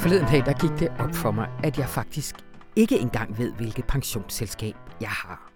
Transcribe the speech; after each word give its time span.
Forleden 0.00 0.26
dag, 0.26 0.46
der 0.46 0.52
gik 0.52 0.78
det 0.78 0.92
op 0.98 1.14
for 1.14 1.30
mig, 1.30 1.48
at 1.64 1.78
jeg 1.78 1.88
faktisk 1.88 2.36
ikke 2.76 2.98
engang 2.98 3.38
ved, 3.38 3.52
hvilket 3.52 3.84
pensionsselskab 3.84 4.74
jeg 5.00 5.08
har. 5.08 5.52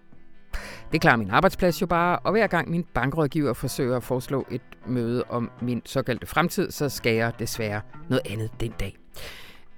Det 0.91 1.01
klarer 1.01 1.15
min 1.15 1.29
arbejdsplads 1.29 1.81
jo 1.81 1.87
bare, 1.87 2.19
og 2.19 2.31
hver 2.31 2.47
gang 2.47 2.69
min 2.69 2.85
bankrådgiver 2.93 3.53
forsøger 3.53 3.97
at 3.97 4.03
foreslå 4.03 4.45
et 4.51 4.61
møde 4.87 5.23
om 5.29 5.51
min 5.61 5.81
såkaldte 5.85 6.27
fremtid, 6.27 6.71
så 6.71 6.89
skal 6.89 7.15
jeg 7.15 7.33
desværre 7.39 7.81
noget 8.09 8.21
andet 8.29 8.51
den 8.59 8.71
dag. 8.79 8.97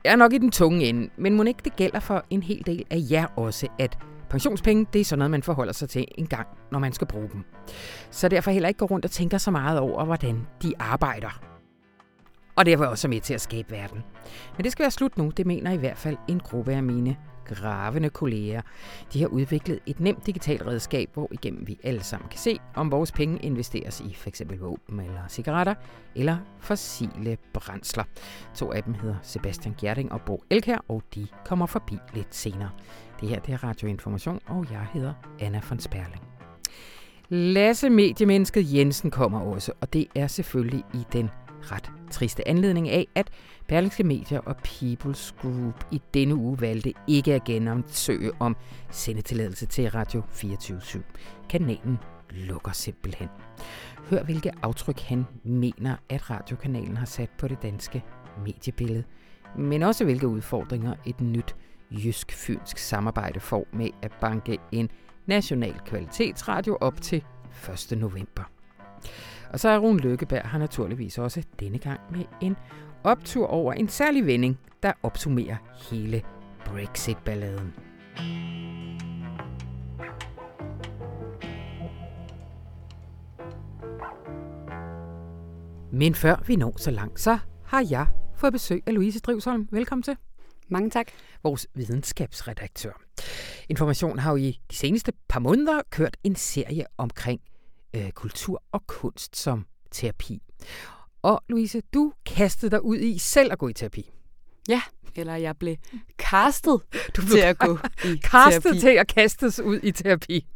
Jeg 0.04 0.12
er 0.12 0.16
nok 0.16 0.34
i 0.34 0.38
den 0.38 0.52
tunge 0.52 0.86
ende, 0.86 1.10
men 1.18 1.36
må 1.36 1.44
ikke 1.44 1.62
det 1.64 1.76
gælder 1.76 2.00
for 2.00 2.26
en 2.30 2.44
hel 2.44 2.66
del 2.66 2.84
af 2.92 2.98
jer 3.12 3.26
også, 3.36 3.68
at 3.80 3.98
pensionspenge, 4.30 4.86
det 4.94 5.02
er 5.02 5.06
sådan 5.06 5.20
noget, 5.20 5.32
man 5.32 5.44
forholder 5.44 5.74
sig 5.74 5.90
til 5.90 6.06
en 6.18 6.28
gang, 6.28 6.48
når 6.72 6.80
man 6.80 6.94
skal 6.94 7.08
bruge 7.08 7.30
dem. 7.34 7.44
Så 8.12 8.28
derfor 8.28 8.52
heller 8.52 8.70
ikke 8.70 8.78
gå 8.78 8.86
rundt 8.86 9.06
og 9.06 9.12
tænker 9.12 9.38
så 9.38 9.52
meget 9.52 9.80
over, 9.80 10.06
hvordan 10.06 10.48
de 10.64 10.74
arbejder 10.80 11.57
og 12.58 12.66
det 12.66 12.80
var 12.80 12.88
også 12.88 13.08
med 13.08 13.22
til 13.22 13.34
at 13.34 13.42
skabe 13.42 13.72
verden. 13.72 14.04
Men 14.58 14.64
det 14.64 14.72
skal 14.72 14.84
være 14.84 14.92
slut 14.92 15.18
nu, 15.18 15.32
det 15.38 15.46
mener 15.46 15.72
i 15.72 15.78
hvert 15.78 15.98
fald 15.98 16.18
en 16.28 16.40
gruppe 16.40 16.74
af 16.74 16.84
mine 16.84 17.18
gravende 17.46 18.10
kolleger. 18.10 18.62
De 19.14 19.22
har 19.22 19.28
udviklet 19.28 19.80
et 19.86 20.00
nemt 20.00 20.26
digitalt 20.26 20.68
redskab, 20.68 21.10
hvor 21.14 21.28
igennem 21.32 21.68
vi 21.68 21.80
alle 21.84 22.04
sammen 22.04 22.30
kan 22.30 22.40
se, 22.40 22.60
om 22.76 22.92
vores 22.92 23.12
penge 23.12 23.40
investeres 23.40 24.02
i 24.02 24.14
f.eks. 24.14 24.42
våben 24.60 25.00
eller 25.00 25.22
cigaretter 25.30 25.74
eller 26.16 26.38
fossile 26.60 27.38
brændsler. 27.54 28.04
To 28.56 28.72
af 28.72 28.84
dem 28.84 28.94
hedder 28.94 29.16
Sebastian 29.22 29.76
Gjerding 29.78 30.12
og 30.12 30.22
Bo 30.22 30.44
Elkær, 30.50 30.86
og 30.88 31.04
de 31.16 31.28
kommer 31.46 31.66
forbi 31.66 31.98
lidt 32.14 32.36
senere. 32.36 32.70
Det 33.22 33.30
her 33.30 33.40
det 33.40 33.54
er 33.54 33.64
Radioinformation, 33.64 34.40
og 34.48 34.66
jeg 34.72 34.88
hedder 34.94 35.14
Anna 35.40 35.62
von 35.70 35.80
Sperling. 35.80 36.24
Lasse 37.30 37.90
Mediemennesket 37.90 38.74
Jensen 38.74 39.12
kommer 39.12 39.40
også, 39.40 39.72
og 39.82 39.94
det 39.94 40.08
er 40.16 40.28
selvfølgelig 40.28 40.84
i 40.94 41.04
den 41.14 41.30
ret 41.62 41.92
triste 42.12 42.48
anledning 42.48 42.90
af, 42.90 43.08
at 43.16 43.30
Berlingske 43.68 44.04
Medier 44.04 44.40
og 44.40 44.56
People's 44.68 45.42
Group 45.42 45.86
i 45.92 46.02
denne 46.14 46.36
uge 46.36 46.62
valgte 46.62 46.94
ikke 47.08 47.34
at 47.34 47.44
genomsøge 47.44 48.32
om 48.40 48.56
sendetilladelse 48.92 49.66
til 49.66 49.90
Radio 49.90 50.24
24 50.30 50.78
/7. 50.78 51.02
Kanalen 51.50 51.98
lukker 52.32 52.72
simpelthen. 52.72 53.28
Hør, 54.10 54.24
hvilke 54.24 54.52
aftryk 54.62 55.00
han 55.00 55.26
mener, 55.44 55.96
at 56.10 56.30
radiokanalen 56.30 56.98
har 56.98 57.06
sat 57.06 57.30
på 57.38 57.48
det 57.48 57.62
danske 57.62 58.04
mediebillede, 58.46 59.04
men 59.58 59.84
også 59.84 60.04
hvilke 60.04 60.28
udfordringer 60.28 60.96
et 61.06 61.22
nyt 61.22 61.56
jysk-fynsk 61.92 62.78
samarbejde 62.78 63.40
får 63.40 63.68
med 63.74 63.90
at 64.02 64.12
banke 64.22 64.58
en 64.72 64.90
national 65.26 65.80
kvalitetsradio 65.86 66.78
op 66.82 67.02
til 67.02 67.24
1. 67.92 67.98
november. 67.98 68.44
Og 69.54 69.60
så 69.60 69.70
er 69.70 69.78
Rune 69.78 70.00
Lykkeberg 70.00 70.42
har 70.46 70.60
naturligvis 70.60 71.18
også 71.18 71.44
denne 71.60 71.78
gang 71.78 72.00
med 72.12 72.26
en 72.42 72.56
optur 73.04 73.48
over 73.48 73.74
en 73.74 73.90
særlig 73.90 74.26
vending, 74.26 74.60
der 74.84 74.92
opsummerer 75.04 75.56
hele 75.92 76.22
Brexit-balladen. 76.66 77.74
Men 85.92 86.16
før 86.16 86.44
vi 86.48 86.56
når 86.56 86.74
så 86.78 86.92
langt, 86.92 87.20
så 87.20 87.38
har 87.66 87.86
jeg 87.90 88.08
fået 88.36 88.54
besøg 88.54 88.84
af 88.88 88.94
Louise 88.94 89.20
Drivsholm. 89.20 89.68
Velkommen 89.72 90.04
til. 90.04 90.18
Mange 90.68 90.90
tak. 90.90 91.08
Vores 91.44 91.68
videnskabsredaktør. 91.74 92.92
Information 93.70 94.20
har 94.20 94.32
jo 94.32 94.38
i 94.38 94.60
de 94.72 94.76
seneste 94.76 95.14
par 95.30 95.40
måneder 95.40 95.82
kørt 95.90 96.18
en 96.24 96.36
serie 96.36 96.86
omkring 96.98 97.42
øh, 97.94 98.12
kultur 98.12 98.64
og 98.72 98.88
kunst 98.88 99.38
som 99.38 99.66
terapi. 99.92 100.42
Og 101.22 101.44
Louise, 101.50 101.82
du 101.94 102.14
kastede 102.26 102.72
dig 102.72 102.84
ud 102.84 102.98
i 102.98 103.18
selv 103.18 103.52
at 103.52 103.60
gå 103.60 103.68
i 103.68 103.74
terapi. 103.74 104.12
Ja, 104.70 104.82
eller 105.16 105.36
jeg 105.36 105.58
blev 105.58 105.76
castet 106.18 106.82
du 107.18 107.22
blev 107.22 107.28
til 107.28 107.40
at 107.40 107.58
gå 107.58 107.78
i 108.14 108.18
castet 108.18 108.64
terapi. 108.64 108.80
til 108.80 108.90
at 108.90 109.08
kastes 109.08 109.60
ud 109.60 109.80
i 109.84 109.92
terapi. 109.92 110.48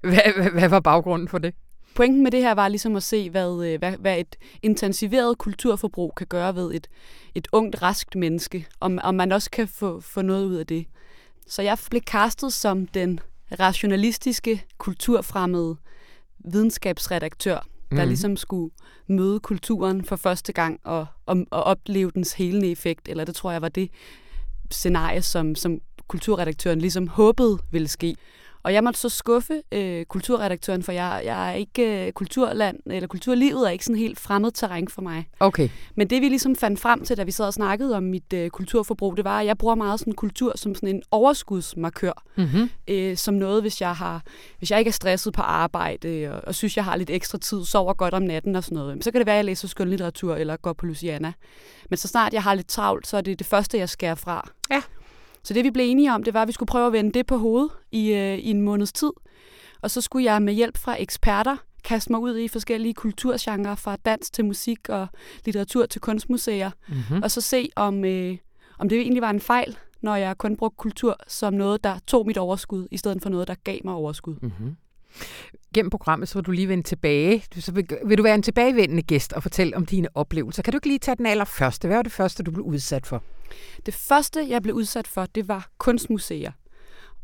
Hvad, 0.00 0.34
hvad, 0.36 0.50
hvad 0.50 0.68
var 0.68 0.80
baggrunden 0.80 1.28
for 1.28 1.38
det? 1.38 1.54
Pointen 1.94 2.22
med 2.22 2.30
det 2.30 2.42
her 2.42 2.52
var 2.52 2.68
ligesom 2.68 2.96
at 2.96 3.02
se, 3.02 3.30
hvad, 3.30 3.66
øh, 3.66 3.78
hvad, 3.78 3.96
hvad 3.96 4.18
et 4.18 4.36
intensiveret 4.62 5.38
kulturforbrug 5.38 6.12
kan 6.16 6.26
gøre 6.26 6.54
ved 6.54 6.74
et, 6.74 6.88
et 7.34 7.48
ungt, 7.52 7.82
raskt 7.82 8.14
menneske, 8.14 8.66
om, 8.80 8.98
om 9.02 9.14
man 9.14 9.32
også 9.32 9.50
kan 9.50 9.68
få, 9.68 10.00
få 10.00 10.22
noget 10.22 10.46
ud 10.46 10.54
af 10.54 10.66
det. 10.66 10.86
Så 11.46 11.62
jeg 11.62 11.78
blev 11.90 12.02
castet 12.02 12.52
som 12.52 12.86
den 12.86 13.20
rationalistiske, 13.60 14.64
kulturfremmede 14.78 15.76
videnskabsredaktør, 16.52 17.66
der 17.90 18.02
mm. 18.04 18.08
ligesom 18.08 18.36
skulle 18.36 18.70
møde 19.06 19.40
kulturen 19.40 20.04
for 20.04 20.16
første 20.16 20.52
gang 20.52 20.80
og, 20.84 21.06
og, 21.26 21.36
og 21.50 21.62
opleve 21.62 22.10
dens 22.14 22.32
helende 22.32 22.70
effekt, 22.70 23.08
eller 23.08 23.24
det 23.24 23.34
tror 23.34 23.52
jeg 23.52 23.62
var 23.62 23.68
det 23.68 23.90
scenarie, 24.70 25.22
som, 25.22 25.54
som 25.54 25.80
kulturredaktøren 26.08 26.80
ligesom 26.80 27.08
håbede 27.08 27.58
ville 27.70 27.88
ske. 27.88 28.16
Og 28.68 28.74
jeg 28.74 28.84
måtte 28.84 29.00
så 29.00 29.08
skuffe 29.08 29.62
øh, 29.72 30.04
kulturredaktøren, 30.04 30.82
for 30.82 30.92
jeg, 30.92 31.22
jeg 31.24 31.50
er 31.50 31.54
ikke 31.54 32.06
øh, 32.06 32.12
kulturland, 32.12 32.78
eller 32.86 33.06
kulturlivet 33.06 33.66
er 33.66 33.70
ikke 33.70 33.84
sådan 33.84 33.98
helt 33.98 34.20
fremmed 34.20 34.50
terræn 34.52 34.88
for 34.88 35.02
mig. 35.02 35.28
Okay. 35.40 35.68
Men 35.94 36.10
det 36.10 36.22
vi 36.22 36.28
ligesom 36.28 36.56
fandt 36.56 36.80
frem 36.80 37.04
til, 37.04 37.16
da 37.16 37.22
vi 37.22 37.30
sad 37.30 37.46
og 37.46 37.54
snakkede 37.54 37.96
om 37.96 38.02
mit 38.02 38.32
øh, 38.32 38.50
kulturforbrug, 38.50 39.16
det 39.16 39.24
var, 39.24 39.40
at 39.40 39.46
jeg 39.46 39.58
bruger 39.58 39.74
meget 39.74 40.00
sådan 40.00 40.12
kultur 40.12 40.52
som 40.56 40.74
sådan 40.74 40.88
en 40.88 41.02
overskudsmarkør. 41.10 42.24
Mm-hmm. 42.36 42.70
Øh, 42.88 43.16
som 43.16 43.34
noget, 43.34 43.62
hvis 43.62 43.80
jeg, 43.80 43.94
har, 43.94 44.22
hvis 44.58 44.70
jeg 44.70 44.78
ikke 44.78 44.88
er 44.88 44.92
stresset 44.92 45.32
på 45.32 45.42
arbejde, 45.42 46.30
og, 46.32 46.40
og 46.46 46.54
synes, 46.54 46.76
jeg 46.76 46.84
har 46.84 46.96
lidt 46.96 47.10
ekstra 47.10 47.38
tid, 47.38 47.64
sover 47.64 47.94
godt 47.94 48.14
om 48.14 48.22
natten 48.22 48.56
og 48.56 48.64
sådan 48.64 48.76
noget, 48.76 49.04
så 49.04 49.10
kan 49.10 49.18
det 49.18 49.26
være, 49.26 49.36
at 49.36 49.38
jeg 49.38 49.44
læser 49.44 49.68
skønlitteratur 49.68 50.34
eller 50.34 50.56
går 50.56 50.72
på 50.72 50.86
Luciana. 50.86 51.32
Men 51.90 51.96
så 51.96 52.08
snart 52.08 52.32
jeg 52.32 52.42
har 52.42 52.54
lidt 52.54 52.68
travlt, 52.68 53.06
så 53.06 53.16
er 53.16 53.20
det 53.20 53.38
det 53.38 53.46
første, 53.46 53.78
jeg 53.78 53.88
skærer 53.88 54.14
fra. 54.14 54.48
Ja. 54.70 54.82
Så 55.42 55.54
det 55.54 55.64
vi 55.64 55.70
blev 55.70 55.90
enige 55.90 56.14
om, 56.14 56.22
det 56.22 56.34
var, 56.34 56.42
at 56.42 56.48
vi 56.48 56.52
skulle 56.52 56.66
prøve 56.66 56.86
at 56.86 56.92
vende 56.92 57.12
det 57.12 57.26
på 57.26 57.36
hovedet 57.36 57.70
i, 57.92 58.12
øh, 58.12 58.38
i 58.38 58.50
en 58.50 58.60
måneds 58.60 58.92
tid. 58.92 59.10
Og 59.82 59.90
så 59.90 60.00
skulle 60.00 60.24
jeg 60.24 60.42
med 60.42 60.54
hjælp 60.54 60.76
fra 60.76 61.02
eksperter 61.02 61.56
kaste 61.84 62.12
mig 62.12 62.20
ud 62.20 62.38
i 62.38 62.48
forskellige 62.48 62.94
kulturgenre, 62.94 63.76
fra 63.76 63.96
dans 63.96 64.30
til 64.30 64.44
musik 64.44 64.88
og 64.88 65.06
litteratur 65.44 65.86
til 65.86 66.00
kunstmuseer, 66.00 66.70
mm-hmm. 66.88 67.22
og 67.22 67.30
så 67.30 67.40
se, 67.40 67.68
om, 67.76 68.04
øh, 68.04 68.36
om 68.78 68.88
det 68.88 69.00
egentlig 69.00 69.22
var 69.22 69.30
en 69.30 69.40
fejl, 69.40 69.78
når 70.00 70.16
jeg 70.16 70.38
kun 70.38 70.56
brugte 70.56 70.76
kultur 70.76 71.16
som 71.28 71.54
noget, 71.54 71.84
der 71.84 71.98
tog 72.06 72.26
mit 72.26 72.38
overskud, 72.38 72.88
i 72.90 72.96
stedet 72.96 73.22
for 73.22 73.30
noget, 73.30 73.48
der 73.48 73.54
gav 73.64 73.78
mig 73.84 73.94
overskud. 73.94 74.36
Mm-hmm. 74.42 74.76
Gennem 75.74 75.90
programmet, 75.90 76.28
så 76.28 76.38
vil 76.38 76.46
du 76.46 76.50
lige 76.50 76.68
vende 76.68 76.82
tilbage. 76.82 77.44
Så 77.58 77.72
vil, 77.72 77.88
vil 78.06 78.18
du 78.18 78.22
være 78.22 78.34
en 78.34 78.42
tilbagevendende 78.42 79.02
gæst 79.02 79.32
og 79.32 79.42
fortælle 79.42 79.76
om 79.76 79.86
dine 79.86 80.08
oplevelser. 80.14 80.62
Kan 80.62 80.72
du 80.72 80.76
ikke 80.76 80.88
lige 80.88 80.98
tage 80.98 81.16
den 81.16 81.26
allerførste? 81.26 81.88
Hvad 81.88 81.96
var 81.96 82.02
det 82.02 82.12
første, 82.12 82.42
du 82.42 82.50
blev 82.50 82.64
udsat 82.64 83.06
for? 83.06 83.22
Det 83.86 83.94
første, 83.94 84.46
jeg 84.48 84.62
blev 84.62 84.74
udsat 84.74 85.06
for, 85.06 85.26
det 85.26 85.48
var 85.48 85.70
kunstmuseer. 85.78 86.52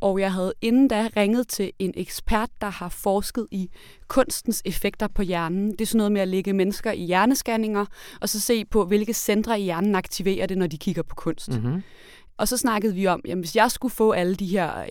Og 0.00 0.20
jeg 0.20 0.32
havde 0.32 0.54
inden 0.60 0.88
da 0.88 1.08
ringet 1.16 1.48
til 1.48 1.72
en 1.78 1.92
ekspert, 1.96 2.50
der 2.60 2.70
har 2.70 2.88
forsket 2.88 3.46
i 3.50 3.70
kunstens 4.08 4.62
effekter 4.64 5.08
på 5.08 5.22
hjernen. 5.22 5.70
Det 5.72 5.80
er 5.80 5.86
sådan 5.86 5.98
noget 5.98 6.12
med 6.12 6.20
at 6.20 6.28
lægge 6.28 6.52
mennesker 6.52 6.92
i 6.92 7.04
hjernescanninger, 7.04 7.86
og 8.20 8.28
så 8.28 8.40
se 8.40 8.64
på, 8.64 8.84
hvilke 8.84 9.14
centre 9.14 9.60
i 9.60 9.62
hjernen 9.62 9.94
aktiverer 9.94 10.46
det, 10.46 10.58
når 10.58 10.66
de 10.66 10.78
kigger 10.78 11.02
på 11.02 11.14
kunst. 11.14 11.48
Mm-hmm. 11.48 11.82
Og 12.36 12.48
så 12.48 12.56
snakkede 12.56 12.94
vi 12.94 13.06
om, 13.06 13.20
at 13.28 13.38
hvis 13.38 13.56
jeg 13.56 13.70
skulle 13.70 13.94
få 13.94 14.12
alle 14.12 14.34
de 14.34 14.46
her 14.46 14.84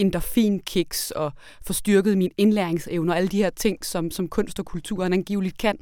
endorfinkicks 0.00 1.10
og 1.10 1.32
få 1.66 1.72
styrket 1.72 2.18
min 2.18 2.30
indlæringsevne 2.36 3.12
og 3.12 3.16
alle 3.16 3.28
de 3.28 3.36
her 3.36 3.50
ting, 3.50 3.84
som, 3.84 4.10
som 4.10 4.28
kunst 4.28 4.58
og 4.58 4.64
kulturen 4.64 5.12
angiveligt 5.12 5.58
kan, 5.58 5.78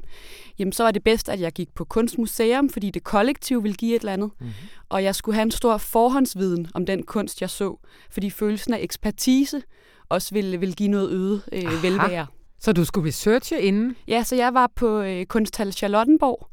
jamen 0.59 0.71
så 0.71 0.83
var 0.83 0.91
det 0.91 1.03
bedst, 1.03 1.29
at 1.29 1.39
jeg 1.39 1.51
gik 1.51 1.69
på 1.75 1.85
kunstmuseum, 1.85 2.69
fordi 2.69 2.89
det 2.89 3.03
kollektiv 3.03 3.63
ville 3.63 3.75
give 3.75 3.95
et 3.95 3.99
eller 3.99 4.13
andet. 4.13 4.31
Mm-hmm. 4.39 4.53
Og 4.89 5.03
jeg 5.03 5.15
skulle 5.15 5.35
have 5.35 5.43
en 5.43 5.51
stor 5.51 5.77
forhåndsviden 5.77 6.67
om 6.73 6.85
den 6.85 7.03
kunst, 7.03 7.41
jeg 7.41 7.49
så, 7.49 7.77
fordi 8.11 8.29
følelsen 8.29 8.73
af 8.73 8.79
ekspertise 8.81 9.61
også 10.09 10.33
ville, 10.33 10.59
ville 10.59 10.75
give 10.75 10.89
noget 10.89 11.11
øget 11.11 11.41
øh, 11.51 11.83
velvære. 11.83 12.27
Så 12.59 12.73
du 12.73 12.85
skulle 12.85 13.07
researche 13.07 13.61
inden? 13.61 13.95
Ja, 14.07 14.23
så 14.23 14.35
jeg 14.35 14.53
var 14.53 14.71
på 14.75 15.01
øh, 15.01 15.25
Kunsthal 15.25 15.73
Charlottenborg, 15.73 16.47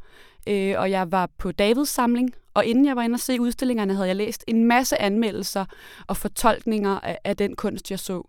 øh, 0.46 0.74
og 0.78 0.90
jeg 0.90 1.12
var 1.12 1.28
på 1.38 1.52
Davids 1.52 1.88
samling, 1.88 2.34
og 2.54 2.64
inden 2.64 2.86
jeg 2.86 2.96
var 2.96 3.02
inde 3.02 3.14
og 3.14 3.20
se 3.20 3.40
udstillingerne, 3.40 3.94
havde 3.94 4.08
jeg 4.08 4.16
læst 4.16 4.44
en 4.46 4.64
masse 4.64 5.02
anmeldelser 5.02 5.64
og 6.06 6.16
fortolkninger 6.16 7.00
af, 7.00 7.18
af 7.24 7.36
den 7.36 7.56
kunst, 7.56 7.90
jeg 7.90 7.98
så. 7.98 8.28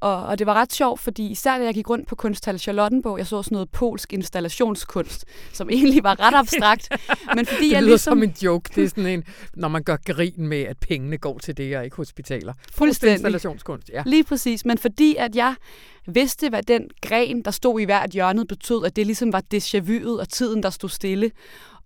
Og, 0.00 0.26
og 0.26 0.38
det 0.38 0.46
var 0.46 0.54
ret 0.54 0.72
sjovt, 0.72 1.00
fordi 1.00 1.26
især 1.26 1.58
da 1.58 1.64
jeg 1.64 1.74
gik 1.74 1.90
rundt 1.90 2.08
på 2.08 2.14
Kunsthal 2.14 2.58
Charlottenborg, 2.58 3.18
jeg 3.18 3.26
så 3.26 3.42
sådan 3.42 3.54
noget 3.56 3.70
polsk 3.70 4.12
installationskunst, 4.12 5.24
som 5.52 5.70
egentlig 5.72 6.02
var 6.02 6.20
ret 6.20 6.34
abstrakt. 6.34 6.88
men 7.34 7.46
fordi 7.46 7.64
det 7.64 7.72
jeg 7.72 7.82
lyder 7.82 7.90
ligesom... 7.90 8.18
som 8.18 8.22
en 8.22 8.34
joke. 8.42 8.70
Det 8.74 8.84
er 8.84 8.88
sådan 8.88 9.06
en, 9.06 9.24
når 9.54 9.68
man 9.68 9.82
gør 9.82 9.96
grin 10.06 10.48
med, 10.48 10.62
at 10.62 10.78
pengene 10.78 11.18
går 11.18 11.38
til 11.38 11.56
det, 11.56 11.76
og 11.76 11.84
ikke 11.84 11.96
hospitaler. 11.96 12.52
Fuldstændig. 12.72 13.12
installationskunst, 13.12 13.90
ja. 13.92 14.02
Lige 14.06 14.24
præcis, 14.24 14.64
men 14.64 14.78
fordi 14.78 15.16
at 15.18 15.36
jeg 15.36 15.54
vidste, 16.06 16.48
hvad 16.48 16.62
den 16.62 16.88
gren, 17.02 17.42
der 17.42 17.50
stod 17.50 17.80
i 17.80 17.84
hvert 17.84 18.10
hjørnet, 18.10 18.48
betød, 18.48 18.84
at 18.84 18.96
det 18.96 19.06
ligesom 19.06 19.32
var 19.32 19.42
déjà 19.54 19.78
vu'et 19.78 20.20
og 20.20 20.28
tiden, 20.28 20.62
der 20.62 20.70
stod 20.70 20.88
stille, 20.88 21.30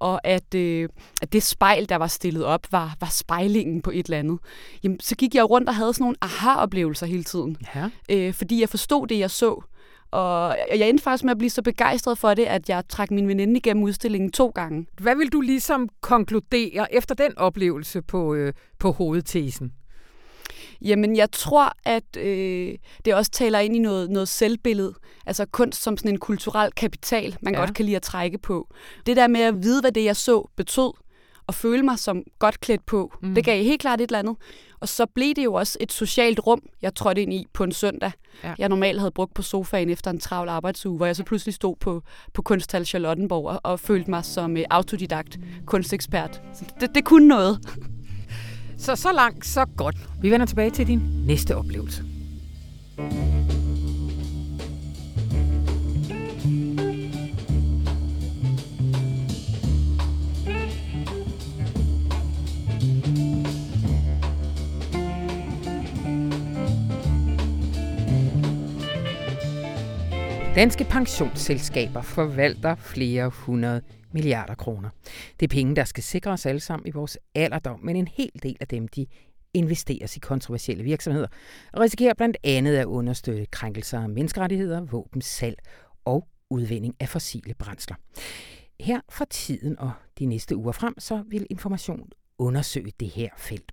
og 0.04 0.20
at, 0.24 0.54
øh, 0.54 0.88
at 1.22 1.32
det 1.32 1.42
spejl, 1.42 1.88
der 1.88 1.96
var 1.96 2.06
stillet 2.06 2.44
op, 2.44 2.66
var, 2.72 2.96
var 3.00 3.08
spejlingen 3.10 3.82
på 3.82 3.90
et 3.90 4.06
eller 4.06 4.18
andet. 4.18 4.38
Jamen, 4.82 5.00
så 5.00 5.16
gik 5.16 5.34
jeg 5.34 5.50
rundt 5.50 5.68
og 5.68 5.74
havde 5.74 5.94
sådan 5.94 6.04
nogle 6.04 6.16
aha-oplevelser 6.20 7.06
hele 7.06 7.24
tiden. 7.24 7.56
Ja. 7.74 7.90
Øh, 8.10 8.34
fordi 8.34 8.60
jeg 8.60 8.68
forstod 8.68 9.06
det, 9.06 9.18
jeg 9.18 9.30
så. 9.30 9.62
og 10.10 10.56
jeg 10.78 10.88
endte 10.88 11.04
faktisk 11.04 11.24
med 11.24 11.30
at 11.30 11.38
blive 11.38 11.50
så 11.50 11.62
begejstret 11.62 12.18
for 12.18 12.34
det, 12.34 12.44
at 12.44 12.68
jeg 12.68 12.82
trak 12.88 13.10
min 13.10 13.28
veninde 13.28 13.56
igennem 13.56 13.84
udstillingen 13.84 14.32
to 14.32 14.48
gange. 14.48 14.86
Hvad 15.00 15.16
vil 15.16 15.32
du 15.32 15.40
ligesom 15.40 15.88
konkludere 16.00 16.94
efter 16.94 17.14
den 17.14 17.38
oplevelse 17.38 18.02
på, 18.02 18.34
øh, 18.34 18.52
på 18.78 18.90
hovedtesen? 18.92 19.72
Jamen, 20.84 21.16
jeg 21.16 21.30
tror, 21.32 21.72
at 21.84 22.16
øh, 22.16 22.74
det 23.04 23.14
også 23.14 23.30
taler 23.30 23.58
ind 23.58 23.76
i 23.76 23.78
noget, 23.78 24.10
noget 24.10 24.28
selvbillede. 24.28 24.94
Altså 25.26 25.46
kunst 25.46 25.82
som 25.82 25.96
sådan 25.96 26.10
en 26.10 26.18
kulturel 26.18 26.72
kapital, 26.72 27.36
man 27.40 27.54
ja. 27.54 27.60
godt 27.60 27.74
kan 27.74 27.84
lide 27.84 27.96
at 27.96 28.02
trække 28.02 28.38
på. 28.38 28.68
Det 29.06 29.16
der 29.16 29.28
med 29.28 29.40
at 29.40 29.62
vide, 29.62 29.80
hvad 29.80 29.92
det, 29.92 30.04
jeg 30.04 30.16
så, 30.16 30.48
betød, 30.56 30.92
og 31.46 31.54
føle 31.54 31.82
mig 31.82 31.98
som 31.98 32.22
godt 32.38 32.60
klædt 32.60 32.86
på, 32.86 33.12
mm. 33.22 33.34
det 33.34 33.44
gav 33.44 33.64
helt 33.64 33.80
klart 33.80 34.00
et 34.00 34.08
eller 34.08 34.18
andet. 34.18 34.36
Og 34.80 34.88
så 34.88 35.06
blev 35.06 35.34
det 35.34 35.44
jo 35.44 35.54
også 35.54 35.78
et 35.80 35.92
socialt 35.92 36.40
rum, 36.46 36.62
jeg 36.82 36.94
trådte 36.94 37.22
ind 37.22 37.32
i 37.32 37.46
på 37.52 37.64
en 37.64 37.72
søndag. 37.72 38.12
Ja. 38.44 38.54
Jeg 38.58 38.68
normalt 38.68 38.98
havde 38.98 39.10
brugt 39.10 39.34
på 39.34 39.42
sofaen 39.42 39.90
efter 39.90 40.10
en 40.10 40.20
travl 40.20 40.48
arbejdsuge, 40.48 40.96
hvor 40.96 41.06
jeg 41.06 41.16
så 41.16 41.24
pludselig 41.24 41.54
stod 41.54 41.76
på, 41.80 42.02
på 42.32 42.42
kunsthal 42.42 42.86
Charlottenborg 42.86 43.46
og, 43.46 43.60
og 43.62 43.80
følte 43.80 44.10
mig 44.10 44.24
som 44.24 44.52
uh, 44.52 44.60
autodidakt 44.70 45.38
kunstekspert. 45.66 46.42
Så 46.54 46.64
det, 46.80 46.94
det 46.94 47.04
kunne 47.04 47.28
noget. 47.28 47.58
Så 48.84 48.96
så 48.96 49.12
langt, 49.12 49.46
så 49.46 49.64
godt. 49.76 49.96
Vi 50.20 50.30
vender 50.30 50.46
tilbage 50.46 50.70
til 50.70 50.86
din 50.86 51.00
næste 51.26 51.56
oplevelse. 51.56 52.02
Danske 70.54 70.84
pensionsselskaber 70.84 72.02
forvalter 72.02 72.74
flere 72.74 73.28
hundrede 73.28 73.80
milliarder 74.14 74.54
kroner. 74.54 74.90
Det 75.40 75.46
er 75.46 75.54
penge, 75.54 75.76
der 75.76 75.84
skal 75.84 76.02
sikre 76.02 76.30
os 76.30 76.46
alle 76.46 76.60
sammen 76.60 76.86
i 76.86 76.90
vores 76.90 77.18
alderdom, 77.34 77.80
men 77.82 77.96
en 77.96 78.08
hel 78.08 78.30
del 78.42 78.56
af 78.60 78.68
dem, 78.68 78.88
de 78.88 79.06
investeres 79.54 80.16
i 80.16 80.20
kontroversielle 80.20 80.84
virksomheder 80.84 81.26
og 81.72 81.80
risikerer 81.80 82.14
blandt 82.14 82.36
andet 82.44 82.76
at 82.76 82.86
understøtte 82.86 83.46
krænkelser 83.46 84.00
af 84.00 84.08
menneskerettigheder, 84.08 84.80
våbensalg 84.80 85.58
og 86.04 86.28
udvinding 86.50 86.94
af 87.00 87.08
fossile 87.08 87.54
brændsler. 87.54 87.96
Her 88.80 89.00
fra 89.10 89.24
tiden 89.30 89.78
og 89.78 89.92
de 90.18 90.26
næste 90.26 90.56
uger 90.56 90.72
frem, 90.72 90.94
så 90.98 91.22
vil 91.28 91.46
information 91.50 92.08
undersøge 92.38 92.92
det 93.00 93.08
her 93.08 93.28
felt. 93.36 93.72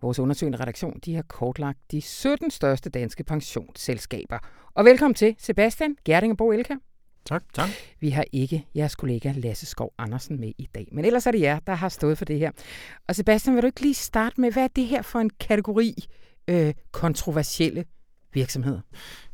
Vores 0.00 0.18
undersøgende 0.18 0.58
redaktion 0.58 1.00
de 1.04 1.14
har 1.14 1.22
kortlagt 1.22 1.78
de 1.90 2.02
17 2.02 2.50
største 2.50 2.90
danske 2.90 3.24
pensionsselskaber. 3.24 4.38
Og 4.74 4.84
velkommen 4.84 5.14
til 5.14 5.34
Sebastian 5.38 5.96
Gerding 6.04 6.30
og 6.30 6.36
Bo 6.36 6.52
Elka. 6.52 6.74
Tak. 7.30 7.42
tak. 7.54 7.68
Vi 8.00 8.10
har 8.10 8.24
ikke 8.32 8.66
jeres 8.76 8.96
kollega 8.96 9.32
Lasse 9.36 9.66
Skov 9.66 9.92
Andersen 9.98 10.40
med 10.40 10.52
i 10.58 10.68
dag, 10.74 10.88
men 10.92 11.04
ellers 11.04 11.26
er 11.26 11.30
det 11.30 11.40
jer, 11.40 11.58
der 11.58 11.74
har 11.74 11.88
stået 11.88 12.18
for 12.18 12.24
det 12.24 12.38
her. 12.38 12.50
Og 13.08 13.16
Sebastian, 13.16 13.54
vil 13.54 13.62
du 13.62 13.66
ikke 13.66 13.80
lige 13.80 13.94
starte 13.94 14.40
med, 14.40 14.52
hvad 14.52 14.64
er 14.64 14.68
det 14.68 14.86
her 14.86 15.02
for 15.02 15.18
en 15.18 15.30
kategori 15.40 15.94
øh, 16.48 16.74
kontroversielle 16.92 17.84
virksomheder? 18.32 18.80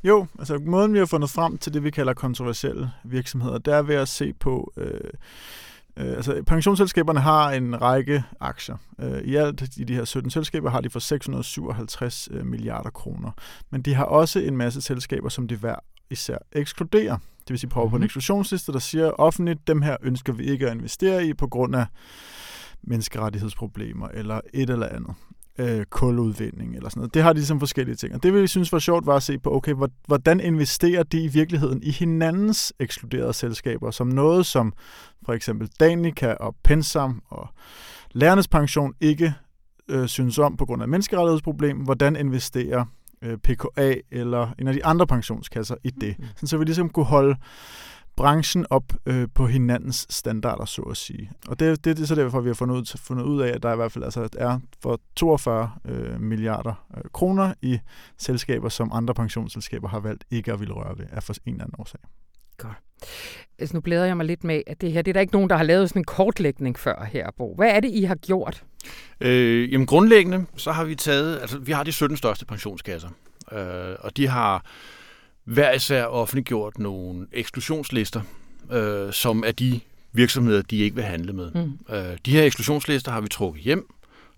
Jo, 0.04 0.26
altså 0.38 0.58
måden 0.58 0.92
vi 0.92 0.98
har 0.98 1.06
fundet 1.06 1.30
frem 1.30 1.58
til 1.58 1.74
det, 1.74 1.84
vi 1.84 1.90
kalder 1.90 2.14
kontroversielle 2.14 2.90
virksomheder, 3.04 3.58
det 3.58 3.74
er 3.74 3.82
ved 3.82 3.94
at 3.94 4.08
se 4.08 4.32
på... 4.32 4.72
Øh, 4.76 5.10
Øh, 5.98 6.16
altså, 6.16 6.42
pensionsselskaberne 6.46 7.20
har 7.20 7.50
en 7.50 7.82
række 7.82 8.24
aktier. 8.40 8.76
Øh, 9.00 9.22
I 9.22 9.34
alt 9.34 9.76
i 9.76 9.84
de 9.84 9.94
her 9.94 10.04
17 10.04 10.30
selskaber 10.30 10.70
har 10.70 10.80
de 10.80 10.90
for 10.90 10.98
657 10.98 12.28
øh, 12.30 12.46
milliarder 12.46 12.90
kroner. 12.90 13.30
Men 13.70 13.82
de 13.82 13.94
har 13.94 14.04
også 14.04 14.38
en 14.38 14.56
masse 14.56 14.80
selskaber, 14.80 15.28
som 15.28 15.48
de 15.48 15.56
hver 15.56 15.76
især 16.10 16.38
ekskluderer. 16.52 17.18
Det 17.46 17.50
vil 17.50 17.58
sige 17.58 17.70
prøve 17.70 17.84
mm-hmm. 17.84 17.90
på 17.90 17.96
en 17.96 18.00
mhm. 18.00 18.04
eksklusionsliste, 18.04 18.72
der 18.72 18.78
siger 18.78 19.10
offentligt, 19.10 19.68
dem 19.68 19.82
her 19.82 19.96
ønsker 20.02 20.32
vi 20.32 20.44
ikke 20.44 20.66
at 20.66 20.74
investere 20.74 21.26
i 21.26 21.34
på 21.34 21.46
grund 21.46 21.76
af 21.76 21.86
menneskerettighedsproblemer 22.82 24.08
eller 24.08 24.40
et 24.54 24.70
eller 24.70 24.88
andet 24.88 25.14
øh, 25.58 25.84
kuludvinding 25.84 26.76
eller 26.76 26.88
sådan 26.88 27.00
noget. 27.00 27.14
Det 27.14 27.22
har 27.22 27.32
de 27.32 27.38
ligesom 27.38 27.58
forskellige 27.60 27.96
ting. 27.96 28.14
Og 28.14 28.22
det, 28.22 28.34
vi 28.34 28.46
synes 28.46 28.72
var 28.72 28.78
sjovt, 28.78 29.06
var 29.06 29.16
at 29.16 29.22
se 29.22 29.38
på, 29.38 29.54
okay, 29.54 29.74
hvordan 30.06 30.40
investerer 30.40 31.02
de 31.02 31.24
i 31.24 31.28
virkeligheden 31.28 31.82
i 31.82 31.90
hinandens 31.90 32.72
ekskluderede 32.80 33.32
selskaber, 33.32 33.90
som 33.90 34.06
noget 34.06 34.46
som 34.46 34.72
for 35.26 35.32
eksempel 35.32 35.68
Danica 35.80 36.32
og 36.32 36.56
Pensam 36.64 37.22
og 37.28 37.48
Lærernes 38.12 38.48
Pension 38.48 38.94
ikke 39.00 39.34
øh, 39.88 40.08
synes 40.08 40.38
om 40.38 40.56
på 40.56 40.66
grund 40.66 40.82
af 40.82 40.88
menneskerettighedsproblem. 40.88 41.78
Hvordan 41.78 42.16
investerer 42.16 42.84
øh, 43.26 43.38
PKA 43.38 43.94
eller 44.10 44.54
en 44.58 44.68
af 44.68 44.74
de 44.74 44.84
andre 44.84 45.06
pensionskasser 45.06 45.74
i 45.84 45.90
det? 45.90 46.18
Mm. 46.18 46.24
Sådan, 46.34 46.46
så 46.46 46.58
vi 46.58 46.64
ligesom 46.64 46.88
kunne 46.88 47.06
holde 47.06 47.36
branchen 48.16 48.66
op 48.70 48.92
øh, 49.06 49.28
på 49.34 49.46
hinandens 49.46 50.06
standarder, 50.10 50.64
så 50.64 50.82
at 50.82 50.96
sige. 50.96 51.30
Og 51.48 51.60
det, 51.60 51.84
det, 51.84 51.96
det 51.96 52.02
er 52.02 52.06
så 52.06 52.14
derfor, 52.14 52.40
vi 52.40 52.48
har 52.48 52.54
fundet 52.54 52.76
ud, 52.76 52.98
fundet 52.98 53.24
ud 53.24 53.40
af, 53.40 53.48
at 53.48 53.62
der 53.62 53.72
i 53.72 53.76
hvert 53.76 53.92
fald 53.92 54.04
altså, 54.04 54.28
er 54.38 54.58
for 54.82 55.00
42 55.16 55.70
øh, 55.84 56.20
milliarder 56.20 56.86
øh, 56.96 57.02
kroner 57.12 57.54
i 57.62 57.78
selskaber, 58.18 58.68
som 58.68 58.90
andre 58.92 59.14
pensionsselskaber 59.14 59.88
har 59.88 60.00
valgt 60.00 60.24
ikke 60.30 60.52
at 60.52 60.60
ville 60.60 60.74
røre 60.74 60.98
ved, 60.98 61.06
af 61.10 61.22
for 61.22 61.34
en 61.46 61.52
eller 61.52 61.64
anden 61.64 61.74
årsag. 61.78 62.00
Godt. 62.58 62.76
Altså, 63.58 63.76
nu 63.76 63.80
glæder 63.80 64.04
jeg 64.04 64.16
mig 64.16 64.26
lidt 64.26 64.44
med, 64.44 64.62
at 64.66 64.80
det 64.80 64.92
her, 64.92 65.02
det 65.02 65.10
er 65.10 65.12
der 65.12 65.20
ikke 65.20 65.32
nogen, 65.32 65.50
der 65.50 65.56
har 65.56 65.64
lavet 65.64 65.88
sådan 65.88 66.00
en 66.00 66.04
kortlægning 66.04 66.78
før 66.78 67.04
her, 67.12 67.30
Bo. 67.36 67.54
Hvad 67.54 67.68
er 67.70 67.80
det, 67.80 67.90
I 67.90 68.02
har 68.02 68.14
gjort? 68.14 68.64
Øh, 69.20 69.72
jamen 69.72 69.86
grundlæggende, 69.86 70.46
så 70.56 70.72
har 70.72 70.84
vi 70.84 70.94
taget, 70.94 71.40
altså 71.40 71.58
vi 71.58 71.72
har 71.72 71.82
de 71.82 71.92
17 71.92 72.16
største 72.16 72.46
pensionskasser, 72.46 73.08
øh, 73.52 73.96
og 74.00 74.16
de 74.16 74.28
har 74.28 74.64
hver 75.44 75.72
især 75.72 76.04
offentliggjort 76.04 76.78
nogle 76.78 77.26
eksklusionslister, 77.32 78.20
øh, 78.72 79.12
som 79.12 79.44
er 79.46 79.52
de 79.52 79.80
virksomheder, 80.12 80.62
de 80.62 80.76
ikke 80.76 80.96
vil 80.96 81.04
handle 81.04 81.32
med. 81.32 81.50
Mm. 81.54 81.94
Øh, 81.94 82.16
de 82.26 82.30
her 82.30 82.42
eksklusionslister 82.42 83.12
har 83.12 83.20
vi 83.20 83.28
trukket 83.28 83.62
hjem 83.62 83.94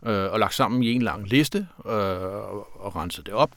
øh, 0.07 0.33
og 0.33 0.39
lagt 0.39 0.55
sammen 0.55 0.83
i 0.83 0.93
en 0.93 1.03
lang 1.03 1.29
liste 1.29 1.67
øh, 1.87 1.93
og, 1.93 2.85
og 2.85 2.97
renset 2.97 3.27
det 3.27 3.35
op, 3.35 3.51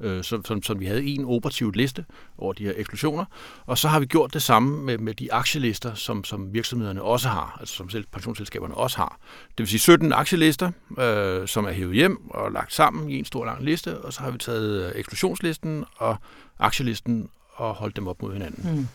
øh, 0.00 0.24
så, 0.24 0.40
som, 0.44 0.62
som 0.62 0.80
vi 0.80 0.86
havde 0.86 1.04
en 1.04 1.24
operativ 1.24 1.70
liste 1.70 2.04
over 2.38 2.52
de 2.52 2.64
her 2.64 2.72
eksklusioner. 2.76 3.24
Og 3.66 3.78
så 3.78 3.88
har 3.88 4.00
vi 4.00 4.06
gjort 4.06 4.34
det 4.34 4.42
samme 4.42 4.84
med, 4.84 4.98
med 4.98 5.14
de 5.14 5.32
aktielister, 5.32 5.94
som, 5.94 6.24
som 6.24 6.54
virksomhederne 6.54 7.02
også 7.02 7.28
har, 7.28 7.56
altså 7.60 7.74
som 7.74 7.90
selv 7.90 8.04
pensionsselskaberne 8.12 8.74
også 8.74 8.96
har. 8.96 9.18
Det 9.48 9.58
vil 9.58 9.68
sige 9.68 9.80
17 9.80 10.12
aktielister, 10.12 10.70
øh, 10.98 11.48
som 11.48 11.64
er 11.64 11.72
hævet 11.72 11.94
hjem 11.94 12.30
og 12.30 12.52
lagt 12.52 12.72
sammen 12.72 13.10
i 13.10 13.18
en 13.18 13.24
stor 13.24 13.44
lang 13.44 13.64
liste, 13.64 13.98
og 13.98 14.12
så 14.12 14.20
har 14.20 14.30
vi 14.30 14.38
taget 14.38 14.86
øh, 14.86 14.92
eksklusionslisten 14.94 15.84
og 15.96 16.16
aktielisten 16.58 17.28
og 17.52 17.74
holdt 17.74 17.96
dem 17.96 18.08
op 18.08 18.22
mod 18.22 18.32
hinanden. 18.32 18.76
Mm. 18.76 18.88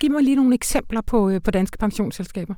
Giv 0.00 0.10
mig 0.10 0.22
lige 0.22 0.36
nogle 0.36 0.54
eksempler 0.54 1.00
på, 1.00 1.30
øh, 1.30 1.42
på 1.42 1.50
danske 1.50 1.78
pensionsselskaber. 1.78 2.54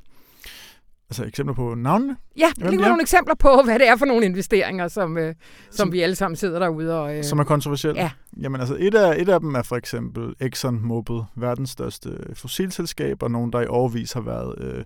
Altså 1.10 1.24
eksempler 1.24 1.54
på 1.54 1.74
navnene? 1.74 2.16
Ja, 2.38 2.46
lige 2.56 2.80
ja. 2.80 2.88
nogle 2.88 3.02
eksempler 3.02 3.34
på, 3.34 3.62
hvad 3.64 3.78
det 3.78 3.88
er 3.88 3.96
for 3.96 4.06
nogle 4.06 4.26
investeringer, 4.26 4.88
som, 4.88 5.18
øh, 5.18 5.34
som, 5.70 5.76
som 5.76 5.92
vi 5.92 6.00
alle 6.00 6.14
sammen 6.16 6.36
sidder 6.36 6.58
derude 6.58 7.00
og... 7.00 7.16
Øh, 7.16 7.24
som 7.24 7.38
er 7.38 7.44
kontroversielle? 7.44 8.00
Ja. 8.00 8.10
Jamen 8.40 8.60
altså, 8.60 8.76
et 8.80 8.94
af, 8.94 9.22
et 9.22 9.28
af 9.28 9.40
dem 9.40 9.54
er 9.54 9.62
for 9.62 9.76
eksempel 9.76 10.34
ExxonMobil, 10.40 11.20
verdens 11.34 11.70
største 11.70 12.18
fossilselskab, 12.34 13.22
og 13.22 13.30
nogen, 13.30 13.52
der 13.52 13.60
i 13.60 13.66
overvis 13.66 14.12
har 14.12 14.20
været 14.20 14.54
øh, 14.58 14.84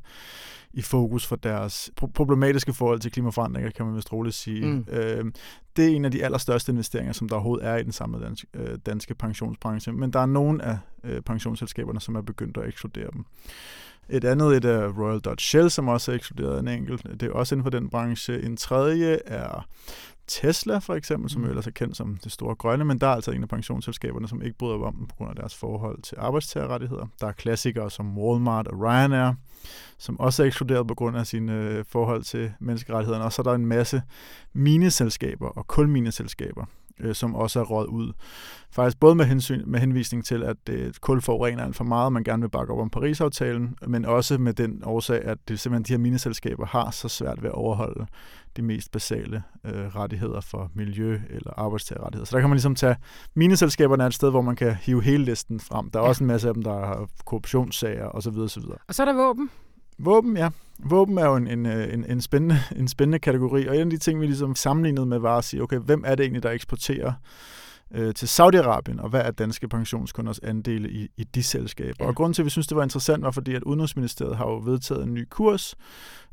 i 0.72 0.82
fokus 0.82 1.26
for 1.26 1.36
deres 1.36 1.90
problematiske 2.14 2.72
forhold 2.72 3.00
til 3.00 3.12
klimaforandringer, 3.12 3.70
kan 3.70 3.86
man 3.86 3.96
vist 3.96 4.12
roligt 4.12 4.34
sige. 4.34 4.66
Mm. 4.66 4.86
Øh, 4.92 5.24
det 5.76 5.84
er 5.84 5.96
en 5.96 6.04
af 6.04 6.10
de 6.10 6.24
allerstørste 6.24 6.72
investeringer, 6.72 7.12
som 7.12 7.28
der 7.28 7.36
overhovedet 7.36 7.66
er 7.66 7.76
i 7.76 7.82
den 7.82 7.92
samlede 7.92 8.24
danske, 8.24 8.46
øh, 8.54 8.78
danske 8.86 9.14
pensionsbranche, 9.14 9.92
men 9.92 10.12
der 10.12 10.20
er 10.20 10.26
nogle 10.26 10.64
af 10.64 10.78
øh, 11.04 11.20
pensionsselskaberne, 11.22 12.00
som 12.00 12.14
er 12.14 12.22
begyndt 12.22 12.56
at 12.56 12.68
ekskludere 12.68 13.08
dem. 13.12 13.24
Et 14.08 14.24
andet 14.24 14.56
et 14.56 14.64
er 14.64 14.88
Royal 14.88 15.20
Dutch 15.20 15.46
Shell, 15.46 15.70
som 15.70 15.88
også 15.88 16.12
er 16.12 16.16
ekskluderet 16.16 16.60
en 16.60 16.68
enkelt. 16.68 17.20
Det 17.20 17.22
er 17.22 17.32
også 17.32 17.54
inden 17.54 17.64
for 17.64 17.70
den 17.70 17.90
branche. 17.90 18.42
En 18.42 18.56
tredje 18.56 19.18
er 19.26 19.66
Tesla 20.30 20.78
for 20.78 20.94
eksempel, 20.94 21.30
som 21.30 21.42
mm. 21.42 21.48
ellers 21.48 21.66
er 21.66 21.70
kendt 21.70 21.96
som 21.96 22.16
det 22.24 22.32
store 22.32 22.54
grønne, 22.54 22.84
men 22.84 22.98
der 22.98 23.06
er 23.06 23.14
altså 23.14 23.30
en 23.30 23.42
af 23.42 23.48
pensionsselskaberne, 23.48 24.28
som 24.28 24.42
ikke 24.42 24.58
bryder 24.58 24.86
om 24.86 24.94
dem 24.94 25.06
på 25.06 25.14
grund 25.16 25.30
af 25.30 25.36
deres 25.36 25.54
forhold 25.54 26.02
til 26.02 26.16
arbejdstagerrettigheder. 26.20 27.06
Der 27.20 27.26
er 27.26 27.32
klassikere 27.32 27.90
som 27.90 28.18
Walmart 28.18 28.68
og 28.68 28.80
Ryanair, 28.80 29.32
som 29.98 30.20
også 30.20 30.42
er 30.42 30.46
ekskluderet 30.46 30.86
på 30.86 30.94
grund 30.94 31.16
af 31.16 31.26
sine 31.26 31.52
øh, 31.52 31.84
forhold 31.88 32.22
til 32.22 32.52
menneskerettighederne. 32.60 33.24
Og 33.24 33.32
så 33.32 33.42
er 33.42 33.44
der 33.44 33.54
en 33.54 33.66
masse 33.66 34.02
mineselskaber 34.52 35.48
og 35.48 35.66
kulmineselskaber, 35.66 36.64
øh, 37.00 37.14
som 37.14 37.34
også 37.34 37.60
er 37.60 37.64
råd 37.64 37.86
ud. 37.88 38.12
Faktisk 38.70 39.00
både 39.00 39.14
med, 39.14 39.24
hensyn, 39.24 39.62
med 39.66 39.80
henvisning 39.80 40.24
til, 40.24 40.42
at 40.42 40.56
øh, 40.68 40.92
kul 41.00 41.20
forurener 41.20 41.64
alt 41.64 41.76
for 41.76 41.84
meget, 41.84 42.12
man 42.12 42.24
gerne 42.24 42.42
vil 42.42 42.48
bakke 42.48 42.72
op 42.72 42.78
om 42.78 42.90
Paris-aftalen, 42.90 43.76
men 43.86 44.04
også 44.04 44.38
med 44.38 44.52
den 44.52 44.82
årsag, 44.84 45.24
at 45.24 45.38
det 45.48 45.60
simpelthen 45.60 45.84
de 45.84 45.92
her 45.92 45.98
mineselskaber 45.98 46.66
har 46.66 46.90
så 46.90 47.08
svært 47.08 47.42
ved 47.42 47.50
at 47.50 47.54
overholde 47.54 48.06
de 48.56 48.62
mest 48.62 48.92
basale 48.92 49.42
øh, 49.64 49.96
rettigheder 49.96 50.40
for 50.40 50.70
miljø 50.74 51.20
eller 51.30 51.52
arbejdstagerrettigheder. 51.56 52.26
Så 52.26 52.36
der 52.36 52.40
kan 52.40 52.50
man 52.50 52.56
ligesom 52.56 52.74
tage, 52.74 52.96
mineselskaberne 53.34 54.02
er 54.02 54.06
et 54.06 54.14
sted, 54.14 54.30
hvor 54.30 54.42
man 54.42 54.56
kan 54.56 54.74
hive 54.74 55.02
hele 55.02 55.24
listen 55.24 55.60
frem. 55.60 55.90
Der 55.90 55.98
er 55.98 56.02
ja. 56.02 56.08
også 56.08 56.24
en 56.24 56.28
masse 56.28 56.48
af 56.48 56.54
dem, 56.54 56.62
der 56.62 56.86
har 56.86 57.08
korruptionssager 57.24 58.06
osv. 58.06 58.38
osv. 58.38 58.62
Og 58.88 58.94
så 58.94 59.02
er 59.02 59.06
der 59.06 59.12
våben. 59.12 59.50
Våben, 59.98 60.36
ja. 60.36 60.48
Våben 60.84 61.18
er 61.18 61.26
jo 61.26 61.36
en, 61.36 61.46
en, 61.46 61.66
øh, 61.66 61.94
en, 61.94 62.04
en, 62.08 62.20
spændende, 62.20 62.58
en 62.80 62.88
spændende 62.88 63.18
kategori, 63.18 63.66
og 63.66 63.74
en 63.74 63.80
af 63.80 63.90
de 63.90 63.98
ting, 63.98 64.20
vi 64.20 64.26
ligesom 64.26 64.54
sammenlignede 64.54 65.06
med, 65.06 65.18
var 65.18 65.38
at 65.38 65.44
sige, 65.44 65.62
okay, 65.62 65.78
hvem 65.78 66.04
er 66.06 66.14
det 66.14 66.24
egentlig, 66.24 66.42
der 66.42 66.50
eksporterer 66.50 67.12
øh, 67.94 68.14
til 68.14 68.26
Saudi-Arabien, 68.26 69.00
og 69.00 69.08
hvad 69.08 69.20
er 69.20 69.30
danske 69.30 69.68
pensionskunders 69.68 70.38
andele 70.38 70.90
i, 70.90 71.08
i 71.16 71.24
de 71.24 71.42
selskaber. 71.42 71.94
Ja. 72.00 72.06
Og 72.06 72.16
grunden 72.16 72.34
til, 72.34 72.42
at 72.42 72.44
vi 72.44 72.50
synes, 72.50 72.66
det 72.66 72.76
var 72.76 72.82
interessant, 72.82 73.22
var 73.22 73.30
fordi, 73.30 73.54
at 73.54 73.62
Udenrigsministeriet 73.62 74.36
har 74.36 74.46
jo 74.46 74.58
vedtaget 74.64 75.02
en 75.02 75.14
ny 75.14 75.26
kurs 75.30 75.74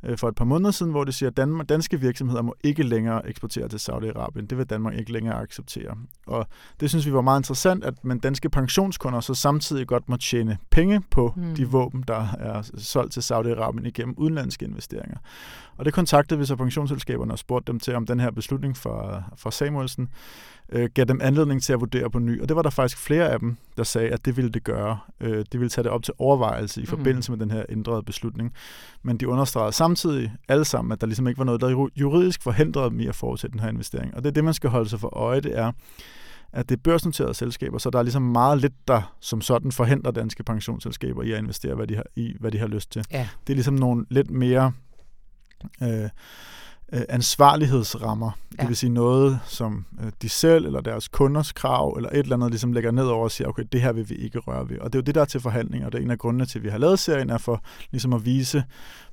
øh, 0.04 0.18
for 0.18 0.28
et 0.28 0.36
par 0.36 0.46
måneder 0.46 0.72
siden, 0.72 0.92
hvor 0.92 1.04
det 1.04 1.14
siger, 1.14 1.30
at 1.30 1.38
Dan- 1.38 1.66
danske 1.70 2.00
virksomheder 2.00 2.42
må 2.42 2.56
ikke 2.64 2.84
længere 2.84 3.30
eksportere 3.30 3.68
til 3.68 3.78
Saudi-Arabien. 3.78 4.46
Det 4.48 4.58
vil 4.58 4.66
Danmark 4.66 4.96
ikke 5.00 5.12
længere 5.12 5.42
acceptere. 5.42 5.98
Og 6.28 6.48
det 6.80 6.90
synes 6.90 7.06
vi 7.06 7.14
var 7.14 7.22
meget 7.22 7.40
interessant, 7.40 7.84
at 7.84 7.94
man 8.04 8.20
danske 8.20 8.50
pensionskunder 8.50 9.20
så 9.20 9.34
samtidig 9.34 9.88
godt 9.88 10.10
må 10.10 10.18
tjene 10.18 10.58
penge 10.70 11.02
på 11.12 11.34
mm. 11.36 11.56
de 11.56 11.68
våben, 11.68 12.04
der 12.08 12.28
er 12.40 12.72
solgt 12.78 13.14
til 13.14 13.20
Saudi-Arabien 13.20 13.88
igennem 13.88 14.16
udenlandske 14.18 14.66
investeringer. 14.66 15.18
Og 15.78 15.86
det 15.86 15.94
kontaktede 15.94 16.40
vi 16.40 16.46
så 16.46 16.56
pensionsselskaberne 16.56 17.34
og 17.34 17.40
spurgte 17.40 17.72
dem 17.72 17.80
til, 17.80 17.96
om 17.96 18.06
den 18.06 18.20
her 18.20 18.32
beslutning 18.32 18.78
fra, 18.78 19.24
fra 19.38 19.52
Samuelsen 19.52 20.10
øh, 20.70 20.90
gav 20.94 21.06
dem 21.06 21.20
anledning 21.24 21.64
til 21.64 21.74
at 21.74 21.80
vurdere 21.80 22.10
på 22.10 22.20
ny. 22.20 22.42
Og 22.42 22.48
det 22.48 22.56
var 22.56 22.62
der 22.62 22.70
faktisk 22.70 22.98
flere 22.98 23.30
af 23.30 23.40
dem, 23.40 23.58
der 23.78 23.84
sagde, 23.84 24.10
at 24.10 24.26
det 24.26 24.38
ville 24.38 24.52
det 24.52 24.64
gøre. 24.64 25.00
Øh, 25.20 25.38
det 25.52 25.60
ville 25.60 25.70
tage 25.70 25.84
det 25.84 25.92
op 25.92 26.04
til 26.04 26.14
overvejelse 26.18 26.82
i 26.82 26.84
mm. 26.84 26.88
forbindelse 26.88 27.32
med 27.32 27.40
den 27.40 27.52
her 27.52 27.64
ændrede 27.70 28.04
beslutning. 28.04 28.54
Men 29.04 29.18
de 29.18 29.28
understregede 29.28 29.72
samtidig 29.72 30.34
alle 30.48 30.66
sammen, 30.66 30.92
at 30.92 31.02
der 31.02 31.08
ligesom 31.08 31.28
ikke 31.28 31.38
var 31.38 31.46
noget, 31.46 31.62
der 31.62 31.90
juridisk 31.96 32.44
forhindrede 32.44 32.90
dem 32.90 33.00
i 33.00 33.08
at 33.08 33.16
foretage 33.16 33.52
den 33.52 33.60
her 33.60 33.70
investering. 33.70 34.16
Og 34.16 34.24
det 34.24 34.30
er 34.30 34.34
det, 34.34 34.44
man 34.44 34.54
skal 34.54 34.70
holde 34.70 34.90
sig 34.90 35.00
for 35.00 35.18
øje, 35.18 35.42
det 35.42 35.58
er, 35.58 35.72
at 36.52 36.70
det 36.70 36.76
er 36.78 36.82
børsnoterede 36.84 37.34
selskaber, 37.34 37.78
så 37.78 37.90
der 37.90 38.00
er 38.00 38.04
ligesom 38.04 38.22
meget 38.22 38.62
lidt, 38.62 38.88
der 38.88 39.16
som 39.20 39.42
sådan 39.42 39.72
forhindrer 39.72 40.12
danske 40.12 40.44
pensionsselskaber 40.44 41.24
i 41.24 41.32
at 41.32 41.38
investere, 41.38 41.76
hvad 41.76 41.88
de 41.88 41.96
har, 41.96 42.04
i, 42.16 42.36
hvad 42.40 42.52
de 42.52 42.58
har 42.58 42.68
lyst 42.68 42.92
til. 42.92 43.06
Ja. 43.12 43.28
Det 43.48 43.54
er 43.54 43.56
ligesom 43.56 43.74
nogle 43.74 44.06
lidt 44.10 44.32
mere 44.32 44.72
øh, 45.84 46.10
øh, 46.94 47.02
ansvarlighedsrammer. 47.10 48.32
Ja. 48.58 48.62
Det 48.62 48.68
vil 48.68 48.78
sige 48.78 48.90
noget, 48.90 49.40
som 49.46 49.86
øh, 50.04 50.12
de 50.22 50.30
selv 50.30 50.66
eller 50.66 50.82
deres 50.82 51.08
kunders 51.08 51.52
krav 51.52 51.94
eller 51.98 52.10
et 52.10 52.18
eller 52.18 52.36
andet 52.36 52.52
ligesom 52.52 52.74
lægger 52.74 52.92
ned 52.92 53.06
over 53.06 53.24
og 53.24 53.32
siger, 53.32 53.48
okay, 53.48 53.64
det 53.72 53.82
her 53.82 53.92
vil 53.92 54.10
vi 54.10 54.16
ikke 54.16 54.40
røre 54.40 54.70
ved. 54.70 54.80
Og 54.80 54.94
det 54.94 55.00
er 55.00 55.02
jo 55.02 55.06
det, 55.06 55.16
der 55.16 55.22
er 55.22 55.26
til 55.26 55.40
forhandling, 55.40 55.86
og 55.86 55.92
det 55.92 56.00
er 56.00 56.04
en 56.04 56.12
af 56.12 56.18
grundene 56.18 56.46
til, 56.46 56.60
at 56.60 56.64
vi 56.64 56.70
har 56.70 56.78
lavet 56.78 57.00
serien, 57.00 57.30
er 57.30 57.38
for 57.38 57.64
ligesom 57.92 58.14
at 58.14 58.26
vise, 58.26 58.64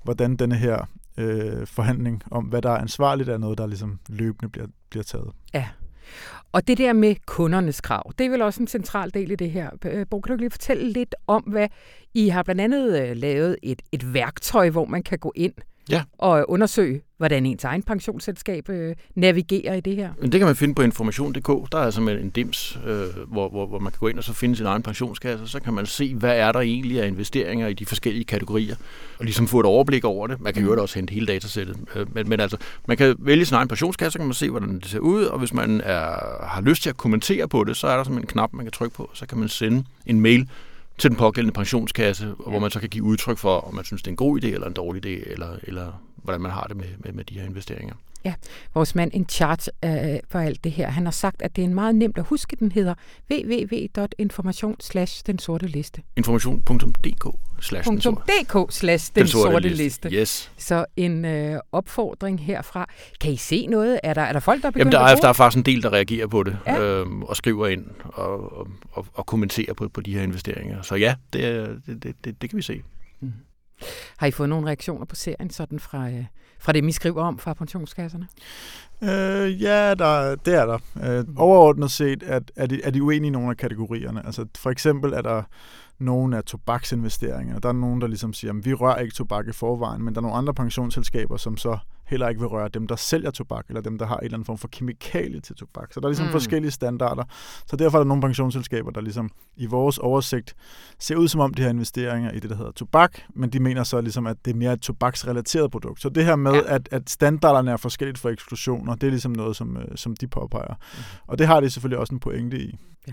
hvordan 0.03 0.37
denne 0.37 0.55
her 0.55 0.89
øh, 1.17 1.67
forhandling 1.67 2.23
om, 2.31 2.45
hvad 2.45 2.63
der 2.63 2.71
er 2.71 2.79
ansvarligt, 2.79 3.29
er 3.29 3.39
noget, 3.39 3.59
der 3.59 3.67
ligesom 3.67 3.99
løbende 4.09 4.49
bliver, 4.49 4.67
bliver 4.91 5.05
taget. 5.05 5.31
Ja. 5.55 5.69
Og 6.53 6.67
det 6.69 6.79
der 6.79 6.93
med 6.93 7.17
kundernes 7.27 7.81
krav, 7.81 8.13
det 8.19 8.27
er 8.27 8.31
vel 8.31 8.43
også 8.43 8.61
en 8.63 8.67
central 8.67 9.11
del 9.15 9.31
i 9.31 9.37
det 9.37 9.51
her. 9.51 9.71
Øh, 9.85 10.07
Bo, 10.11 10.21
kan 10.21 10.37
du 10.37 10.39
lige 10.39 10.51
fortælle 10.51 10.93
lidt 10.93 11.15
om, 11.27 11.43
hvad 11.43 11.69
I 12.15 12.29
har 12.29 12.43
blandt 12.43 12.61
andet 12.61 13.17
lavet 13.17 13.57
et, 13.63 13.83
et 13.93 14.15
værktøj, 14.15 14.71
hvor 14.71 14.85
man 14.85 15.03
kan 15.03 15.19
gå 15.19 15.33
ind 15.35 15.55
ja. 15.91 16.03
og 16.19 16.45
undersøge, 16.49 17.01
hvordan 17.17 17.47
ens 17.47 17.65
egen 17.65 17.83
pensionsselskab 17.83 18.69
øh, 18.69 18.95
navigerer 19.15 19.75
i 19.75 19.81
det 19.81 19.97
her. 19.97 20.13
Det 20.23 20.33
kan 20.33 20.47
man 20.47 20.57
finde 20.57 20.75
på 20.75 20.83
information.dk. 20.83 21.73
Der 21.73 21.79
er 21.79 21.83
altså 21.83 22.01
en 22.01 22.31
dims, 22.31 22.79
øh, 22.87 23.07
hvor, 23.29 23.49
hvor, 23.49 23.67
hvor 23.67 23.79
man 23.79 23.93
kan 23.93 23.99
gå 24.01 24.09
ind 24.09 24.19
og 24.19 24.25
så 24.25 24.33
finde 24.33 24.57
sin 24.57 24.67
egen 24.67 24.83
pensionskasse, 24.83 25.49
så 25.49 25.61
kan 25.61 25.75
man 25.75 25.87
se, 25.87 26.15
hvad 26.15 26.39
er 26.39 26.53
der 26.53 26.61
egentlig 26.61 27.03
af 27.03 27.07
investeringer 27.07 27.69
i 27.69 27.75
de 27.75 27.87
forskellige 27.87 28.25
kategorier, 28.25 28.77
og 29.19 29.25
ligesom 29.25 29.47
få 29.47 29.61
et 29.61 29.67
overblik 29.67 30.05
over 30.05 30.27
det. 30.27 30.41
Man 30.41 30.55
kan 30.55 30.63
jo 30.63 30.83
også 30.83 30.99
hente 30.99 31.13
hele 31.13 31.27
datasættet. 31.27 31.77
Øh, 31.95 32.15
men, 32.15 32.29
men 32.29 32.41
altså, 32.41 32.57
man 32.89 32.97
kan 32.97 33.17
vælge 33.19 33.45
sin 33.45 33.55
egen 33.55 33.69
pensionskasse, 33.69 34.13
så 34.13 34.19
kan 34.19 34.27
man 34.27 34.35
se, 34.35 34.51
hvordan 34.51 34.75
det 34.75 34.87
ser 34.87 34.99
ud, 34.99 35.25
og 35.25 35.39
hvis 35.39 35.55
man 35.55 35.81
er, 35.81 36.47
har 36.47 36.61
lyst 36.61 36.83
til 36.83 36.91
at 36.91 36.97
kommentere 36.97 37.49
på 37.49 37.65
det, 37.65 37.77
så 37.77 37.87
er 37.87 37.97
der 37.97 38.05
sådan 38.05 38.19
en 38.19 38.27
knap, 38.27 38.53
man 38.53 38.65
kan 38.65 38.73
trykke 38.73 38.97
på, 38.97 39.11
så 39.15 39.27
kan 39.27 39.39
man 39.39 39.49
sende 39.49 39.85
en 40.07 40.21
mail 40.21 40.49
til 40.99 41.11
den 41.11 41.19
pågældende 41.19 41.55
pensionskasse, 41.55 42.27
ja. 42.27 42.51
hvor 42.51 42.59
man 42.59 42.71
så 42.71 42.81
kan 42.81 42.89
give 42.89 43.05
udtryk 43.05 43.39
for, 43.39 43.61
om 43.61 43.75
man 43.75 43.85
synes, 43.85 44.03
det 44.03 44.09
er 44.09 44.13
en 44.13 44.17
god 44.17 44.45
idé 44.45 44.47
eller 44.47 44.67
en 44.67 44.73
dårlig 44.73 45.07
idé, 45.07 45.31
eller, 45.31 45.57
eller 45.63 45.93
hvordan 46.17 46.41
man 46.41 46.51
har 46.51 46.65
det 46.65 46.77
med, 46.77 46.89
med, 46.99 47.13
med 47.13 47.25
de 47.25 47.35
her 47.35 47.45
investeringer. 47.47 47.95
Ja, 48.25 48.35
vores 48.75 48.95
mand 48.95 49.15
in 49.15 49.27
charge 49.29 49.71
øh, 49.85 50.21
for 50.31 50.39
alt 50.39 50.65
det 50.65 50.73
her, 50.73 50.91
han 50.91 51.05
har 51.05 51.11
sagt, 51.11 51.43
at 51.43 51.57
det 51.57 51.65
er 51.65 51.69
meget 51.69 51.95
nemt 51.95 52.19
at 52.19 52.25
huske. 52.25 52.57
Den 52.57 52.73
hedder 52.73 52.95
www.information 53.31 54.77
slash 54.81 55.23
den 55.27 55.39
sorte 55.39 55.67
liste. 55.67 56.03
Information.dk 56.17 57.27
slash 57.61 57.91
den 57.91 58.01
slash 58.71 59.13
den, 59.15 59.27
sorte, 59.27 59.53
sorte 59.53 59.69
liste. 59.69 60.09
Yes. 60.13 60.53
Så 60.57 60.85
en 60.97 61.25
øh, 61.25 61.59
opfordring 61.73 62.41
herfra. 62.41 62.89
Kan 63.21 63.33
I 63.33 63.37
se 63.37 63.67
noget? 63.67 64.01
Er 64.03 64.15
der, 64.15 64.23
er 64.23 64.33
der 64.33 64.41
folk, 64.41 64.63
der 64.63 64.67
er 64.67 64.71
begyndt 64.71 64.95
Jamen, 64.95 65.07
der 65.07 65.13
er, 65.13 65.17
der 65.17 65.29
er 65.29 65.33
faktisk 65.33 65.57
en 65.59 65.63
del, 65.63 65.83
der 65.83 65.93
reagerer 65.93 66.27
på 66.27 66.43
det, 66.43 66.59
ja. 66.67 66.81
øhm, 66.81 67.23
og 67.23 67.37
skriver 67.37 67.67
ind 67.67 67.87
og, 68.05 68.59
og, 68.59 68.69
og, 68.93 69.07
og 69.15 69.27
kommenterer 69.27 69.75
på, 69.75 69.89
på 69.89 70.01
de 70.01 70.15
her 70.15 70.23
investeringer. 70.23 70.83
Så 70.83 70.95
ja, 70.95 71.15
det, 71.33 71.43
det, 71.87 72.03
det, 72.03 72.17
det, 72.25 72.43
det 72.43 72.51
kan 72.51 72.57
vi 72.57 72.63
se. 72.63 72.83
Mm. 73.21 73.33
Har 74.17 74.27
I 74.27 74.31
fået 74.31 74.49
nogle 74.49 74.67
reaktioner 74.67 75.05
på 75.05 75.15
serien 75.15 75.51
sådan 75.51 75.79
fra, 75.79 76.09
øh, 76.09 76.25
fra 76.65 76.73
det, 76.73 76.85
I 76.85 76.93
skriver 76.93 77.23
om 77.23 77.39
fra 77.39 77.55
pensionskasserne? 77.55 78.29
Øh, 79.03 79.63
ja, 79.63 79.95
der, 79.95 80.35
det 80.35 80.55
er 80.55 80.67
der. 80.67 80.79
Øh, 81.05 81.25
overordnet 81.37 81.91
set 81.91 82.23
er, 82.27 82.41
er, 82.57 82.67
de, 82.67 82.83
er 82.83 82.91
de 82.91 83.03
uenige 83.03 83.29
i 83.29 83.31
nogle 83.31 83.51
af 83.51 83.57
kategorierne. 83.57 84.27
Altså, 84.27 84.47
for 84.57 84.71
eksempel 84.71 85.13
er 85.13 85.23
der 85.23 85.43
nogle 85.99 86.37
af 86.37 86.45
tobaksinvesteringer. 86.45 87.59
Der 87.59 87.69
er 87.69 87.73
nogen, 87.73 88.01
der 88.01 88.07
ligesom 88.07 88.33
siger, 88.33 88.53
at 88.53 88.65
vi 88.65 88.75
rører 88.75 88.97
ikke 88.97 89.15
tobak 89.15 89.49
i 89.49 89.53
forvejen, 89.53 90.03
men 90.03 90.15
der 90.15 90.21
er 90.21 90.23
nogle 90.23 90.37
andre 90.37 90.55
pensionsselskaber, 90.55 91.37
som 91.37 91.57
så 91.57 91.79
heller 92.07 92.29
ikke 92.29 92.41
vil 92.41 92.49
røre 92.49 92.69
dem, 92.69 92.87
der 92.87 92.97
sælger 92.97 93.31
tobak, 93.31 93.65
eller 93.69 93.81
dem, 93.81 93.99
der 93.99 94.07
har 94.07 94.17
en 94.17 94.25
eller 94.25 94.37
anden 94.37 94.45
form 94.45 94.59
for 94.59 94.69
kemikalie 94.69 95.41
til 95.41 95.57
tobak. 95.57 95.93
Så 95.93 96.01
der 96.01 96.07
er 96.07 96.11
ligesom 96.11 96.27
mm. 96.27 96.33
forskellige 96.33 96.71
standarder. 96.71 97.25
Så 97.67 97.77
derfor 97.77 97.99
er 97.99 98.03
der 98.03 98.09
nogle 98.09 98.23
pensionsselskaber, 98.23 98.91
der 98.91 99.01
ligesom 99.01 99.31
i 99.57 99.67
vores 99.67 99.99
oversigt 99.99 100.55
ser 100.99 101.17
ud 101.17 101.29
som 101.29 101.41
om, 101.41 101.55
de 101.55 101.63
har 101.63 101.71
investeringer 101.71 102.31
i 102.31 102.41
det, 102.41 102.51
der 102.51 102.57
hedder 102.57 102.73
tobak, 102.73 103.19
men 103.35 103.51
de 103.51 103.61
mener 103.61 103.85
så 103.85 104.01
ligesom, 104.01 104.27
at 104.27 104.37
det 104.45 104.51
er 104.51 104.55
mere 104.55 104.73
et 104.73 104.81
tobaksrelateret 104.81 105.71
produkt. 105.71 106.03
Så 106.03 106.09
det 106.09 106.25
her 106.25 106.37
med, 106.37 106.53
ja. 106.53 106.75
at, 106.75 106.89
at 106.91 107.11
standarderne 107.11 107.71
er 107.71 107.77
forskelligt 107.77 108.19
for 108.19 108.29
eksklusioner, 108.85 108.95
det 108.95 109.07
er 109.07 109.11
ligesom 109.11 109.33
noget, 109.33 109.57
som, 109.57 109.77
øh, 109.77 109.97
som 109.97 110.17
de 110.17 110.27
påpeger. 110.27 110.75
Mm. 110.75 111.03
Og 111.27 111.39
det 111.39 111.47
har 111.47 111.61
de 111.61 111.71
selvfølgelig 111.71 111.99
også 111.99 112.15
en 112.15 112.21
pointe 112.21 112.59
i. 112.59 112.79
Ja. 113.09 113.13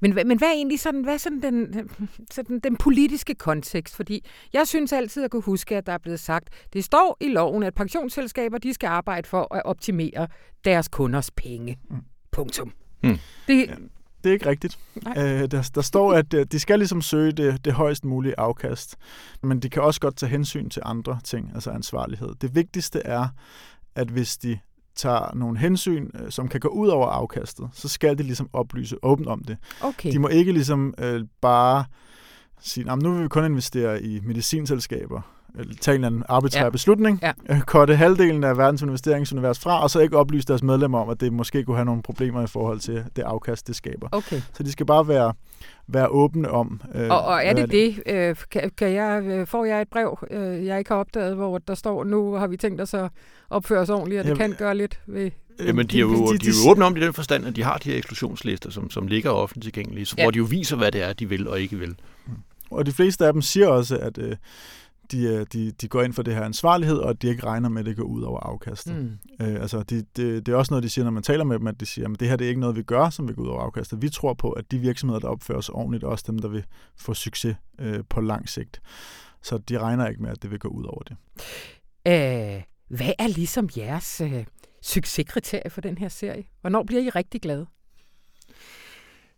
Men, 0.00 0.14
men 0.14 0.38
hvad 0.38 0.48
er 0.48 0.52
egentlig 0.52 0.80
sådan, 0.80 1.04
hvad 1.04 1.14
er 1.14 1.18
sådan 1.18 1.42
den, 1.42 1.88
sådan 2.36 2.60
den 2.60 2.76
politiske 2.76 3.34
kontekst? 3.34 3.96
Fordi 3.96 4.24
jeg 4.52 4.66
synes 4.66 4.92
altid 4.92 5.24
at 5.24 5.30
kunne 5.30 5.42
huske, 5.42 5.76
at 5.76 5.86
der 5.86 5.92
er 5.92 5.98
blevet 5.98 6.20
sagt, 6.20 6.48
det 6.72 6.84
står 6.84 7.16
i 7.20 7.28
loven, 7.28 7.62
at 7.62 7.74
pensionsselskaber 7.74 8.58
de 8.58 8.74
skal 8.74 8.86
arbejde 8.86 9.28
for 9.28 9.54
at 9.54 9.62
optimere 9.64 10.28
deres 10.64 10.88
kunders 10.88 11.30
penge. 11.30 11.76
Mm. 11.90 11.96
Punktum. 12.30 12.72
Mm. 13.02 13.18
Det, 13.46 13.66
ja, 13.68 13.74
det 14.24 14.30
er 14.30 14.34
ikke 14.34 14.48
rigtigt. 14.48 14.78
Øh, 15.16 15.50
der, 15.50 15.70
der 15.74 15.82
står, 15.82 16.12
at 16.12 16.34
øh, 16.34 16.46
de 16.52 16.58
skal 16.60 16.78
ligesom 16.78 17.02
søge 17.02 17.32
det, 17.32 17.64
det 17.64 17.72
højst 17.72 18.04
mulige 18.04 18.34
afkast, 18.38 18.96
men 19.42 19.60
de 19.60 19.70
kan 19.70 19.82
også 19.82 20.00
godt 20.00 20.16
tage 20.16 20.30
hensyn 20.30 20.68
til 20.70 20.82
andre 20.84 21.18
ting, 21.24 21.50
altså 21.54 21.70
ansvarlighed. 21.70 22.34
Det 22.40 22.54
vigtigste 22.54 23.00
er, 23.00 23.28
at 23.94 24.08
hvis 24.08 24.38
de 24.38 24.58
tager 24.96 25.34
nogle 25.34 25.58
hensyn, 25.58 26.10
øh, 26.14 26.30
som 26.30 26.48
kan 26.48 26.60
gå 26.60 26.68
ud 26.68 26.88
over 26.88 27.06
afkastet, 27.06 27.68
så 27.72 27.88
skal 27.88 28.18
de 28.18 28.22
ligesom 28.22 28.48
oplyse 28.52 28.96
åbent 29.02 29.28
om 29.28 29.44
det. 29.44 29.56
Okay. 29.80 30.12
De 30.12 30.18
må 30.18 30.28
ikke 30.28 30.52
ligesom 30.52 30.94
øh, 30.98 31.24
bare 31.40 31.84
sige, 32.60 32.96
nu 32.96 33.12
vil 33.12 33.22
vi 33.22 33.28
kun 33.28 33.44
investere 33.44 34.02
i 34.02 34.20
medicinselskaber, 34.20 35.35
tage 35.80 35.94
en 35.94 36.04
eller 36.04 36.06
anden 36.06 36.22
arbitrær 36.28 36.62
ja. 36.62 36.70
beslutning, 36.70 37.18
ja. 37.22 37.32
Øh, 37.50 37.60
korte 37.60 37.96
halvdelen 37.96 38.44
af 38.44 38.58
verdens 38.58 38.82
investeringsunivers 38.82 39.58
fra, 39.58 39.82
og 39.82 39.90
så 39.90 40.00
ikke 40.00 40.16
oplyse 40.16 40.46
deres 40.46 40.62
medlemmer 40.62 40.98
om, 40.98 41.08
at 41.08 41.20
det 41.20 41.32
måske 41.32 41.64
kunne 41.64 41.76
have 41.76 41.84
nogle 41.84 42.02
problemer 42.02 42.42
i 42.42 42.46
forhold 42.46 42.80
til 42.80 43.04
det 43.16 43.22
afkast, 43.22 43.66
det 43.66 43.76
skaber. 43.76 44.08
Okay. 44.12 44.40
Så 44.52 44.62
de 44.62 44.72
skal 44.72 44.86
bare 44.86 45.08
være, 45.08 45.32
være 45.86 46.08
åbne 46.08 46.50
om. 46.50 46.80
Øh, 46.94 47.10
og, 47.10 47.24
og 47.24 47.44
er 47.44 47.52
det 47.52 47.70
det? 47.70 48.02
Øh, 48.06 48.36
kan, 48.50 48.70
kan 48.76 48.92
jeg, 48.92 49.22
øh, 49.22 49.46
får 49.46 49.64
jeg 49.64 49.82
et 49.82 49.88
brev, 49.88 50.18
øh, 50.30 50.66
jeg 50.66 50.78
ikke 50.78 50.90
har 50.90 50.98
opdaget, 50.98 51.36
hvor 51.36 51.58
der 51.58 51.74
står, 51.74 52.04
nu 52.04 52.34
har 52.34 52.46
vi 52.46 52.56
tænkt 52.56 52.80
os 52.80 52.94
at 52.94 53.10
opføre 53.50 53.80
os 53.80 53.90
ordentligt, 53.90 54.18
og 54.18 54.24
det 54.24 54.30
Jamen, 54.30 54.50
kan 54.50 54.58
gøre 54.58 54.76
lidt 54.76 55.00
ved 55.06 55.30
Jamen, 55.60 55.86
de 55.86 55.96
er, 55.96 56.00
jo, 56.00 56.26
de, 56.26 56.32
de, 56.32 56.38
de 56.38 56.48
er 56.48 56.52
jo 56.64 56.70
åbne 56.70 56.84
om 56.84 56.94
det 56.94 57.02
i 57.02 57.04
den 57.04 57.12
forstand, 57.12 57.46
at 57.46 57.56
de 57.56 57.62
har 57.62 57.78
de 57.78 57.90
her 57.90 57.96
eksklusionslister, 57.96 58.70
som, 58.70 58.90
som 58.90 59.06
ligger 59.06 59.30
offentligt 59.30 59.64
tilgængelige, 59.64 60.06
ja. 60.18 60.24
hvor 60.24 60.30
de 60.30 60.38
jo 60.38 60.44
viser, 60.44 60.76
hvad 60.76 60.92
det 60.92 61.02
er, 61.02 61.12
de 61.12 61.28
vil 61.28 61.48
og 61.48 61.60
ikke 61.60 61.78
vil. 61.78 61.94
Og 62.70 62.86
de 62.86 62.92
fleste 62.92 63.26
af 63.26 63.32
dem 63.32 63.42
siger 63.42 63.68
også, 63.68 63.96
at 63.96 64.18
øh, 64.18 64.36
de, 65.12 65.22
øh, 65.22 65.46
de, 65.52 65.70
de 65.70 65.88
går 65.88 66.02
ind 66.02 66.12
for 66.12 66.22
det 66.22 66.34
her 66.34 66.44
ansvarlighed, 66.44 66.96
og 66.96 67.10
at 67.10 67.22
de 67.22 67.28
ikke 67.28 67.46
regner 67.46 67.68
med, 67.68 67.80
at 67.80 67.86
det 67.86 67.96
går 67.96 68.02
ud 68.04 68.22
over 68.22 68.40
afkastet. 68.40 68.96
Mm. 68.96 69.46
Øh, 69.46 69.54
altså, 69.60 69.82
de, 69.82 70.02
de, 70.16 70.40
det 70.40 70.48
er 70.48 70.56
også 70.56 70.72
noget, 70.72 70.82
de 70.82 70.88
siger, 70.88 71.04
når 71.04 71.12
man 71.12 71.22
taler 71.22 71.44
med 71.44 71.58
dem, 71.58 71.66
at 71.66 71.80
de 71.80 71.86
siger, 71.86 72.08
at 72.08 72.20
det 72.20 72.28
her 72.28 72.36
det 72.36 72.44
er 72.44 72.48
ikke 72.48 72.60
noget, 72.60 72.76
vi 72.76 72.82
gør, 72.82 73.10
som 73.10 73.28
vil 73.28 73.36
gå 73.36 73.42
ud 73.42 73.48
over 73.48 73.62
afkastet. 73.62 74.02
Vi 74.02 74.08
tror 74.08 74.34
på, 74.34 74.50
at 74.50 74.70
de 74.70 74.78
virksomheder, 74.78 75.20
der 75.20 75.28
opfører 75.28 75.60
sig 75.60 75.74
ordentligt, 75.74 76.04
er 76.04 76.08
også 76.08 76.24
dem, 76.26 76.38
der 76.38 76.48
vil 76.48 76.64
få 76.96 77.14
succes 77.14 77.56
øh, 77.78 78.04
på 78.08 78.20
lang 78.20 78.48
sigt. 78.48 78.80
Så 79.42 79.58
de 79.58 79.78
regner 79.78 80.08
ikke 80.08 80.22
med, 80.22 80.30
at 80.30 80.42
det 80.42 80.50
vil 80.50 80.58
gå 80.58 80.68
ud 80.68 80.84
over 80.84 81.02
det. 81.02 81.16
Æh, 82.06 82.62
hvad 82.88 83.12
er 83.18 83.28
ligesom 83.28 83.68
jeres 83.76 84.20
øh, 84.20 84.44
succeskriterie 84.82 85.70
for 85.70 85.80
den 85.80 85.98
her 85.98 86.08
serie? 86.08 86.44
Hvornår 86.60 86.82
bliver 86.82 87.02
I 87.02 87.10
rigtig 87.10 87.40
glade? 87.40 87.66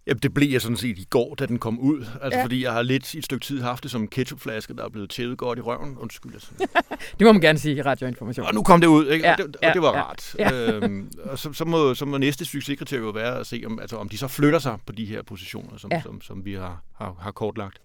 Jamen, 0.08 0.20
det 0.22 0.34
blev 0.34 0.50
jeg 0.50 0.60
sådan 0.60 0.76
set 0.76 0.98
i 0.98 1.06
går, 1.10 1.34
da 1.34 1.46
den 1.46 1.58
kom 1.58 1.78
ud. 1.78 2.06
Altså, 2.22 2.38
ja. 2.38 2.44
fordi 2.44 2.64
jeg 2.64 2.72
har 2.72 2.82
lidt 2.82 3.14
i 3.14 3.18
et 3.18 3.24
stykke 3.24 3.44
tid 3.44 3.60
haft 3.60 3.82
det 3.82 3.90
som 3.90 4.02
en 4.02 4.08
ketchupflaske, 4.08 4.74
der 4.74 4.84
er 4.84 4.88
blevet 4.88 5.10
tævet 5.10 5.38
godt 5.38 5.58
i 5.58 5.62
røven. 5.62 5.96
Undskyld. 5.98 6.32
Altså. 6.34 6.50
det 7.18 7.26
må 7.26 7.32
man 7.32 7.40
gerne 7.40 7.58
sige 7.58 7.76
i 7.76 7.82
radioinformation. 7.82 8.46
Og 8.46 8.54
nu 8.54 8.62
kom 8.62 8.80
det 8.80 8.86
ud, 8.86 9.06
ikke? 9.06 9.26
Ja, 9.26 9.32
og, 9.32 9.38
det, 9.38 9.56
ja, 9.62 9.68
og 9.68 9.74
det 9.74 9.82
var 9.82 9.96
ja, 9.96 10.02
rart. 10.02 10.34
Ja. 10.38 10.72
Øhm, 10.72 11.10
og 11.24 11.38
så, 11.38 11.52
så, 11.52 11.64
må, 11.64 11.94
så 11.94 12.04
må 12.04 12.18
næste 12.18 12.44
succeskriterie 12.44 13.02
jo 13.02 13.10
være 13.10 13.38
at 13.38 13.46
se, 13.46 13.62
om, 13.66 13.78
altså, 13.80 13.96
om 13.96 14.08
de 14.08 14.18
så 14.18 14.28
flytter 14.28 14.58
sig 14.58 14.78
på 14.86 14.92
de 14.92 15.04
her 15.04 15.22
positioner, 15.22 15.76
som, 15.76 15.90
ja. 15.92 16.02
som, 16.02 16.20
som 16.20 16.44
vi 16.44 16.54
har, 16.54 16.82
har, 16.94 17.16
har 17.20 17.30
kortlagt. 17.30 17.80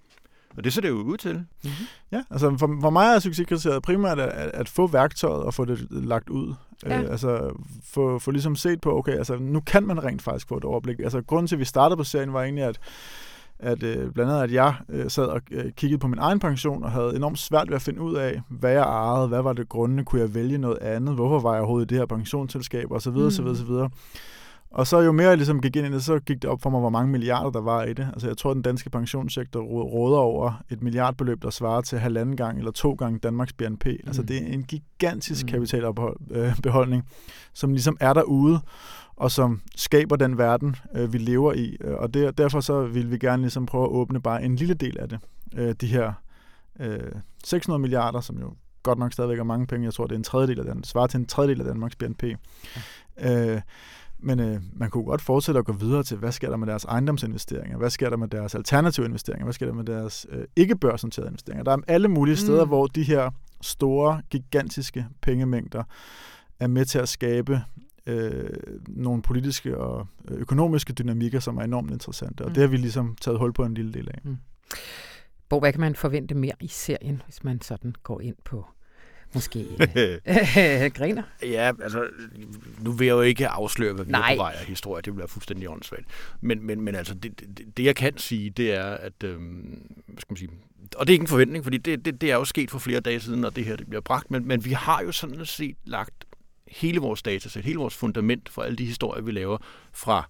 Og 0.57 0.63
det 0.63 0.74
ser 0.74 0.81
det 0.81 0.89
jo 0.89 0.95
ud 0.95 1.17
til. 1.17 1.33
Mm-hmm. 1.33 1.72
Ja, 2.12 2.24
altså 2.29 2.57
for, 2.57 2.77
for 2.81 2.89
mig 2.89 3.15
er 3.15 3.19
succeskriteriet 3.19 3.83
primært 3.83 4.19
at, 4.19 4.29
at, 4.29 4.51
at 4.53 4.69
få 4.69 4.88
værktøjet 4.88 5.43
og 5.43 5.53
få 5.53 5.65
det 5.65 5.88
lagt 5.89 6.29
ud. 6.29 6.53
Ja. 6.86 7.01
Øh, 7.01 7.12
altså 7.12 7.51
få, 7.83 8.19
få 8.19 8.31
ligesom 8.31 8.55
set 8.55 8.81
på, 8.81 8.98
okay, 8.98 9.17
altså 9.17 9.38
nu 9.38 9.60
kan 9.60 9.88
man 9.88 10.03
rent 10.03 10.22
faktisk 10.22 10.48
få 10.48 10.57
et 10.57 10.63
overblik. 10.63 11.00
Altså 11.00 11.22
grunden 11.22 11.48
til, 11.48 11.55
at 11.55 11.60
vi 11.60 11.65
startede 11.65 11.98
på 11.98 12.03
serien, 12.03 12.33
var 12.33 12.43
egentlig, 12.43 12.63
at 12.63 12.79
at 13.60 13.83
øh, 13.83 14.12
blandt 14.12 14.31
andet, 14.31 14.43
at 14.43 14.51
jeg 14.51 14.75
øh, 14.89 15.10
sad 15.10 15.25
og 15.25 15.41
øh, 15.51 15.72
kiggede 15.72 16.00
på 16.00 16.07
min 16.07 16.19
egen 16.19 16.39
pension 16.39 16.83
og 16.83 16.91
havde 16.91 17.15
enormt 17.15 17.39
svært 17.39 17.67
ved 17.69 17.75
at 17.75 17.81
finde 17.81 18.01
ud 18.01 18.15
af, 18.15 18.41
hvad 18.50 18.72
jeg 18.72 18.81
ejede, 18.81 19.27
hvad 19.27 19.41
var 19.41 19.53
det 19.53 19.69
grunde, 19.69 20.05
kunne 20.05 20.22
jeg 20.22 20.33
vælge 20.33 20.57
noget 20.57 20.77
andet, 20.77 21.15
hvorfor 21.15 21.39
var 21.39 21.53
jeg 21.53 21.62
overhovedet 21.62 21.86
i 21.86 21.89
det 21.89 21.98
her 21.98 22.05
pensionsselskab, 22.05 22.91
osv. 22.91 23.12
Mm. 23.12 23.25
osv., 23.25 23.45
osv. 23.45 23.72
Og 24.73 24.87
så 24.87 24.99
jo 24.99 25.11
mere 25.11 25.27
jeg 25.27 25.37
ligesom 25.37 25.61
gik 25.61 25.75
ind 25.75 25.87
i 25.87 25.91
det, 25.91 26.03
så 26.03 26.19
gik 26.19 26.41
det 26.41 26.49
op 26.49 26.61
for 26.61 26.69
mig, 26.69 26.79
hvor 26.79 26.89
mange 26.89 27.11
milliarder 27.11 27.49
der 27.49 27.61
var 27.61 27.83
i 27.83 27.93
det. 27.93 28.07
Altså 28.13 28.27
jeg 28.27 28.37
tror, 28.37 28.49
at 28.49 28.55
den 28.55 28.61
danske 28.61 28.89
pensionssektor 28.89 29.61
råder 29.61 30.17
over 30.17 30.63
et 30.69 30.83
milliardbeløb, 30.83 31.41
der 31.41 31.49
svarer 31.49 31.81
til 31.81 31.99
halvanden 31.99 32.35
gang 32.35 32.57
eller 32.57 32.71
to 32.71 32.93
gange 32.93 33.19
Danmarks 33.19 33.53
BNP. 33.53 33.85
Altså, 33.85 34.01
mm. 34.03 34.07
Altså 34.07 34.21
det 34.23 34.37
er 34.37 34.47
en 34.47 34.63
gigantisk 34.63 35.45
mm. 35.45 35.51
kapitalbeholdning, 35.51 37.03
som 37.53 37.71
ligesom 37.71 37.97
er 37.99 38.13
derude, 38.13 38.59
og 39.15 39.31
som 39.31 39.61
skaber 39.75 40.15
den 40.15 40.37
verden, 40.37 40.75
øh, 40.95 41.13
vi 41.13 41.17
lever 41.17 41.53
i. 41.53 41.77
Og 41.83 42.13
der, 42.13 42.31
derfor 42.31 42.59
så 42.59 42.85
vil 42.85 43.11
vi 43.11 43.17
gerne 43.17 43.41
ligesom 43.41 43.65
prøve 43.65 43.83
at 43.83 43.91
åbne 43.91 44.21
bare 44.21 44.43
en 44.43 44.55
lille 44.55 44.73
del 44.73 44.99
af 44.99 45.09
det. 45.09 45.19
Øh, 45.55 45.75
de 45.81 45.87
her 45.87 46.13
øh, 46.79 47.11
600 47.43 47.81
milliarder, 47.81 48.21
som 48.21 48.37
jo 48.37 48.53
godt 48.83 48.99
nok 48.99 49.13
stadigvæk 49.13 49.39
er 49.39 49.43
mange 49.43 49.67
penge. 49.67 49.85
Jeg 49.85 49.93
tror, 49.93 50.07
det 50.07 50.11
er 50.15 50.17
en 50.17 50.23
tredjedel 50.23 50.59
af 50.59 50.65
den, 50.65 50.83
svarer 50.83 51.07
til 51.07 51.19
en 51.19 51.25
tredjedel 51.25 51.61
af 51.61 51.67
Danmarks 51.67 51.95
BNP. 51.95 52.23
Ja. 52.23 53.55
Øh, 53.55 53.61
men 54.23 54.39
øh, 54.39 54.61
man 54.73 54.89
kunne 54.89 55.03
godt 55.03 55.21
fortsætte 55.21 55.59
at 55.59 55.65
gå 55.65 55.73
videre 55.73 56.03
til, 56.03 56.17
hvad 56.17 56.31
sker 56.31 56.49
der 56.49 56.57
med 56.57 56.67
deres 56.67 56.85
ejendomsinvesteringer? 56.85 57.77
Hvad 57.77 57.89
sker 57.89 58.09
der 58.09 58.17
med 58.17 58.27
deres 58.27 58.55
alternative 58.55 59.05
investeringer? 59.05 59.45
Hvad 59.45 59.53
sker 59.53 59.65
der 59.65 59.73
med 59.73 59.83
deres 59.83 60.25
øh, 60.29 60.45
ikke-børsnoterede 60.55 61.27
investeringer? 61.27 61.63
Der 61.63 61.71
er 61.71 61.77
alle 61.87 62.07
mulige 62.07 62.35
steder, 62.35 62.63
mm. 62.63 62.69
hvor 62.69 62.87
de 62.87 63.03
her 63.03 63.31
store, 63.61 64.21
gigantiske 64.29 65.05
pengemængder 65.21 65.83
er 66.59 66.67
med 66.67 66.85
til 66.85 66.99
at 66.99 67.09
skabe 67.09 67.61
øh, 68.05 68.49
nogle 68.87 69.21
politiske 69.21 69.77
og 69.77 70.07
økonomiske 70.27 70.93
dynamikker, 70.93 71.39
som 71.39 71.57
er 71.57 71.61
enormt 71.61 71.91
interessante. 71.91 72.41
Og 72.41 72.47
mm. 72.47 72.53
det 72.53 72.61
har 72.61 72.67
vi 72.67 72.77
ligesom 72.77 73.15
taget 73.21 73.39
hul 73.39 73.53
på 73.53 73.65
en 73.65 73.73
lille 73.73 73.93
del 73.93 74.09
af. 74.13 74.19
Mm. 74.23 74.37
Hvor 75.47 75.59
hvad 75.59 75.71
kan 75.71 75.81
man 75.81 75.95
forvente 75.95 76.35
mere 76.35 76.53
i 76.59 76.67
serien, 76.67 77.21
hvis 77.25 77.43
man 77.43 77.61
sådan 77.61 77.95
går 78.03 78.21
ind 78.21 78.35
på 78.45 78.65
måske 79.33 79.65
griner. 80.97 81.23
Ja, 81.43 81.71
altså, 81.83 82.07
nu 82.81 82.91
vil 82.91 83.05
jeg 83.05 83.13
jo 83.13 83.21
ikke 83.21 83.47
afsløre, 83.47 83.93
hvad 83.93 84.05
vi 84.05 84.11
Nej. 84.11 84.31
er 84.31 84.35
på 84.35 84.41
vej 84.41 84.55
af 84.59 84.65
historie. 84.65 85.01
Det 85.01 85.13
bliver 85.13 85.27
fuldstændig 85.27 85.69
åndssvagt. 85.69 86.05
Men, 86.41 86.65
men, 86.65 86.81
men 86.81 86.95
altså, 86.95 87.13
det, 87.13 87.39
det, 87.39 87.77
det, 87.77 87.83
jeg 87.83 87.95
kan 87.95 88.17
sige, 88.17 88.49
det 88.49 88.73
er, 88.73 88.85
at, 88.85 89.23
øhm, 89.23 89.91
hvad 90.07 90.21
skal 90.21 90.31
man 90.33 90.37
sige, 90.37 90.49
og 90.95 91.07
det 91.07 91.13
er 91.13 91.15
ikke 91.15 91.23
en 91.23 91.27
forventning, 91.27 91.63
fordi 91.63 91.77
det, 91.77 92.05
det, 92.05 92.21
det 92.21 92.31
er 92.31 92.35
jo 92.35 92.45
sket 92.45 92.71
for 92.71 92.79
flere 92.79 92.99
dage 92.99 93.19
siden, 93.19 93.41
når 93.41 93.49
det 93.49 93.65
her 93.65 93.75
det 93.75 93.87
bliver 93.87 94.01
bragt, 94.01 94.31
men, 94.31 94.47
men 94.47 94.65
vi 94.65 94.71
har 94.71 95.03
jo 95.03 95.11
sådan 95.11 95.45
set 95.45 95.75
lagt 95.85 96.25
hele 96.67 96.99
vores 96.99 97.21
datasæt, 97.21 97.65
hele 97.65 97.77
vores 97.77 97.95
fundament 97.95 98.49
for 98.49 98.61
alle 98.61 98.75
de 98.75 98.85
historier, 98.85 99.23
vi 99.23 99.31
laver 99.31 99.57
fra 99.93 100.29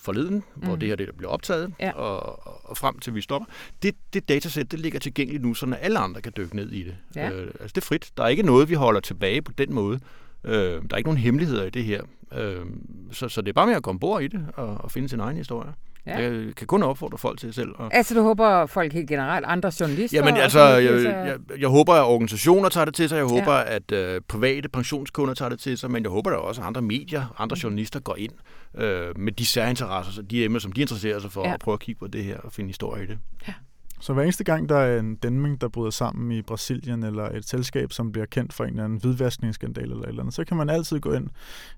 forleden, 0.00 0.34
mm. 0.34 0.62
hvor 0.62 0.76
det 0.76 0.88
her 0.88 0.96
det 0.96 1.08
bliver 1.16 1.30
optaget, 1.30 1.74
ja. 1.80 1.92
og, 1.92 2.46
og 2.70 2.76
frem 2.76 2.98
til 2.98 3.14
vi 3.14 3.20
stopper. 3.20 3.46
Det, 3.82 3.94
det 4.12 4.28
datasæt, 4.28 4.70
det 4.70 4.80
ligger 4.80 4.98
tilgængeligt 4.98 5.44
nu, 5.44 5.54
så 5.54 5.76
alle 5.80 5.98
andre 5.98 6.20
kan 6.20 6.32
dykke 6.36 6.56
ned 6.56 6.70
i 6.70 6.82
det. 6.82 6.96
Ja. 7.16 7.30
Øh, 7.30 7.46
altså 7.46 7.72
det 7.74 7.76
er 7.76 7.86
frit. 7.86 8.10
Der 8.16 8.24
er 8.24 8.28
ikke 8.28 8.42
noget, 8.42 8.68
vi 8.68 8.74
holder 8.74 9.00
tilbage 9.00 9.42
på 9.42 9.52
den 9.52 9.74
måde. 9.74 10.00
Øh, 10.44 10.52
der 10.52 10.88
er 10.90 10.96
ikke 10.96 11.08
nogen 11.08 11.18
hemmeligheder 11.18 11.64
i 11.64 11.70
det 11.70 11.84
her. 11.84 12.02
Øh, 12.34 12.66
så, 13.12 13.28
så 13.28 13.40
det 13.42 13.48
er 13.48 13.52
bare 13.52 13.66
med 13.66 13.74
at 13.74 13.82
komme 13.82 13.98
bord 14.00 14.22
i 14.22 14.28
det 14.28 14.46
og, 14.54 14.78
og 14.78 14.90
finde 14.90 15.08
sin 15.08 15.20
egen 15.20 15.36
historie. 15.36 15.72
Ja. 16.10 16.32
Jeg 16.32 16.54
kan 16.56 16.66
kun 16.66 16.82
opfordre 16.82 17.18
folk 17.18 17.38
til 17.38 17.54
selv. 17.54 17.70
Og... 17.74 17.94
Altså, 17.94 18.14
du 18.14 18.22
håber 18.22 18.66
folk 18.66 18.92
helt 18.92 19.08
generelt, 19.08 19.46
andre 19.46 19.72
journalister? 19.80 20.18
Jamen, 20.18 20.36
altså, 20.36 20.60
jeg, 20.60 21.04
jeg, 21.04 21.36
jeg 21.58 21.68
håber, 21.68 21.94
at 21.94 22.04
organisationer 22.04 22.68
tager 22.68 22.84
det 22.84 22.94
til 22.94 23.08
sig. 23.08 23.16
Jeg 23.16 23.24
håber, 23.24 23.54
ja. 23.54 23.76
at 23.76 23.92
øh, 23.92 24.20
private 24.28 24.68
pensionskunder 24.68 25.34
tager 25.34 25.48
det 25.48 25.60
til 25.60 25.78
sig. 25.78 25.90
Men 25.90 26.02
jeg 26.02 26.10
håber, 26.10 26.30
at 26.30 26.36
også 26.36 26.62
andre 26.62 26.82
medier, 26.82 27.34
andre 27.38 27.54
mm. 27.54 27.60
journalister 27.62 28.00
går 28.00 28.16
ind 28.16 28.32
øh, 28.74 29.18
med 29.18 29.32
de 29.32 29.46
særinteresser, 29.46 30.22
de 30.22 30.44
emner, 30.44 30.58
som 30.58 30.72
de 30.72 30.80
interesserer 30.80 31.18
sig 31.18 31.32
for, 31.32 31.46
ja. 31.46 31.54
at 31.54 31.60
prøve 31.60 31.72
at 31.72 31.80
kigge 31.80 31.98
på 31.98 32.06
det 32.06 32.24
her 32.24 32.38
og 32.38 32.52
finde 32.52 32.68
historie 32.68 33.04
i 33.04 33.06
det. 33.06 33.18
Ja. 33.48 33.52
Så 34.00 34.12
hver 34.12 34.22
eneste 34.22 34.44
gang, 34.44 34.68
der 34.68 34.76
er 34.76 34.98
en 34.98 35.16
dæmning, 35.16 35.60
der 35.60 35.68
bryder 35.68 35.90
sammen 35.90 36.32
i 36.32 36.42
Brasilien, 36.42 37.02
eller 37.02 37.24
et 37.24 37.48
selskab, 37.48 37.92
som 37.92 38.12
bliver 38.12 38.26
kendt 38.26 38.52
for 38.52 38.64
en 38.64 38.70
eller 38.70 38.84
anden 38.84 39.00
hvidvaskningsskandal 39.00 39.82
eller 39.84 40.02
et 40.02 40.08
eller 40.08 40.22
andet, 40.22 40.34
så 40.34 40.44
kan 40.44 40.56
man 40.56 40.70
altid 40.70 41.00
gå 41.00 41.12
ind 41.12 41.28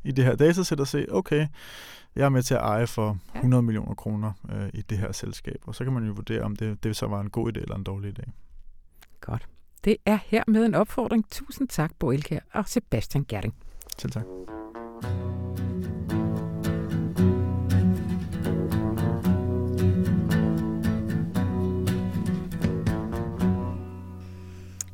i 0.05 0.13
det 0.13 0.25
her 0.25 0.37
datasæt 0.37 0.81
og 0.81 0.87
se, 0.87 1.07
okay, 1.11 1.47
jeg 2.17 2.25
er 2.25 2.29
med 2.29 2.43
til 2.43 2.55
at 2.55 2.61
eje 2.61 2.87
for 2.87 3.19
100 3.35 3.63
millioner 3.63 3.95
kroner 3.95 4.33
øh, 4.53 4.69
i 4.75 4.83
det 4.83 4.99
her 4.99 5.13
selskab, 5.13 5.59
og 5.67 5.75
så 5.75 5.85
kan 5.85 5.93
man 5.93 6.07
jo 6.07 6.13
vurdere, 6.13 6.43
om 6.43 6.57
det, 6.57 6.85
det 6.85 6.97
så 6.97 7.07
var 7.07 7.21
en 7.21 7.31
god 7.31 7.57
idé 7.57 7.61
eller 7.61 7.75
en 7.75 7.85
dårlig 7.85 8.19
idé. 8.19 8.31
Godt. 9.21 9.49
Det 9.85 9.97
er 10.07 10.19
her 10.27 10.45
med 10.47 10.67
en 10.67 10.75
opfordring. 10.75 11.31
Tusind 11.31 11.69
tak, 11.69 11.91
Bo 11.99 12.11
Elkær 12.11 12.41
og 12.53 12.69
Sebastian 12.69 13.25
Gerding. 13.29 13.55
Selv 13.99 14.13
tak. 14.13 14.25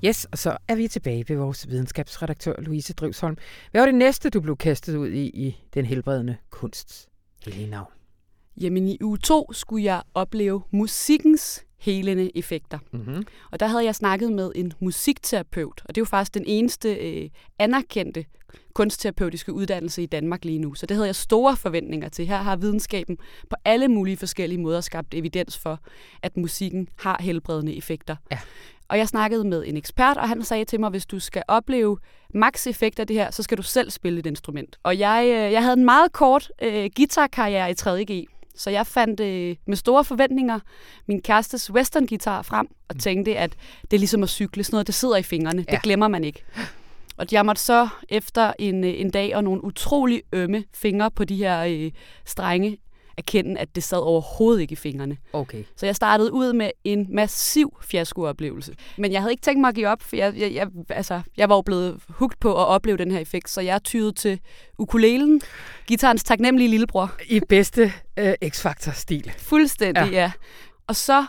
Yes, 0.05 0.25
og 0.33 0.39
så 0.39 0.57
er 0.69 0.75
vi 0.75 0.89
tilbage 0.89 1.25
ved 1.29 1.37
vores 1.37 1.69
videnskabsredaktør 1.69 2.55
Louise 2.59 2.93
Drivsholm. 2.93 3.37
Hvad 3.71 3.81
var 3.81 3.87
det 3.87 3.95
næste, 3.95 4.31
du 4.31 4.41
blev 4.41 4.57
kastet 4.57 4.97
ud 4.97 5.09
i 5.09 5.25
i 5.25 5.57
den 5.75 5.85
helbredende 5.85 6.37
kunst? 6.51 7.09
Helena. 7.45 7.81
Jamen 8.61 8.89
i 8.89 8.99
uge 9.03 9.19
2 9.19 9.53
skulle 9.53 9.85
jeg 9.85 10.03
opleve 10.15 10.63
musikkens 10.71 11.65
helende 11.79 12.37
effekter. 12.37 12.79
Mm-hmm. 12.93 13.27
Og 13.51 13.61
der 13.61 13.67
havde 13.67 13.85
jeg 13.85 13.95
snakket 13.95 14.33
med 14.33 14.53
en 14.55 14.73
musikterapeut, 14.81 15.83
og 15.85 15.95
det 15.95 16.01
er 16.01 16.03
jo 16.03 16.07
faktisk 16.07 16.35
den 16.35 16.45
eneste 16.47 16.95
øh, 16.95 17.31
anerkendte 17.59 18.25
kunstterapeutiske 18.75 19.53
uddannelse 19.53 20.03
i 20.03 20.07
Danmark 20.07 20.45
lige 20.45 20.59
nu. 20.59 20.75
Så 20.75 20.87
det 20.87 20.95
havde 20.95 21.07
jeg 21.07 21.17
store 21.17 21.57
forventninger 21.57 22.09
til. 22.09 22.27
Her 22.27 22.37
har 22.37 22.57
videnskaben 22.57 23.17
på 23.51 23.57
alle 23.65 23.89
mulige 23.89 24.17
forskellige 24.17 24.61
måder 24.61 24.81
skabt 24.81 25.15
evidens 25.15 25.59
for, 25.59 25.81
at 26.23 26.37
musikken 26.37 26.89
har 26.99 27.19
helbredende 27.21 27.77
effekter. 27.77 28.17
Ja. 28.31 28.39
Og 28.89 28.99
jeg 28.99 29.09
snakkede 29.09 29.45
med 29.45 29.65
en 29.67 29.77
ekspert, 29.77 30.17
og 30.17 30.29
han 30.29 30.43
sagde 30.43 30.65
til 30.65 30.81
mig, 30.81 30.91
hvis 30.91 31.07
du 31.07 31.19
skal 31.21 31.43
opleve 31.49 31.99
max 32.35 32.67
effekt 32.67 32.99
af 32.99 33.07
det 33.07 33.17
her, 33.17 33.31
så 33.31 33.43
skal 33.43 33.59
du 33.59 33.63
selv 33.63 33.91
spille 33.91 34.19
et 34.19 34.27
instrument. 34.27 34.79
Og 34.83 34.99
jeg, 34.99 35.25
øh, 35.25 35.53
jeg 35.53 35.63
havde 35.63 35.77
en 35.77 35.85
meget 35.85 36.13
kort 36.13 36.53
øh, 36.63 36.91
guitarkarriere 36.97 37.71
i 37.71 37.75
3.G, 37.81 38.27
så 38.55 38.71
jeg 38.71 38.87
fandt 38.87 39.21
øh, 39.21 39.57
med 39.67 39.77
store 39.77 40.05
forventninger 40.05 40.61
min 41.07 41.23
kærestes 41.23 41.71
western 41.71 42.07
guitar 42.07 42.43
frem, 42.43 42.67
og 42.89 42.95
mm. 42.95 42.99
tænkte, 43.01 43.37
at 43.37 43.53
det 43.83 43.97
er 43.97 43.99
ligesom 43.99 44.23
at 44.23 44.29
cykle. 44.29 44.65
Sådan 44.65 44.75
noget, 44.75 44.87
det 44.87 44.95
sidder 44.95 45.17
i 45.17 45.23
fingrene. 45.23 45.65
Ja. 45.69 45.73
Det 45.73 45.83
glemmer 45.83 46.09
man 46.09 46.25
ikke. 46.25 46.45
Og 47.17 47.27
jeg 47.33 47.47
måtte 47.47 47.63
så 47.63 47.89
efter 48.09 48.53
en, 48.59 48.85
øh, 48.85 49.01
en 49.01 49.11
dag 49.11 49.37
og 49.37 49.45
nogle 49.45 49.65
utrolig 49.65 50.23
ømme 50.33 50.65
fingre 50.75 51.11
på 51.11 51.25
de 51.25 51.37
her 51.37 51.65
øh, 51.65 51.91
strenge 52.25 52.79
erkende, 53.19 53.61
at 53.61 53.69
det 53.75 53.85
sad 53.85 53.99
overhovedet 53.99 54.61
ikke 54.61 54.73
i 54.73 54.77
fingrene. 54.77 55.17
Okay. 55.33 55.65
Så 55.77 55.87
jeg 55.87 55.97
startede 55.97 56.33
ud 56.33 56.53
med 56.53 56.71
en 56.85 57.07
massiv 57.11 57.77
fiaskooplevelse. 57.83 58.75
Men 58.97 59.13
jeg 59.13 59.21
havde 59.21 59.33
ikke 59.33 59.43
tænkt 59.43 59.61
mig 59.61 59.69
at 59.69 59.75
give 59.75 59.89
op, 59.89 60.03
for 60.03 60.17
jeg, 60.17 60.37
jeg, 60.37 60.53
jeg, 60.55 60.69
altså, 60.89 61.21
jeg 61.37 61.49
var 61.49 61.55
jo 61.55 61.63
blevet 61.63 62.01
hugt 62.09 62.41
på 62.41 62.51
at 62.51 62.67
opleve 62.67 62.97
den 62.97 63.11
her 63.11 63.19
effekt, 63.19 63.51
så 63.51 63.61
jeg 63.61 63.83
tyede 63.83 64.13
til 64.13 64.41
ukulelen, 64.79 65.41
gitarens 65.87 66.25
taknemmelige 66.25 66.69
lillebror. 66.69 67.13
I 67.29 67.41
bedste 67.49 67.93
øh, 68.17 68.35
X-Factor-stil. 68.49 69.33
Fuldstændig, 69.39 70.13
ja. 70.13 70.21
ja. 70.21 70.33
Og 70.87 70.97
så 70.97 71.27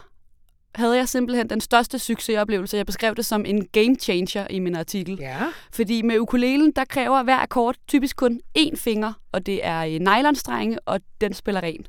havde 0.75 0.97
jeg 0.97 1.09
simpelthen 1.09 1.49
den 1.49 1.61
største 1.61 1.99
succesoplevelse. 1.99 2.77
Jeg 2.77 2.85
beskrev 2.85 3.15
det 3.15 3.25
som 3.25 3.45
en 3.45 3.65
game 3.65 3.95
changer 3.95 4.47
i 4.49 4.59
min 4.59 4.75
artikel. 4.75 5.17
Ja. 5.19 5.37
Fordi 5.73 6.01
med 6.01 6.19
ukulelen, 6.19 6.71
der 6.75 6.85
kræver 6.85 7.23
hver 7.23 7.37
akkord 7.37 7.75
typisk 7.87 8.15
kun 8.15 8.41
én 8.57 8.75
finger, 8.75 9.13
og 9.31 9.45
det 9.45 9.65
er 9.65 9.99
nylonstrenge, 9.99 10.79
og 10.85 10.99
den 11.21 11.33
spiller 11.33 11.61
ren. 11.61 11.85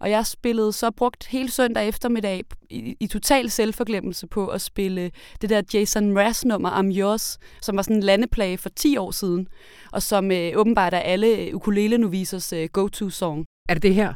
Og 0.00 0.10
jeg 0.10 0.26
spillede 0.26 0.72
så 0.72 0.90
brugt 0.90 1.26
hele 1.26 1.50
søndag 1.50 1.88
eftermiddag 1.88 2.44
i, 2.70 2.96
i 3.00 3.06
total 3.06 3.50
selvforglemmelse 3.50 4.26
på 4.26 4.46
at 4.46 4.60
spille 4.60 5.10
det 5.40 5.50
der 5.50 5.62
Jason 5.74 6.12
Mraz 6.12 6.44
nummer 6.44 6.70
I'm 6.70 6.98
Yours, 6.98 7.38
som 7.62 7.76
var 7.76 7.82
sådan 7.82 7.96
en 7.96 8.02
landeplage 8.02 8.58
for 8.58 8.68
10 8.68 8.96
år 8.96 9.10
siden, 9.10 9.48
og 9.92 10.02
som 10.02 10.30
øh, 10.32 10.52
åbenbart 10.56 10.94
er 10.94 10.98
alle 10.98 11.54
ukulele-novisers 11.54 12.52
øh, 12.52 12.68
go-to-song. 12.72 13.44
Er 13.68 13.74
det 13.74 13.82
det 13.82 13.94
her? 13.94 14.14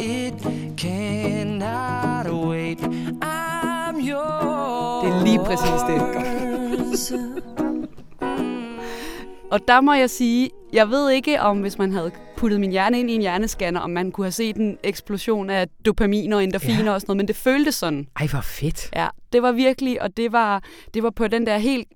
It 0.00 0.34
cannot 0.76 2.26
wait. 2.48 2.80
I'm 3.22 3.96
yours. 4.10 5.04
Det 5.04 5.12
er 5.12 5.24
lige 5.24 5.38
præcis 5.38 5.80
det. 5.88 5.98
Og 9.50 9.68
der 9.68 9.80
må 9.80 9.92
jeg 9.92 10.10
sige, 10.10 10.50
jeg 10.72 10.90
ved 10.90 11.10
ikke 11.10 11.40
om, 11.40 11.60
hvis 11.60 11.78
man 11.78 11.92
havde 11.92 12.10
puttet 12.36 12.60
min 12.60 12.70
hjerne 12.70 13.00
ind 13.00 13.10
i 13.10 13.14
en 13.14 13.20
hjernescanner, 13.20 13.80
om 13.80 13.90
man 13.90 14.12
kunne 14.12 14.24
have 14.24 14.32
set 14.32 14.56
en 14.56 14.78
eksplosion 14.82 15.50
af 15.50 15.68
dopamin 15.86 16.32
og 16.32 16.44
endorfiner 16.44 16.84
ja. 16.84 16.92
og 16.92 17.00
sådan 17.00 17.10
noget, 17.10 17.16
men 17.16 17.28
det 17.28 17.36
føltes 17.36 17.74
sådan. 17.74 18.06
Ej, 18.16 18.26
hvor 18.26 18.40
fedt. 18.40 18.90
Ja, 18.96 19.08
det 19.32 19.42
var 19.42 19.52
virkelig, 19.52 20.02
og 20.02 20.16
det 20.16 20.32
var, 20.32 20.62
det 20.94 21.02
var 21.02 21.10
på 21.10 21.28
den 21.28 21.46
der 21.46 21.58
helt 21.58 21.88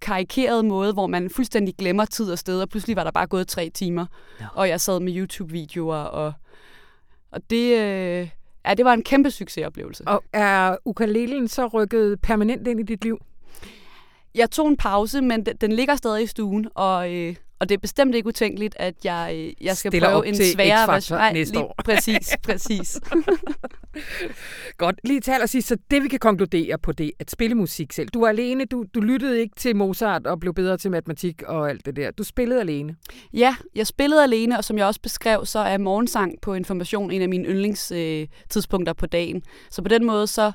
karikerede 0.00 0.62
måde, 0.62 0.92
hvor 0.92 1.06
man 1.06 1.30
fuldstændig 1.30 1.74
glemmer 1.78 2.04
tid 2.04 2.32
og 2.32 2.38
sted, 2.38 2.60
og 2.60 2.68
pludselig 2.68 2.96
var 2.96 3.04
der 3.04 3.10
bare 3.10 3.26
gået 3.26 3.48
tre 3.48 3.70
timer, 3.74 4.06
no. 4.40 4.46
og 4.54 4.68
jeg 4.68 4.80
sad 4.80 5.00
med 5.00 5.16
YouTube-videoer 5.16 5.96
og 5.96 6.32
og 7.36 7.50
det, 7.50 7.78
øh, 7.78 8.28
Ja, 8.66 8.74
det 8.74 8.84
var 8.84 8.92
en 8.92 9.02
kæmpe 9.02 9.30
succesoplevelse. 9.30 10.04
Og 10.06 10.24
er 10.32 10.76
ukulelen 10.84 11.48
så 11.48 11.66
rykket 11.66 12.20
permanent 12.20 12.68
ind 12.68 12.80
i 12.80 12.82
dit 12.82 13.04
liv? 13.04 13.18
Jeg 14.34 14.50
tog 14.50 14.68
en 14.68 14.76
pause, 14.76 15.20
men 15.22 15.46
den, 15.46 15.56
den 15.56 15.72
ligger 15.72 15.96
stadig 15.96 16.22
i 16.22 16.26
stuen, 16.26 16.68
og, 16.74 17.14
øh, 17.14 17.36
og 17.58 17.68
det 17.68 17.74
er 17.74 17.78
bestemt 17.78 18.14
ikke 18.14 18.28
utænkeligt, 18.28 18.76
at 18.78 18.94
jeg, 19.04 19.32
øh, 19.34 19.66
jeg 19.66 19.76
skal 19.76 19.90
Stiller 19.90 20.10
prøve 20.10 20.26
en 20.26 20.34
sværere 20.34 20.92
version. 20.92 21.18
Nej, 21.18 21.32
næste 21.32 21.54
lige, 21.54 21.64
år. 21.64 21.74
præcis, 21.84 22.36
præcis. 22.42 23.00
Godt. 24.78 25.00
Lige 25.04 25.20
til 25.20 25.30
allersidst, 25.30 25.68
så 25.68 25.76
det 25.90 26.02
vi 26.02 26.08
kan 26.08 26.18
konkludere 26.18 26.78
på 26.78 26.92
det, 26.92 27.12
at 27.18 27.30
spille 27.30 27.54
musik 27.54 27.92
selv. 27.92 28.08
Du 28.08 28.20
var 28.20 28.28
alene, 28.28 28.64
du, 28.64 28.84
du 28.94 29.00
lyttede 29.00 29.40
ikke 29.40 29.54
til 29.56 29.76
Mozart 29.76 30.26
og 30.26 30.40
blev 30.40 30.54
bedre 30.54 30.76
til 30.76 30.90
matematik 30.90 31.42
og 31.42 31.70
alt 31.70 31.86
det 31.86 31.96
der. 31.96 32.10
Du 32.10 32.24
spillede 32.24 32.60
alene. 32.60 32.96
Ja, 33.32 33.56
jeg 33.74 33.86
spillede 33.86 34.22
alene, 34.22 34.58
og 34.58 34.64
som 34.64 34.78
jeg 34.78 34.86
også 34.86 35.00
beskrev, 35.00 35.46
så 35.46 35.58
er 35.58 35.78
morgensang 35.78 36.34
på 36.42 36.54
information 36.54 37.10
en 37.10 37.22
af 37.22 37.28
mine 37.28 37.48
yndlingstidspunkter 37.48 38.22
øh, 38.22 38.48
tidspunkter 38.48 38.92
på 38.92 39.06
dagen. 39.06 39.42
Så 39.70 39.82
på 39.82 39.88
den 39.88 40.04
måde, 40.04 40.26
så 40.26 40.52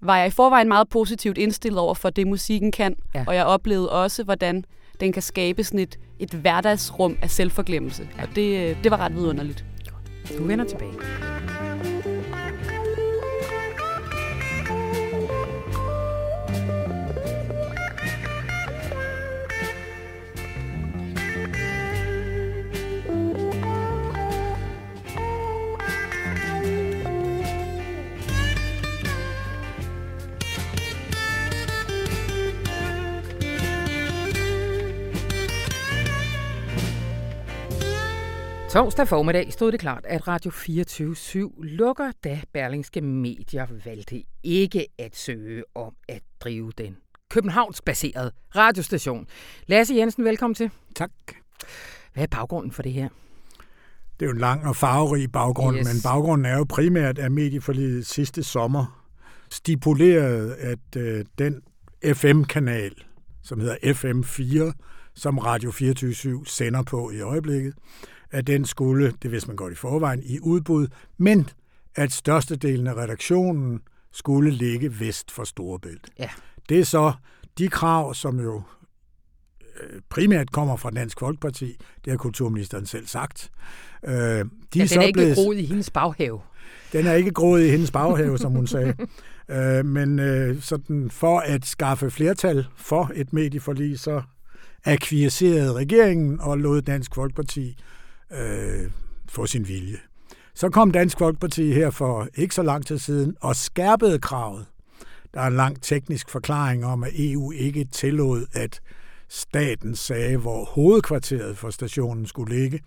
var 0.00 0.18
jeg 0.18 0.26
i 0.26 0.30
forvejen 0.30 0.68
meget 0.68 0.88
positivt 0.88 1.38
indstillet 1.38 1.80
over 1.80 1.94
for 1.94 2.10
det, 2.10 2.26
musikken 2.26 2.72
kan. 2.72 2.96
Ja. 3.14 3.24
Og 3.26 3.34
jeg 3.34 3.44
oplevede 3.46 3.92
også, 3.92 4.24
hvordan 4.24 4.64
den 5.00 5.12
kan 5.12 5.22
skabe 5.22 5.64
sådan 5.64 5.80
et, 5.80 5.98
et 6.18 6.30
hverdagsrum 6.30 7.16
af 7.22 7.30
selvforglemmelse. 7.30 8.08
Ja. 8.18 8.22
Og 8.22 8.28
det, 8.34 8.70
øh, 8.70 8.84
det 8.84 8.90
var 8.90 8.96
ret 8.96 9.14
vidunderligt. 9.14 9.64
Du 10.38 10.44
vender 10.44 10.64
tilbage. 10.64 10.92
Torsdag 38.74 39.08
formiddag 39.08 39.52
stod 39.52 39.72
det 39.72 39.80
klart, 39.80 40.04
at 40.08 40.28
Radio 40.28 40.50
24 40.50 41.52
lukker, 41.58 42.12
da 42.24 42.40
Berlingske 42.52 43.00
Medier 43.00 43.66
valgte 43.84 44.22
ikke 44.42 44.86
at 44.98 45.16
søge 45.16 45.64
om 45.74 45.94
at 46.08 46.22
drive 46.40 46.72
den 46.78 46.96
Københavns-baserede 47.30 48.30
radiostation. 48.56 49.26
Lasse 49.66 49.94
Jensen, 49.94 50.24
velkommen 50.24 50.54
til. 50.54 50.70
Tak. 50.96 51.10
Hvad 52.12 52.22
er 52.22 52.26
baggrunden 52.26 52.72
for 52.72 52.82
det 52.82 52.92
her? 52.92 53.08
Det 54.20 54.22
er 54.22 54.26
jo 54.26 54.32
en 54.32 54.38
lang 54.38 54.66
og 54.66 54.76
farverig 54.76 55.32
baggrund, 55.32 55.76
Yes. 55.76 55.86
men 55.86 56.12
baggrunden 56.12 56.46
er 56.46 56.56
jo 56.56 56.66
primært, 56.68 57.18
at 57.18 57.32
medieforliget 57.32 58.06
sidste 58.06 58.42
sommer 58.42 59.04
stipulerede, 59.50 60.56
at 60.56 60.96
øh, 60.96 61.24
den 61.38 61.62
FM-kanal, 62.14 62.92
som 63.42 63.60
hedder 63.60 63.76
FM4, 63.84 64.72
som 65.14 65.38
Radio 65.38 65.70
24 65.70 66.46
sender 66.46 66.82
på 66.82 67.10
i 67.10 67.20
øjeblikket, 67.20 67.74
at 68.34 68.46
den 68.46 68.64
skulle, 68.64 69.12
det 69.22 69.30
vidste 69.32 69.46
man 69.48 69.56
godt 69.56 69.72
i 69.72 69.76
forvejen, 69.76 70.22
i 70.24 70.40
udbud, 70.40 70.86
men 71.18 71.48
at 71.94 72.12
størstedelen 72.12 72.86
af 72.86 72.94
redaktionen 72.94 73.80
skulle 74.12 74.50
ligge 74.50 75.00
vest 75.00 75.30
for 75.30 75.44
Storebælt. 75.44 76.08
Ja. 76.18 76.28
Det 76.68 76.80
er 76.80 76.84
så 76.84 77.12
de 77.58 77.68
krav, 77.68 78.14
som 78.14 78.40
jo 78.40 78.62
øh, 79.82 80.00
primært 80.08 80.52
kommer 80.52 80.76
fra 80.76 80.90
Dansk 80.90 81.20
Folkeparti, 81.20 81.76
det 82.04 82.10
har 82.10 82.16
kulturministeren 82.18 82.86
selv 82.86 83.06
sagt. 83.06 83.50
Øh, 84.04 84.12
de 84.14 84.14
Ja, 84.14 84.38
er 84.38 84.44
den 84.74 84.88
så 84.88 85.00
er 85.00 85.04
ikke 85.04 85.16
blevet, 85.16 85.36
groet 85.36 85.58
i 85.58 85.64
hendes 85.64 85.90
baghave. 85.90 86.40
den 86.92 87.06
er 87.06 87.14
ikke 87.14 87.30
groet 87.30 87.64
i 87.64 87.68
hendes 87.68 87.90
baghave, 87.90 88.38
som 88.38 88.52
hun 88.52 88.66
sagde. 88.66 88.94
Øh, 89.48 89.84
men 89.84 90.18
øh, 90.18 90.60
sådan 90.60 91.10
for 91.10 91.38
at 91.38 91.66
skaffe 91.66 92.10
flertal 92.10 92.66
for 92.76 93.10
et 93.14 93.32
medieforlig, 93.32 94.00
så 94.00 94.22
akquiescerede 94.84 95.72
regeringen 95.72 96.40
og 96.40 96.58
lod 96.58 96.82
Dansk 96.82 97.14
Folkeparti 97.14 97.76
øh, 98.34 98.90
få 99.28 99.46
sin 99.46 99.68
vilje. 99.68 99.98
Så 100.54 100.70
kom 100.70 100.90
Dansk 100.90 101.18
Folkeparti 101.18 101.72
her 101.72 101.90
for 101.90 102.28
ikke 102.34 102.54
så 102.54 102.62
lang 102.62 102.86
tid 102.86 102.98
siden 102.98 103.36
og 103.40 103.56
skærpede 103.56 104.18
kravet. 104.18 104.66
Der 105.34 105.40
er 105.40 105.46
en 105.46 105.56
lang 105.56 105.82
teknisk 105.82 106.30
forklaring 106.30 106.84
om, 106.84 107.04
at 107.04 107.10
EU 107.14 107.50
ikke 107.52 107.84
tillod, 107.84 108.46
at 108.52 108.80
staten 109.28 109.96
sagde, 109.96 110.36
hvor 110.36 110.64
hovedkvarteret 110.64 111.58
for 111.58 111.70
stationen 111.70 112.26
skulle 112.26 112.56
ligge. 112.56 112.80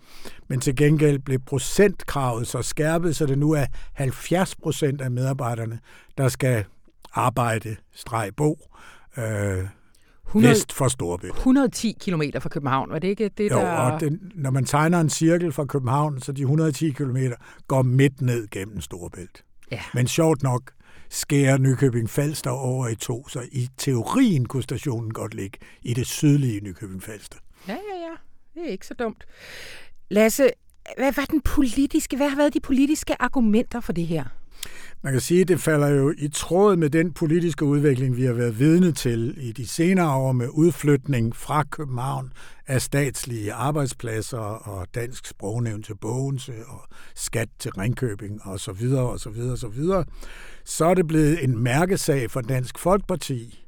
Men 0.48 0.60
til 0.60 0.76
gengæld 0.76 1.18
blev 1.18 1.38
procentkravet 1.38 2.46
så 2.46 2.62
skærpet, 2.62 3.16
så 3.16 3.26
det 3.26 3.38
nu 3.38 3.52
er 3.52 3.66
70 3.92 4.56
procent 4.56 5.00
af 5.00 5.10
medarbejderne, 5.10 5.80
der 6.18 6.28
skal 6.28 6.64
arbejde 7.12 7.76
streg 7.92 8.30
bo 8.36 8.68
øh, 9.18 9.64
100, 10.28 10.50
vest 10.50 10.72
for 10.72 10.88
Storebælt. 10.88 11.34
110 11.34 11.96
km 12.00 12.22
fra 12.40 12.48
København, 12.48 12.90
var 12.90 12.98
det 12.98 13.08
ikke 13.08 13.28
det, 13.28 13.50
Jo, 13.50 13.56
der... 13.56 13.70
og 13.70 14.00
den, 14.00 14.32
når 14.34 14.50
man 14.50 14.64
tegner 14.64 15.00
en 15.00 15.10
cirkel 15.10 15.52
fra 15.52 15.64
København, 15.64 16.20
så 16.20 16.32
de 16.32 16.42
110 16.42 16.90
km 16.90 17.16
går 17.68 17.82
midt 17.82 18.20
ned 18.20 18.48
gennem 18.50 18.80
Storebælt. 18.80 19.44
Ja. 19.70 19.80
Men 19.94 20.06
sjovt 20.06 20.42
nok 20.42 20.72
skærer 21.10 21.58
Nykøbing 21.58 22.10
Falster 22.10 22.50
over 22.50 22.88
i 22.88 22.94
to, 22.94 23.28
så 23.28 23.42
i 23.52 23.68
teorien 23.76 24.46
kunne 24.46 24.62
stationen 24.62 25.12
godt 25.12 25.34
ligge 25.34 25.58
i 25.82 25.94
det 25.94 26.06
sydlige 26.06 26.60
Nykøbing 26.60 27.02
Falster. 27.02 27.38
Ja, 27.68 27.72
ja, 27.72 27.98
ja. 28.00 28.14
Det 28.54 28.68
er 28.68 28.72
ikke 28.72 28.86
så 28.86 28.94
dumt. 28.94 29.24
Lasse, 30.10 30.50
hvad 30.96 31.12
var 31.12 31.24
den 31.24 31.40
politiske, 31.40 32.16
hvad 32.16 32.28
har 32.28 32.36
været 32.36 32.54
de 32.54 32.60
politiske 32.60 33.22
argumenter 33.22 33.80
for 33.80 33.92
det 33.92 34.06
her? 34.06 34.24
Man 35.02 35.12
kan 35.12 35.20
sige, 35.20 35.40
at 35.40 35.48
det 35.48 35.60
falder 35.60 35.88
jo 35.88 36.14
i 36.18 36.28
tråd 36.28 36.76
med 36.76 36.90
den 36.90 37.12
politiske 37.12 37.64
udvikling, 37.64 38.16
vi 38.16 38.24
har 38.24 38.32
været 38.32 38.58
vidne 38.58 38.92
til 38.92 39.34
i 39.40 39.52
de 39.52 39.66
senere 39.66 40.14
år 40.14 40.32
med 40.32 40.48
udflytning 40.52 41.36
fra 41.36 41.62
København 41.62 42.32
af 42.66 42.82
statslige 42.82 43.52
arbejdspladser 43.52 44.38
og 44.38 44.86
dansk 44.94 45.26
sprognævn 45.26 45.82
til 45.82 45.94
Bogense 45.94 46.52
og 46.68 46.82
skat 47.14 47.48
til 47.58 47.70
Ringkøbing 47.70 48.40
og 48.44 48.60
så 48.60 48.72
videre 48.72 49.08
og 49.08 49.20
så 49.20 49.30
videre 49.30 49.52
og 49.52 49.58
så 49.58 49.68
videre. 49.68 50.04
Så 50.64 50.84
er 50.84 50.94
det 50.94 51.06
blevet 51.06 51.44
en 51.44 51.58
mærkesag 51.58 52.30
for 52.30 52.40
Dansk 52.40 52.78
Folkeparti, 52.78 53.64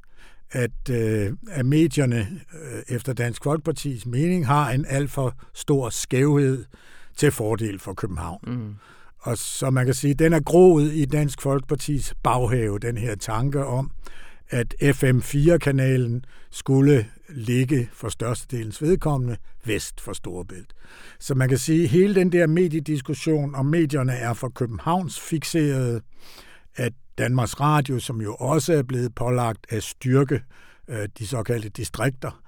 at, 0.50 0.90
øh, 0.90 1.32
at 1.50 1.66
medierne 1.66 2.40
øh, 2.62 2.96
efter 2.96 3.12
Dansk 3.12 3.44
Folkepartis 3.44 4.06
mening 4.06 4.46
har 4.46 4.70
en 4.70 4.84
alt 4.88 5.10
for 5.10 5.34
stor 5.54 5.90
skævhed 5.90 6.64
til 7.16 7.30
fordel 7.30 7.78
for 7.78 7.94
København. 7.94 8.40
Mm. 8.46 8.74
Og 9.20 9.38
så 9.38 9.70
man 9.70 9.84
kan 9.84 9.94
sige, 9.94 10.14
den 10.14 10.32
er 10.32 10.40
groet 10.40 10.92
i 10.92 11.04
Dansk 11.04 11.42
Folkepartis 11.42 12.14
baghave, 12.22 12.78
den 12.78 12.96
her 12.96 13.14
tanke 13.14 13.66
om, 13.66 13.90
at 14.50 14.74
FM4-kanalen 14.82 16.24
skulle 16.50 17.06
ligge 17.28 17.88
for 17.92 18.08
størstedelens 18.08 18.82
vedkommende 18.82 19.36
vest 19.64 20.00
for 20.00 20.12
Storebælt. 20.12 20.74
Så 21.18 21.34
man 21.34 21.48
kan 21.48 21.58
sige, 21.58 21.84
at 21.84 21.90
hele 21.90 22.14
den 22.14 22.32
der 22.32 22.46
mediediskussion 22.46 23.54
om 23.54 23.66
medierne 23.66 24.12
er 24.12 24.32
for 24.32 24.48
Københavns 24.48 25.20
fixeret, 25.20 26.02
at 26.76 26.92
Danmarks 27.18 27.60
Radio, 27.60 27.98
som 27.98 28.20
jo 28.20 28.34
også 28.34 28.72
er 28.72 28.82
blevet 28.82 29.14
pålagt 29.14 29.66
at 29.68 29.82
styrke 29.82 30.42
øh, 30.88 31.08
de 31.18 31.26
såkaldte 31.26 31.68
distrikter, 31.68 32.42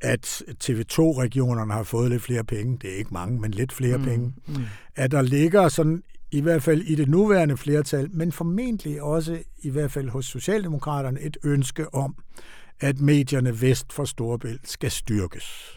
at 0.00 0.42
TV2-regionerne 0.64 1.72
har 1.72 1.82
fået 1.82 2.10
lidt 2.10 2.22
flere 2.22 2.44
penge, 2.44 2.78
det 2.82 2.92
er 2.92 2.96
ikke 2.96 3.14
mange, 3.14 3.40
men 3.40 3.50
lidt 3.50 3.72
flere 3.72 3.98
mm. 3.98 4.04
penge, 4.04 4.34
Mm. 4.46 4.54
at 4.96 5.10
der 5.10 5.22
ligger 5.22 5.68
sådan, 5.68 6.02
i 6.30 6.40
hvert 6.40 6.62
fald 6.62 6.82
i 6.82 6.94
det 6.94 7.08
nuværende 7.08 7.56
flertal, 7.56 8.10
men 8.12 8.32
formentlig 8.32 9.02
også 9.02 9.38
i 9.62 9.70
hvert 9.70 9.92
fald 9.92 10.08
hos 10.08 10.26
Socialdemokraterne, 10.26 11.20
et 11.20 11.36
ønske 11.44 11.94
om, 11.94 12.14
at 12.80 13.00
medierne 13.00 13.60
vest 13.60 13.92
for 13.92 14.04
Storebælt 14.04 14.68
skal 14.68 14.90
styrkes. 14.90 15.76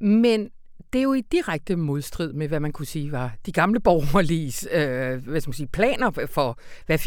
Men 0.00 0.50
det 0.94 0.98
er 0.98 1.02
jo 1.02 1.12
i 1.14 1.20
direkte 1.32 1.76
modstrid 1.76 2.32
med, 2.32 2.48
hvad 2.48 2.60
man 2.60 2.72
kunne 2.72 2.86
sige 2.86 3.12
var 3.12 3.32
de 3.46 3.52
gamle 3.52 3.80
borgerliges 3.80 4.68
øh, 4.72 5.26
hvad 5.26 5.40
skal 5.40 5.48
man 5.48 5.54
sige, 5.54 5.66
planer 5.72 6.26
for, 6.30 6.58
hvad 6.86 6.98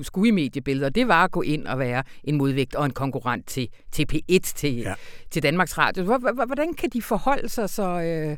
24-7 0.00 0.02
skulle 0.02 0.28
i 0.28 0.30
mediebilledet. 0.30 0.86
Og 0.86 0.94
det 0.94 1.08
var 1.08 1.24
at 1.24 1.30
gå 1.30 1.42
ind 1.42 1.66
og 1.66 1.78
være 1.78 2.02
en 2.24 2.36
modvægt 2.36 2.74
og 2.74 2.84
en 2.86 2.90
konkurrent 2.92 3.46
til, 3.46 3.68
til 3.92 4.06
P1, 4.12 4.38
til, 4.38 4.76
ja. 4.76 4.94
Til 5.30 5.42
Danmarks 5.42 5.78
Radio. 5.78 6.04
Hvor- 6.04 6.18
hvor- 6.18 6.46
Hvordan 6.46 6.74
kan 6.74 6.90
de 6.92 7.02
forholde 7.02 7.48
sig 7.48 7.70
så? 7.70 8.00
Øh, 8.02 8.36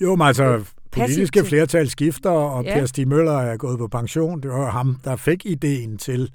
Jo, 0.00 0.16
men 0.16 0.26
altså, 0.26 0.64
politiske 0.90 1.38
til- 1.40 1.48
flertal 1.48 1.90
skifter, 1.90 2.30
og 2.30 2.64
Ja. 2.64 2.74
Per 2.78 2.86
Stig 2.86 3.08
Møller 3.08 3.38
er 3.38 3.56
gået 3.56 3.78
på 3.78 3.88
pension. 3.88 4.40
Det 4.42 4.50
var 4.50 4.70
ham, 4.70 4.96
der 5.04 5.16
fik 5.16 5.46
ideen 5.46 5.98
til, 5.98 6.30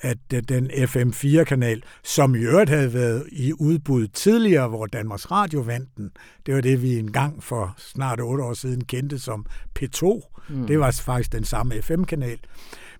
at 0.00 0.18
øh, 0.34 0.42
den 0.48 0.70
FM4-kanal, 0.70 1.82
som 2.04 2.34
i 2.34 2.38
øvrigt 2.38 2.70
havde 2.70 2.94
været 2.94 3.26
i 3.32 3.52
udbud 3.52 4.08
tidligere, 4.08 4.68
hvor 4.68 4.86
Danmarks 4.86 5.30
Radio 5.30 5.60
vandt 5.60 5.88
den, 5.96 6.10
det 6.46 6.54
var 6.54 6.60
det, 6.60 6.82
vi 6.82 6.98
engang 6.98 7.42
for 7.42 7.74
snart 7.78 8.20
otte 8.20 8.44
år 8.44 8.54
siden 8.54 8.84
kendte 8.84 9.18
som 9.18 9.46
P2. 9.78 10.20
Mm. 10.48 10.66
Det 10.66 10.80
var 10.80 10.90
faktisk 10.90 11.32
den 11.32 11.44
samme 11.44 11.82
FM-kanal. 11.82 12.38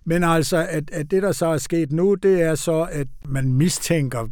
Men 0.05 0.23
altså, 0.23 0.67
at, 0.69 0.91
at 0.91 1.11
det, 1.11 1.23
der 1.23 1.31
så 1.31 1.45
er 1.45 1.57
sket 1.57 1.91
nu, 1.91 2.15
det 2.15 2.41
er 2.41 2.55
så, 2.55 2.87
at 2.91 3.07
man 3.25 3.53
mistænker 3.53 4.27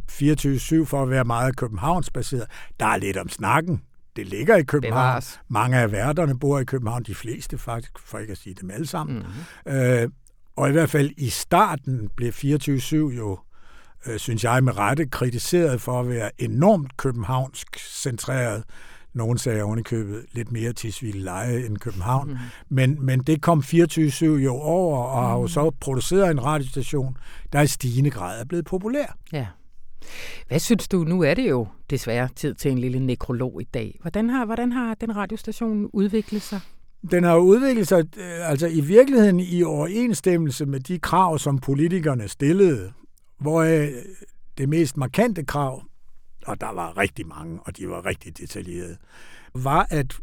24-7 0.82 0.84
for 0.84 1.02
at 1.02 1.10
være 1.10 1.24
meget 1.24 1.56
københavnsbaseret. 1.56 2.46
Der 2.80 2.86
er 2.86 2.96
lidt 2.96 3.16
om 3.16 3.28
snakken. 3.28 3.82
Det 4.16 4.26
ligger 4.26 4.56
i 4.56 4.62
København. 4.62 4.94
Bevares. 5.08 5.40
Mange 5.48 5.76
af 5.78 5.92
værterne 5.92 6.38
bor 6.38 6.58
i 6.58 6.64
København, 6.64 7.02
de 7.02 7.14
fleste 7.14 7.58
faktisk, 7.58 7.98
for 7.98 8.18
ikke 8.18 8.30
at 8.30 8.38
sige 8.38 8.54
dem 8.60 8.70
alle 8.70 8.86
sammen. 8.86 9.26
mm. 9.66 9.72
Øh, 9.72 10.08
Og 10.58 10.68
i 10.68 10.72
hvert 10.72 10.90
fald 10.90 11.10
i 11.16 11.28
starten 11.28 12.10
blev 12.16 12.32
24-7 12.32 12.96
jo, 12.96 13.38
øh, 14.06 14.18
synes 14.18 14.44
jeg 14.44 14.64
med 14.64 14.78
rette, 14.78 15.06
kritiseret 15.06 15.80
for 15.80 16.00
at 16.00 16.08
være 16.08 16.30
enormt 16.38 16.96
københavnsk 16.96 17.78
centreret. 17.78 18.64
Nogen 19.14 19.38
sagde 19.38 19.62
ovenikøbet 19.62 20.24
lidt 20.32 20.52
mere 20.52 20.72
til 20.72 21.14
leje 21.14 21.66
end 21.66 21.78
København. 21.78 22.28
Mm. 22.28 22.36
Men, 22.68 23.06
men 23.06 23.20
det 23.20 23.42
kom 23.42 23.60
24-7 23.60 24.24
jo 24.24 24.54
over, 24.54 25.04
og 25.04 25.22
har 25.28 25.34
jo 25.34 25.42
mm. 25.42 25.48
så 25.48 25.70
produceret 25.80 26.30
en 26.30 26.44
radiostation, 26.44 27.16
der 27.52 27.60
i 27.60 27.66
stigende 27.66 28.10
grad 28.10 28.40
er 28.40 28.44
blevet 28.44 28.64
populær. 28.64 29.16
Ja. 29.32 29.46
Hvad 30.48 30.58
synes 30.58 30.88
du, 30.88 31.04
nu 31.04 31.22
er 31.22 31.34
det 31.34 31.50
jo 31.50 31.66
desværre 31.90 32.28
tid 32.36 32.54
til 32.54 32.70
en 32.70 32.78
lille 32.78 33.00
nekrolog 33.00 33.62
i 33.62 33.64
dag. 33.64 33.98
Hvordan 34.00 34.30
har, 34.30 34.44
hvordan 34.44 34.72
har 34.72 34.94
den 34.94 35.16
radiostation 35.16 35.90
udviklet 35.92 36.42
sig? 36.42 36.60
Den 37.10 37.24
har 37.24 37.36
udviklet 37.36 37.88
sig 37.88 38.04
øh, 38.16 38.50
altså 38.50 38.66
i 38.66 38.80
virkeligheden 38.80 39.40
i 39.40 39.62
overensstemmelse 39.62 40.66
med 40.66 40.80
de 40.80 40.98
krav, 40.98 41.38
som 41.38 41.58
politikerne 41.58 42.28
stillede, 42.28 42.92
hvor 43.38 43.62
det 44.58 44.68
mest 44.68 44.96
markante 44.96 45.44
krav, 45.44 45.82
og 46.46 46.60
der 46.60 46.74
var 46.74 46.98
rigtig 46.98 47.26
mange, 47.26 47.60
og 47.64 47.76
de 47.76 47.88
var 47.88 48.06
rigtig 48.06 48.38
detaljerede, 48.38 48.96
var, 49.54 49.86
at 49.90 50.14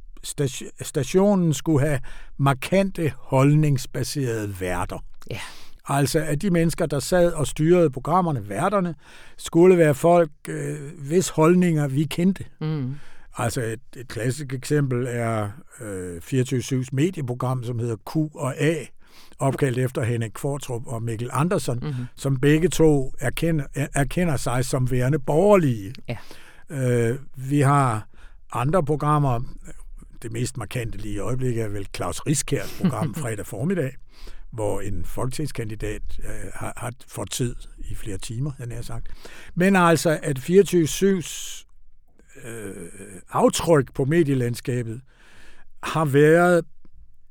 stationen 0.82 1.54
skulle 1.54 1.88
have 1.88 2.00
markante 2.38 3.12
holdningsbaserede 3.18 4.56
værter. 4.60 5.04
Ja. 5.32 5.40
Altså, 5.88 6.20
at 6.20 6.42
de 6.42 6.50
mennesker, 6.50 6.86
der 6.86 7.00
sad 7.00 7.34
og 7.34 7.48
styrede 7.48 7.90
programmerne, 7.90 8.50
værterne, 8.50 8.96
skulle 9.38 9.78
være 9.78 9.96
folk, 9.96 10.32
øh, 10.50 10.78
hvis 11.00 11.30
holdninger 11.30 11.88
vi 11.88 12.04
kendte. 12.04 12.46
Mm. 12.62 12.96
Altså, 13.38 13.62
et, 13.62 13.80
et 13.95 14.08
klassisk 14.08 14.54
eksempel 14.54 15.06
er 15.10 15.50
øh, 15.82 16.17
24-7's 16.17 16.88
medieprogram, 16.91 17.63
som 17.63 17.80
hedder 17.80 17.95
Q 17.95 18.15
og 18.15 18.58
A, 18.58 18.76
opkaldt 19.39 19.78
efter 19.78 20.04
Henrik 20.04 20.32
Kvartrup 20.32 20.88
og 20.88 21.04
Mikkel 21.04 21.30
Andersen, 21.34 21.80
mm-hmm. 21.82 22.06
som 22.15 22.39
begge 22.39 22.69
to 22.69 23.13
erkender, 23.19 23.65
erkender 23.93 24.38
sig 24.38 24.65
som 24.65 24.91
værende 24.91 25.19
borgerlige. 25.19 25.93
Ja. 26.10 26.17
Øh, 26.69 27.19
vi 27.36 27.60
har 27.60 28.08
andre 28.52 28.84
programmer, 28.84 29.41
det 30.21 30.32
mest 30.32 30.58
markante 30.58 30.98
lige 30.98 31.13
i 31.13 31.19
øjeblikket 31.19 31.63
er 31.63 31.67
vel 31.67 31.88
Claus 31.95 32.19
Riskærs 32.19 32.80
program 32.82 33.15
fredag 33.21 33.45
formiddag, 33.45 33.95
hvor 34.52 34.82
en 34.82 35.06
folketingskandidat 35.06 36.02
øh, 36.19 36.52
har, 36.54 36.74
har 36.78 36.91
fået 37.08 37.32
tid 37.32 37.56
i 37.80 37.95
flere 37.95 38.17
timer, 38.17 38.52
den 38.58 38.71
er 38.71 38.82
sagt. 38.82 39.08
Men 39.56 39.76
altså, 39.76 40.19
at 40.24 40.39
24-7's 40.39 41.64
øh, 42.43 42.76
aftryk 43.30 43.93
på 43.93 44.06
medielandskabet 44.06 45.02
har 45.84 46.06
været 46.06 46.65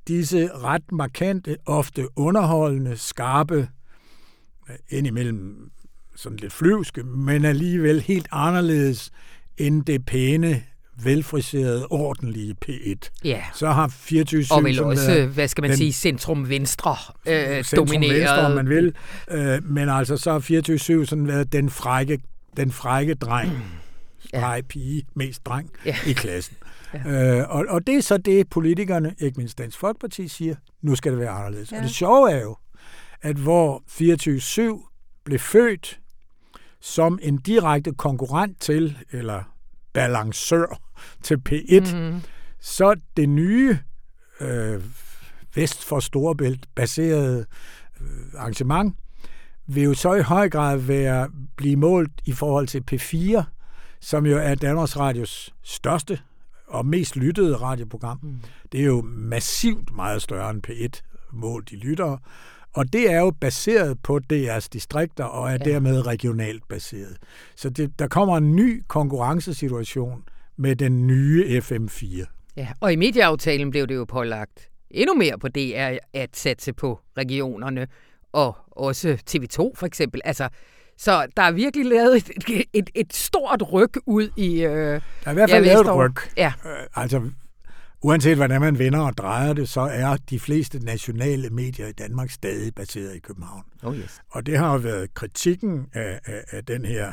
disse 0.08 0.48
ret 0.52 0.92
markante, 0.92 1.56
ofte 1.66 2.06
underholdende, 2.16 2.96
skarpe, 2.96 3.68
øh, 4.70 4.76
indimellem 4.88 5.70
sådan 6.16 6.38
lidt 6.38 6.52
flyvske, 6.52 7.02
men 7.02 7.44
alligevel 7.44 8.00
helt 8.00 8.28
anderledes 8.30 9.10
end 9.58 9.84
det 9.84 10.06
pæne 10.06 10.62
velfriseret, 11.02 11.86
ordentlige 11.90 12.56
P1. 12.64 13.10
Ja. 13.24 13.42
Så 13.54 13.70
har 13.70 13.88
24 13.88 14.44
Og 14.50 14.64
vel 14.64 14.82
også, 14.82 15.06
været, 15.06 15.28
hvad 15.28 15.48
skal 15.48 15.62
man 15.62 15.70
den, 15.70 15.78
sige, 15.78 15.92
centrum-venstre 15.92 16.96
øh, 17.26 17.64
centrum 17.64 17.86
domineret. 17.86 18.20
Venstre, 18.20 18.40
om 18.46 18.52
man 18.52 18.68
vil. 18.68 18.94
Øh, 19.30 19.64
men 19.64 19.88
altså, 19.88 20.16
så 20.16 20.32
har 20.32 20.38
24 20.38 21.06
sådan 21.06 21.26
været 21.26 21.52
den 21.52 21.70
frække, 21.70 22.18
den 22.56 22.72
frække 22.72 23.14
dreng, 23.14 23.50
ja. 24.32 24.60
pige, 24.68 25.06
mest 25.14 25.46
dreng 25.46 25.70
ja. 25.84 25.96
i 26.06 26.12
klassen. 26.12 26.56
Ja. 26.94 27.38
Øh, 27.40 27.50
og, 27.50 27.64
og 27.68 27.86
det 27.86 27.94
er 27.94 28.00
så 28.00 28.16
det, 28.16 28.50
politikerne, 28.50 29.14
ikke 29.18 29.36
mindst 29.36 29.58
Dansk 29.58 29.78
Folkeparti, 29.78 30.28
siger, 30.28 30.54
nu 30.82 30.94
skal 30.94 31.12
det 31.12 31.20
være 31.20 31.30
anderledes. 31.30 31.72
Ja. 31.72 31.76
Og 31.76 31.82
det 31.82 31.90
sjove 31.90 32.30
er 32.30 32.42
jo, 32.42 32.56
at 33.22 33.36
hvor 33.36 33.82
24-7 34.82 35.20
blev 35.24 35.38
født 35.38 36.00
som 36.80 37.18
en 37.22 37.36
direkte 37.36 37.92
konkurrent 37.92 38.60
til, 38.60 38.98
eller 39.12 39.42
balancør 39.92 40.80
til 41.22 41.40
P1, 41.48 41.94
mm-hmm. 41.94 42.20
så 42.60 42.94
det 43.16 43.28
nye 43.28 43.78
øh, 44.40 44.82
vest 45.54 45.84
for 45.84 46.00
Storebælt 46.00 46.66
baserede 46.74 47.46
øh, 48.00 48.40
arrangement 48.40 48.96
vil 49.66 49.82
jo 49.82 49.94
så 49.94 50.14
i 50.14 50.20
høj 50.20 50.48
grad 50.48 50.76
være 50.76 51.30
blive 51.56 51.76
målt 51.76 52.12
i 52.24 52.32
forhold 52.32 52.66
til 52.66 52.82
P4, 52.92 53.42
som 54.04 54.26
jo 54.26 54.38
er 54.38 54.54
Danmarks 54.54 54.96
Radios 54.96 55.54
største 55.62 56.18
og 56.66 56.86
mest 56.86 57.16
lyttede 57.16 57.56
radioprogram. 57.56 58.18
Mm. 58.22 58.40
Det 58.72 58.80
er 58.80 58.84
jo 58.84 59.02
massivt 59.06 59.96
meget 59.96 60.22
større 60.22 60.50
end 60.50 60.62
P1 60.68 61.00
målt 61.32 61.72
i 61.72 61.76
lyttere, 61.76 62.18
og 62.72 62.92
det 62.92 63.12
er 63.12 63.18
jo 63.18 63.30
baseret 63.40 63.98
på 64.02 64.20
DR's 64.32 64.68
distrikter 64.72 65.24
og 65.24 65.48
er 65.48 65.52
ja. 65.52 65.56
dermed 65.56 66.06
regionalt 66.06 66.68
baseret. 66.68 67.16
Så 67.56 67.70
det, 67.70 67.98
der 67.98 68.08
kommer 68.08 68.36
en 68.36 68.56
ny 68.56 68.84
konkurrencesituation 68.88 70.24
med 70.56 70.76
den 70.76 71.06
nye 71.06 71.44
FM4. 71.58 72.24
Ja, 72.56 72.68
og 72.80 72.92
i 72.92 72.96
medieaftalen 72.96 73.70
blev 73.70 73.86
det 73.86 73.94
jo 73.94 74.04
pålagt 74.04 74.68
endnu 74.90 75.14
mere 75.14 75.38
på 75.38 75.48
DR 75.48 75.96
at 76.12 76.36
satse 76.36 76.72
på 76.72 77.00
regionerne 77.18 77.86
og 78.32 78.56
også 78.70 79.18
TV2 79.30 79.74
for 79.74 79.86
eksempel. 79.86 80.20
Altså, 80.24 80.48
så 80.96 81.26
der 81.36 81.42
er 81.42 81.52
virkelig 81.52 81.86
lavet 81.86 82.16
et, 82.16 82.30
et, 82.48 82.64
et, 82.72 82.90
et 82.94 83.14
stort 83.14 83.72
ryg 83.72 83.92
ud 84.06 84.28
i 84.36 84.64
øh, 84.64 84.70
Der 84.70 85.00
er 85.24 85.30
i 85.30 85.34
hvert 85.34 85.50
fald 85.50 85.64
ja, 85.64 85.72
lavet 85.72 85.86
et 85.86 85.94
ryg. 85.94 86.14
Ja. 86.36 86.52
Øh, 86.66 86.86
altså, 86.94 87.30
uanset 88.02 88.36
hvordan 88.36 88.60
man 88.60 88.78
vender 88.78 89.00
og 89.00 89.16
drejer 89.16 89.52
det, 89.52 89.68
så 89.68 89.80
er 89.80 90.16
de 90.30 90.40
fleste 90.40 90.78
nationale 90.78 91.50
medier 91.50 91.86
i 91.86 91.92
Danmark 91.92 92.30
stadig 92.30 92.74
baseret 92.74 93.14
i 93.14 93.18
København. 93.18 93.64
Oh 93.82 93.98
yes. 93.98 94.20
Og 94.30 94.46
det 94.46 94.58
har 94.58 94.72
jo 94.72 94.78
været 94.78 95.14
kritikken 95.14 95.86
af, 95.92 96.20
af, 96.24 96.44
af 96.50 96.64
den 96.64 96.84
her 96.84 97.12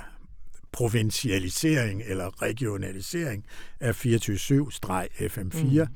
provincialisering 0.72 2.02
eller 2.08 2.42
regionalisering 2.42 3.46
af 3.80 4.06
24-7-FM4 4.06 5.84
mm. 5.84 5.88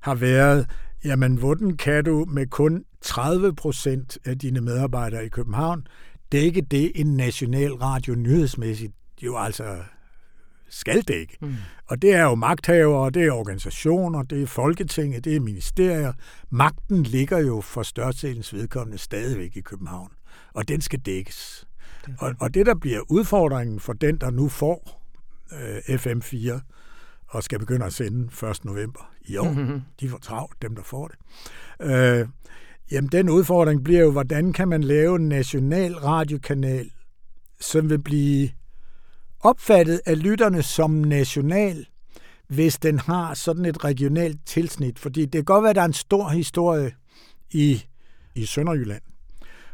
har 0.00 0.14
været, 0.14 0.70
jamen 1.04 1.36
hvordan 1.36 1.76
kan 1.76 2.04
du 2.04 2.24
med 2.28 2.46
kun 2.46 2.84
30 3.00 3.54
procent 3.54 4.18
af 4.24 4.38
dine 4.38 4.60
medarbejdere 4.60 5.24
i 5.26 5.28
København 5.28 5.86
dække 6.34 6.60
det, 6.60 6.92
en 6.94 7.16
national 7.16 7.72
radio 7.72 8.14
nyhedsmæssigt 8.14 8.92
jo 9.22 9.36
altså 9.36 9.82
skal 10.68 11.02
dække. 11.02 11.36
Mm. 11.40 11.54
Og 11.86 12.02
det 12.02 12.14
er 12.14 12.22
jo 12.22 12.34
magthavere, 12.34 13.10
det 13.10 13.26
er 13.26 13.32
organisationer, 13.32 14.22
det 14.22 14.42
er 14.42 14.46
Folketinget, 14.46 15.24
det 15.24 15.36
er 15.36 15.40
ministerier. 15.40 16.12
Magten 16.50 17.02
ligger 17.02 17.38
jo 17.38 17.60
for 17.60 17.82
størstedelens 17.82 18.54
vedkommende 18.54 18.98
stadigvæk 18.98 19.56
i 19.56 19.60
København, 19.60 20.12
og 20.54 20.68
den 20.68 20.80
skal 20.80 20.98
dækkes. 20.98 21.66
Det 22.06 22.14
og, 22.18 22.34
og 22.40 22.54
det, 22.54 22.66
der 22.66 22.74
bliver 22.74 23.00
udfordringen 23.10 23.80
for 23.80 23.92
den, 23.92 24.16
der 24.16 24.30
nu 24.30 24.48
får 24.48 25.02
øh, 25.52 25.76
FM4 25.76 26.60
og 27.28 27.42
skal 27.42 27.58
begynde 27.58 27.86
at 27.86 27.92
sende 27.92 28.48
1. 28.50 28.64
november 28.64 29.12
i 29.22 29.36
år, 29.36 29.52
mm-hmm. 29.52 29.82
de 30.00 30.08
får 30.08 30.18
travlt, 30.18 30.62
dem 30.62 30.74
der 30.74 30.82
får 30.82 31.08
det, 31.08 31.16
øh, 31.80 32.28
jamen 32.90 33.12
den 33.12 33.28
udfordring 33.28 33.84
bliver 33.84 34.00
jo, 34.00 34.10
hvordan 34.10 34.52
kan 34.52 34.68
man 34.68 34.84
lave 34.84 35.16
en 35.16 35.28
national 35.28 35.94
radiokanal, 35.94 36.90
som 37.60 37.90
vil 37.90 38.02
blive 38.02 38.50
opfattet 39.40 40.00
af 40.06 40.22
lytterne 40.22 40.62
som 40.62 40.90
national, 40.90 41.86
hvis 42.48 42.78
den 42.78 42.98
har 42.98 43.34
sådan 43.34 43.64
et 43.64 43.84
regionalt 43.84 44.46
tilsnit. 44.46 44.98
Fordi 44.98 45.20
det 45.20 45.32
kan 45.32 45.44
godt 45.44 45.62
være, 45.62 45.70
at 45.70 45.76
der 45.76 45.82
er 45.82 45.86
en 45.86 45.92
stor 45.92 46.28
historie 46.28 46.92
i, 47.50 47.84
i 48.34 48.44
Sønderjylland. 48.46 49.02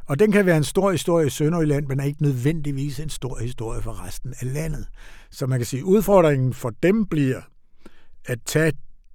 Og 0.07 0.19
den 0.19 0.33
kan 0.33 0.47
være 0.47 0.57
en 0.57 0.65
stor 0.65 0.93
historie 0.93 1.27
i 1.27 1.31
Sønderjylland, 1.31 1.87
men 1.87 2.01
er 2.01 2.05
ikke 2.05 2.23
nødvendigvis 2.23 3.01
en 3.01 3.09
stor 3.09 3.39
historie 3.39 3.83
for 3.83 4.07
resten 4.07 4.35
af 4.41 4.55
landet. 4.55 4.87
Så 5.31 5.47
man 5.47 5.59
kan 5.59 5.67
sige, 5.67 5.81
at 5.81 5.85
udfordringen 5.85 6.55
for 6.55 6.71
dem 6.83 7.07
bliver 7.07 7.41
at 8.25 8.39
tage 8.47 8.73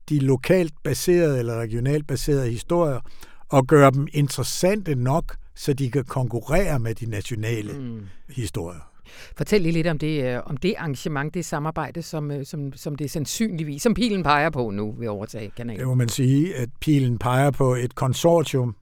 de 0.09 0.19
lokalt 0.19 0.73
baserede 0.83 1.39
eller 1.39 1.59
regionalt 1.59 2.07
baserede 2.07 2.51
historier 2.51 2.99
og 3.49 3.67
gøre 3.67 3.91
dem 3.91 4.07
interessante 4.13 4.95
nok, 4.95 5.35
så 5.55 5.73
de 5.73 5.91
kan 5.91 6.03
konkurrere 6.05 6.79
med 6.79 6.95
de 6.95 7.05
nationale 7.05 7.73
mm. 7.73 8.01
historier. 8.29 8.91
Fortæl 9.37 9.61
lige 9.61 9.71
lidt 9.71 9.87
om 9.87 9.99
det, 9.99 10.23
øh, 10.23 10.41
om 10.45 10.57
det 10.57 10.73
arrangement, 10.77 11.33
det 11.33 11.45
samarbejde, 11.45 12.01
som, 12.01 12.31
øh, 12.31 12.45
som, 12.45 12.73
som 12.73 12.95
det 12.95 13.11
sandsynligvis, 13.11 13.81
som 13.81 13.93
pilen 13.93 14.23
peger 14.23 14.49
på 14.49 14.69
nu 14.69 14.95
ved 14.97 15.07
overtage 15.07 15.51
kanalen. 15.57 15.79
Det 15.79 15.87
må 15.87 15.95
man 15.95 16.09
sige, 16.09 16.55
at 16.55 16.69
pilen 16.81 17.17
peger 17.17 17.51
på 17.51 17.75
et 17.75 17.95
konsortium, 17.95 18.75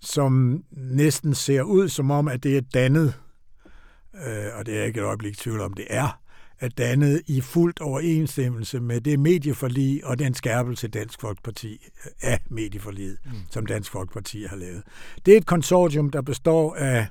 som 0.00 0.64
næsten 0.72 1.34
ser 1.34 1.62
ud 1.62 1.88
som 1.88 2.10
om, 2.10 2.28
at 2.28 2.42
det 2.42 2.56
er 2.56 2.60
dannet, 2.74 3.14
øh, 4.14 4.58
og 4.58 4.66
det 4.66 4.78
er 4.78 4.84
ikke 4.84 5.00
et 5.00 5.04
øjeblik 5.04 5.36
tvivl 5.36 5.60
om, 5.60 5.72
det 5.72 5.86
er, 5.90 6.02
er 6.02 6.20
dannet 6.68 7.22
i 7.26 7.40
fuldt 7.40 7.80
overensstemmelse 7.80 8.80
med 8.80 9.00
det 9.00 9.20
medieforlig 9.20 10.06
og 10.06 10.18
den 10.18 10.34
skærpelse 10.34 10.88
Dansk 10.88 11.20
Folkeparti 11.20 11.86
af 12.22 12.40
medieforliget, 12.50 13.18
mm. 13.24 13.32
som 13.50 13.66
Dansk 13.66 13.92
Folkeparti 13.92 14.44
har 14.44 14.56
lavet. 14.56 14.82
Det 15.26 15.34
er 15.34 15.38
et 15.38 15.46
konsortium, 15.46 16.10
der 16.10 16.22
består 16.22 16.74
af 16.74 17.06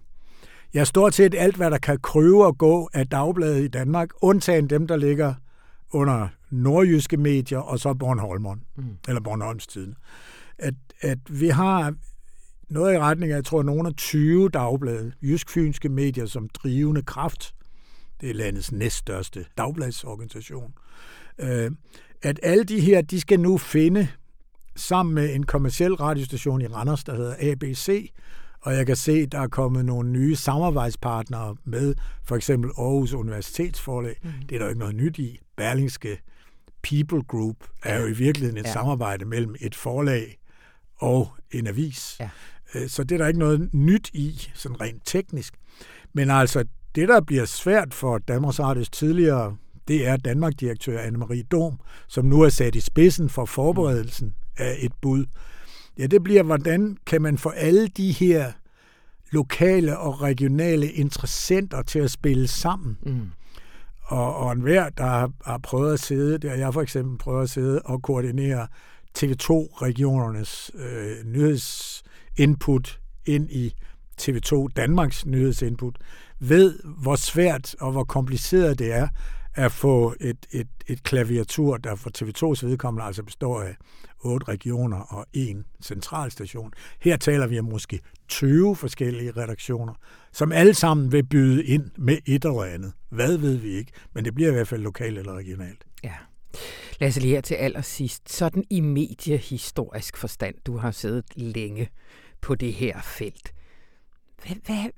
Ja, 0.74 0.84
stort 0.84 1.14
set 1.14 1.36
alt, 1.38 1.56
hvad 1.56 1.72
der 1.72 1.78
kan 1.78 2.00
kryve 2.00 2.46
og 2.46 2.58
gå 2.58 2.90
af 2.94 3.08
dagbladet 3.08 3.64
i 3.64 3.68
Danmark, 3.68 4.10
undtagen 4.22 4.70
dem, 4.70 4.88
der 4.88 4.96
ligger 4.96 5.34
under 5.92 6.28
nordjyske 6.50 7.18
medier, 7.18 7.60
og 7.60 7.80
så 7.80 7.94
Bornholmeren, 7.94 8.64
mm. 8.78 8.84
eller 9.08 9.22
Bornholms 9.22 9.68
Tiden. 9.68 9.96
At, 10.58 10.74
at 11.02 11.20
vi 11.30 11.48
har 11.48 11.94
noget 12.70 12.96
i 12.96 13.00
retning 13.00 13.32
af, 13.32 13.36
jeg 13.36 13.46
tror, 13.46 13.64
nogle 13.64 13.88
af 13.88 13.96
20 13.96 14.50
dagblade, 14.50 15.12
jysk-fynske 15.22 15.90
medier 15.90 16.26
som 16.26 16.50
drivende 16.50 17.02
kraft, 17.02 17.56
det 18.22 18.30
er 18.30 18.34
landets 18.34 18.72
næststørste 18.72 19.46
dagbladsorganisation, 19.58 20.74
øh, 21.40 21.72
at 22.22 22.40
alle 22.44 22.64
de 22.64 22.80
her, 22.80 23.02
de 23.02 23.22
skal 23.22 23.40
nu 23.40 23.58
finde 23.58 24.08
sammen 24.76 25.16
med 25.16 25.36
en 25.36 25.46
kommersiel 25.46 25.94
radiostation 25.94 26.62
i 26.62 26.68
Randers, 26.68 27.04
der 27.04 27.16
hedder 27.16 27.36
ABC, 27.40 28.12
og 28.62 28.76
jeg 28.76 28.86
kan 28.86 28.96
se, 28.96 29.26
der 29.26 29.40
er 29.40 29.48
kommet 29.48 29.86
nogle 29.86 30.10
nye 30.10 30.36
samarbejdspartnere 30.36 31.56
med, 31.64 31.96
for 32.24 32.36
eksempel 32.36 32.72
Aarhus 32.78 33.14
Universitetsforlag. 33.14 34.16
Mm. 34.24 34.32
Det 34.50 34.56
er 34.56 34.60
der 34.60 34.66
jo 34.66 34.70
ikke 34.70 34.80
noget 34.80 34.96
nyt 34.96 35.18
i. 35.18 35.40
Berlingske 35.58 36.22
People 36.84 37.24
Group 37.24 37.56
er 37.84 38.02
jo 38.02 38.08
i 38.08 38.14
virkeligheden 38.14 38.58
et 38.58 38.66
ja. 38.66 38.74
samarbejde 38.74 39.26
mellem 39.26 39.56
et 39.62 39.76
forlag 39.76 40.40
og 40.96 41.34
en 41.52 41.68
avis. 41.68 42.18
Ja. 42.20 42.30
Øh, 42.76 42.90
så 42.90 43.04
det 43.04 43.16
er 43.16 43.20
der 43.20 43.28
ikke 43.28 43.40
noget 43.40 43.74
nyt 43.74 44.10
i, 44.14 44.50
sådan 44.54 44.82
rent 44.82 45.02
teknisk. 45.06 45.54
Men 46.14 46.30
altså, 46.30 46.66
det 46.96 47.08
der 47.08 47.22
bliver 47.22 47.46
svært 47.46 47.94
for 47.94 48.18
Danmarks 48.18 48.60
Radios 48.60 48.90
tidligere, 48.90 49.56
det 49.88 50.08
er 50.08 50.18
Danmark-direktør 50.18 51.02
Anne-Marie 51.02 51.48
Dom, 51.52 51.80
som 52.08 52.26
nu 52.26 52.42
er 52.42 52.50
sat 52.50 52.76
i 52.76 52.80
spidsen 52.80 53.30
for 53.30 53.46
forberedelsen 53.46 54.36
af 54.58 54.76
et 54.80 54.92
bud. 55.02 55.26
Ja, 55.98 56.06
det 56.06 56.24
bliver, 56.24 56.44
hvordan 56.44 56.98
kan 57.06 57.22
man 57.22 57.38
få 57.38 57.50
alle 57.50 57.88
de 57.88 58.12
her 58.12 58.52
lokale 59.32 59.98
og 59.98 60.22
regionale 60.22 60.92
interessenter 60.92 61.82
til 61.82 62.00
at 62.00 62.12
spille 62.12 62.48
sammen. 62.48 62.98
Mm. 63.04 63.32
Og, 64.04 64.36
og 64.36 64.52
enhver, 64.52 64.90
der 64.90 65.06
har, 65.06 65.32
har 65.46 65.58
prøvet 65.58 65.94
at 65.94 66.00
sidde, 66.00 66.38
der 66.38 66.54
jeg 66.54 66.74
for 66.74 66.82
eksempel 66.82 67.18
prøvet 67.18 67.44
at 67.44 67.50
sidde 67.50 67.82
og 67.86 68.02
koordinere 68.02 68.68
TV2-regionernes 69.20 70.72
øh, 70.76 71.26
nyhedsinput 71.26 73.00
ind 73.26 73.50
i 73.52 73.74
TV2 74.22 74.68
Danmarks 74.76 75.26
nyhedsinput, 75.26 75.98
ved, 76.40 76.80
hvor 76.84 77.16
svært 77.16 77.76
og 77.80 77.92
hvor 77.92 78.04
kompliceret 78.04 78.80
det 78.80 78.94
er 78.94 79.08
at 79.54 79.72
få 79.72 80.16
et, 80.20 80.46
et, 80.52 80.68
et 80.88 81.04
klaviatur, 81.04 81.78
der 81.78 81.96
for 81.96 82.10
TV2's 82.10 82.66
vedkommende 82.66 83.06
altså 83.06 83.24
består 83.24 83.62
af 83.62 83.76
otte 84.20 84.48
regioner 84.48 84.98
og 84.98 85.26
en 85.34 85.66
centralstation. 85.84 86.72
Her 87.00 87.18
taler 87.18 87.48
vi 87.48 87.60
om 87.60 87.66
måske 87.66 88.00
20 88.28 88.76
forskellige 88.76 89.32
redaktioner, 89.32 89.94
som 90.32 90.52
alle 90.52 90.74
sammen 90.74 91.12
vil 91.12 91.24
byde 91.24 91.66
ind 91.66 91.92
med 91.98 92.18
et 92.26 92.46
eller 92.46 92.64
andet. 92.64 92.94
Hvad 93.10 93.38
ved 93.38 93.56
vi 93.56 93.70
ikke, 93.70 93.92
men 94.14 94.26
det 94.26 94.36
bliver 94.36 94.50
i 94.50 94.54
hvert 94.54 94.68
fald 94.68 94.82
lokalt 94.82 95.18
eller 95.18 95.34
regionalt. 95.34 95.86
Ja. 96.04 96.14
Lad 97.00 97.10
os 97.10 97.20
lige 97.20 97.34
her 97.34 97.42
til 97.42 97.56
allersidst. 97.56 98.32
Sådan 98.32 98.64
i 98.70 98.80
mediehistorisk 98.80 100.18
forstand, 100.18 100.56
du 100.66 100.78
har 100.78 100.92
siddet 100.92 101.26
længe 101.36 101.90
på 102.42 102.56
det 102.56 102.74
her 102.74 103.02
felt. 103.02 103.54
Hvad, 104.44 104.56
hvad, 104.66 104.90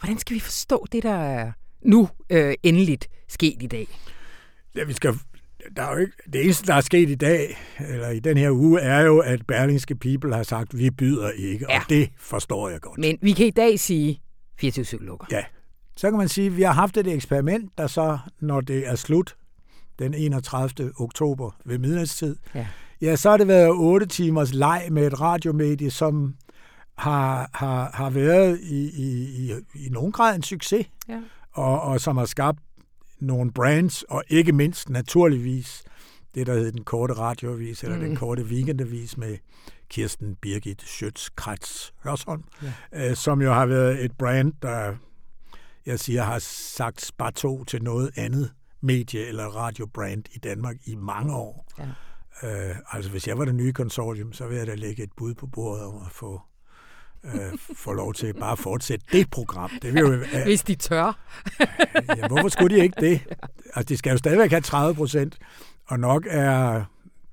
hvordan 0.00 0.18
skal 0.18 0.34
vi 0.34 0.40
forstå 0.40 0.86
det, 0.92 1.02
der 1.02 1.14
er 1.14 1.52
nu 1.82 2.08
øh, 2.30 2.54
endeligt 2.62 3.08
sket 3.28 3.62
i 3.62 3.66
dag? 3.66 3.86
Ja, 4.76 4.84
vi 4.84 4.92
skal 4.92 5.18
der 5.76 5.82
er 5.82 5.92
jo 5.92 5.98
ikke, 5.98 6.12
det 6.32 6.44
eneste, 6.44 6.66
der 6.66 6.74
er 6.74 6.80
sket 6.80 7.10
i 7.10 7.14
dag, 7.14 7.56
eller 7.88 8.10
i 8.10 8.18
den 8.18 8.36
her 8.36 8.50
uge, 8.50 8.80
er 8.80 9.00
jo, 9.00 9.18
at 9.18 9.46
Berlingske 9.46 9.94
People 9.94 10.34
har 10.34 10.42
sagt, 10.42 10.78
vi 10.78 10.90
byder 10.90 11.30
ikke, 11.30 11.66
ja. 11.68 11.78
og 11.78 11.84
det 11.88 12.10
forstår 12.18 12.68
jeg 12.68 12.80
godt. 12.80 12.98
Men 12.98 13.18
vi 13.22 13.32
kan 13.32 13.46
i 13.46 13.50
dag 13.50 13.80
sige, 13.80 14.20
24 14.58 15.04
lukker. 15.04 15.26
Ja. 15.30 15.44
Så 15.96 16.10
kan 16.10 16.18
man 16.18 16.28
sige, 16.28 16.46
at 16.46 16.56
vi 16.56 16.62
har 16.62 16.72
haft 16.72 16.96
et 16.96 17.06
eksperiment, 17.06 17.78
der 17.78 17.86
så, 17.86 18.18
når 18.40 18.60
det 18.60 18.88
er 18.88 18.94
slut, 18.94 19.36
den 19.98 20.14
31. 20.14 20.92
oktober 20.98 21.50
ved 21.64 21.78
midnatstid, 21.78 22.36
ja. 22.54 22.66
ja, 23.00 23.16
så 23.16 23.30
har 23.30 23.36
det 23.36 23.48
været 23.48 23.70
8 23.70 24.06
timers 24.06 24.54
leg 24.54 24.88
med 24.90 25.06
et 25.06 25.20
radiomedie, 25.20 25.90
som 25.90 26.34
har, 26.94 27.50
har, 27.54 27.90
har 27.94 28.10
været 28.10 28.60
i, 28.60 28.90
i, 28.90 29.24
i, 29.24 29.52
i 29.74 29.88
nogen 29.88 30.12
grad 30.12 30.36
en 30.36 30.42
succes, 30.42 30.86
ja. 31.08 31.20
og, 31.52 31.80
og 31.80 32.00
som 32.00 32.16
har 32.16 32.24
skabt 32.24 32.58
nogle 33.20 33.52
brands, 33.52 34.02
og 34.02 34.24
ikke 34.28 34.52
mindst 34.52 34.90
naturligvis 34.90 35.84
det, 36.34 36.46
der 36.46 36.54
hed 36.54 36.72
den 36.72 36.84
korte 36.84 37.14
radioavis, 37.14 37.82
eller 37.82 37.96
mm. 37.96 38.02
den 38.02 38.16
korte 38.16 38.42
weekendavis 38.44 39.16
med 39.16 39.38
Kirsten 39.88 40.36
Birgit 40.36 40.82
Schøtz-Kratz 40.82 41.90
Hørsholm, 42.04 42.44
ja. 42.62 43.10
øh, 43.10 43.16
som 43.16 43.42
jo 43.42 43.52
har 43.52 43.66
været 43.66 44.04
et 44.04 44.12
brand, 44.18 44.52
der, 44.62 44.96
jeg 45.86 45.98
siger, 45.98 46.22
har 46.22 46.38
sagt 46.38 47.02
spato 47.02 47.64
til 47.64 47.82
noget 47.82 48.10
andet 48.16 48.52
medie- 48.80 49.26
eller 49.28 49.44
radiobrand 49.44 50.24
i 50.32 50.38
Danmark 50.38 50.76
i 50.84 50.94
mange 50.94 51.36
år. 51.36 51.66
Ja. 51.78 51.88
Øh, 52.42 52.76
altså, 52.92 53.10
hvis 53.10 53.28
jeg 53.28 53.38
var 53.38 53.44
det 53.44 53.54
nye 53.54 53.72
konsortium, 53.72 54.32
så 54.32 54.44
ville 54.46 54.58
jeg 54.58 54.66
da 54.66 54.74
lægge 54.74 55.02
et 55.02 55.10
bud 55.16 55.34
på 55.34 55.46
bordet 55.46 55.84
om 55.84 55.94
at 55.94 56.12
få 56.12 56.40
øh, 57.24 57.58
får 57.76 57.92
lov 57.94 58.14
til 58.14 58.34
bare 58.34 58.52
at 58.52 58.58
fortsætte 58.58 59.06
det 59.12 59.30
program. 59.30 59.70
Det 59.82 59.94
vil 59.94 60.00
jo, 60.00 60.12
øh, 60.12 60.42
Hvis 60.44 60.62
de 60.62 60.74
tør. 60.74 61.18
ja, 62.16 62.28
hvorfor 62.28 62.48
skulle 62.48 62.76
de 62.76 62.82
ikke 62.82 63.00
det? 63.00 63.20
Altså, 63.74 63.88
de 63.88 63.96
skal 63.96 64.10
jo 64.10 64.16
stadigvæk 64.16 64.50
have 64.50 64.60
30 64.60 64.94
procent, 64.94 65.38
og 65.86 66.00
nok 66.00 66.26
er 66.30 66.84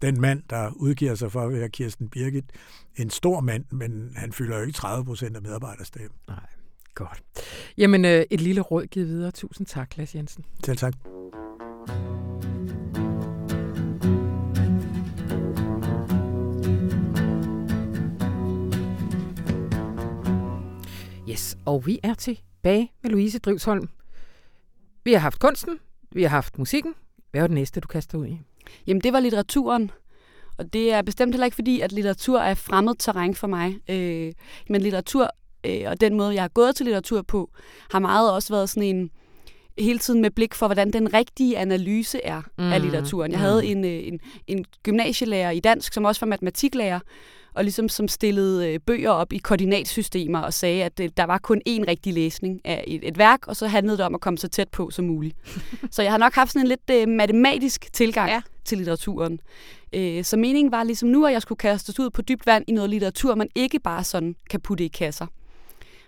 den 0.01 0.21
mand, 0.21 0.43
der 0.49 0.71
udgiver 0.75 1.15
sig 1.15 1.32
for 1.32 1.41
at 1.41 1.54
være 1.54 1.69
Kirsten 1.69 2.10
Birgit, 2.10 2.45
en 2.95 3.10
stor 3.10 3.39
mand, 3.41 3.65
men 3.71 4.12
han 4.15 4.32
fylder 4.34 4.58
jo 4.58 4.62
ikke 4.65 4.77
30 4.77 5.06
procent 5.06 5.36
af 5.36 5.41
medarbejderstemmen. 5.41 6.12
Nej, 6.27 6.39
godt. 6.95 7.23
Jamen, 7.77 8.06
øh, 8.06 8.23
et 8.32 8.41
lille 8.41 8.62
råd 8.62 8.86
givet 8.86 9.08
videre. 9.08 9.32
Tusind 9.32 9.67
tak, 9.67 9.97
Lars 9.97 10.15
Jensen. 10.15 10.45
Selv 10.65 10.77
tak. 10.77 10.93
Yes, 21.32 21.58
og 21.65 21.86
vi 21.86 22.00
er 22.04 22.13
tilbage 22.13 22.91
med 23.04 23.12
Louise 23.12 23.39
Drivsholm. 23.39 23.89
Vi 25.04 25.13
har 25.13 25.20
haft 25.20 25.39
kunsten, 25.39 25.80
vi 26.12 26.22
har 26.22 26.30
haft 26.30 26.58
musikken. 26.58 26.94
Hvad 27.32 27.41
var 27.41 27.48
det 27.48 27.56
næste, 27.56 27.80
du 27.80 27.88
kaster 27.88 28.17
ud 28.17 28.28
i? 28.28 28.39
Jamen, 28.88 29.02
det 29.02 29.13
var 29.13 29.20
litteraturen. 29.20 29.91
Og 30.58 30.74
det 30.74 30.94
er 30.94 31.02
bestemt 31.02 31.34
heller 31.34 31.46
ikke 31.46 31.56
fordi, 31.56 31.80
at 31.80 31.91
litteratur 31.91 32.39
er 32.39 32.54
fremmed 32.54 32.96
terræn 33.00 33.36
for 33.36 33.48
mig. 33.48 33.78
Øh, 33.89 34.34
men 34.70 34.82
litteratur, 34.82 35.30
øh, 35.65 35.84
og 35.88 36.02
den 36.02 36.17
måde, 36.17 36.34
jeg 36.34 36.44
har 36.44 36.50
gået 36.50 36.76
til 36.76 36.86
litteratur 36.86 37.22
på, 37.22 37.50
har 37.91 38.00
meget 38.00 38.34
også 38.34 38.54
været 38.54 38.70
sådan 38.70 38.96
en 38.96 39.10
hele 39.78 40.00
tiden 40.00 40.22
med 40.22 40.32
blik 40.32 40.54
for, 40.54 40.67
hvordan 40.67 40.94
den 40.94 41.13
rigtige 41.13 41.58
analyse 41.58 42.24
er 42.24 42.41
mm. 42.58 42.72
af 42.72 42.82
litteraturen. 42.82 43.32
Jeg 43.32 43.39
mm. 43.39 43.46
havde 43.46 43.65
en, 43.65 43.86
øh, 43.86 44.08
en, 44.08 44.20
en 44.48 44.65
gymnasielærer 44.84 45.52
i 45.52 45.60
dansk, 45.60 45.94
som 45.94 46.06
også 46.06 46.22
var 46.22 46.28
matematiklærer, 46.30 47.00
og 47.53 47.63
ligesom 47.63 47.89
som 47.89 48.07
stillede 48.07 48.69
øh, 48.69 48.79
bøger 48.79 49.09
op 49.09 49.33
i 49.33 49.37
koordinatsystemer 49.37 50.39
og 50.39 50.53
sagde, 50.53 50.83
at 50.83 50.99
øh, 50.99 51.09
der 51.17 51.23
var 51.23 51.37
kun 51.37 51.61
én 51.69 51.87
rigtig 51.87 52.13
læsning 52.13 52.61
af 52.65 52.83
et, 52.87 53.07
et 53.07 53.17
værk, 53.17 53.47
og 53.47 53.55
så 53.55 53.67
handlede 53.67 53.97
det 53.97 54.05
om 54.05 54.15
at 54.15 54.21
komme 54.21 54.37
så 54.37 54.47
tæt 54.47 54.69
på 54.69 54.89
som 54.89 55.05
muligt. 55.05 55.37
så 55.91 56.01
jeg 56.01 56.11
har 56.11 56.17
nok 56.17 56.33
haft 56.33 56.51
sådan 56.51 56.65
en 56.65 56.67
lidt 56.67 56.89
øh, 56.91 57.07
matematisk 57.07 57.93
tilgang 57.93 58.29
ja. 58.29 58.41
til 58.65 58.77
litteraturen. 58.77 59.39
Øh, 59.93 60.23
så 60.23 60.37
meningen 60.37 60.71
var 60.71 60.83
ligesom 60.83 61.09
nu, 61.09 61.25
at 61.25 61.33
jeg 61.33 61.41
skulle 61.41 61.59
kastes 61.59 61.99
ud 61.99 62.09
på 62.09 62.21
dybt 62.21 62.45
vand 62.45 62.65
i 62.67 62.71
noget 62.71 62.89
litteratur, 62.89 63.35
man 63.35 63.49
ikke 63.55 63.79
bare 63.79 64.03
sådan 64.03 64.35
kan 64.49 64.61
putte 64.61 64.85
i 64.85 64.87
kasser. 64.87 65.25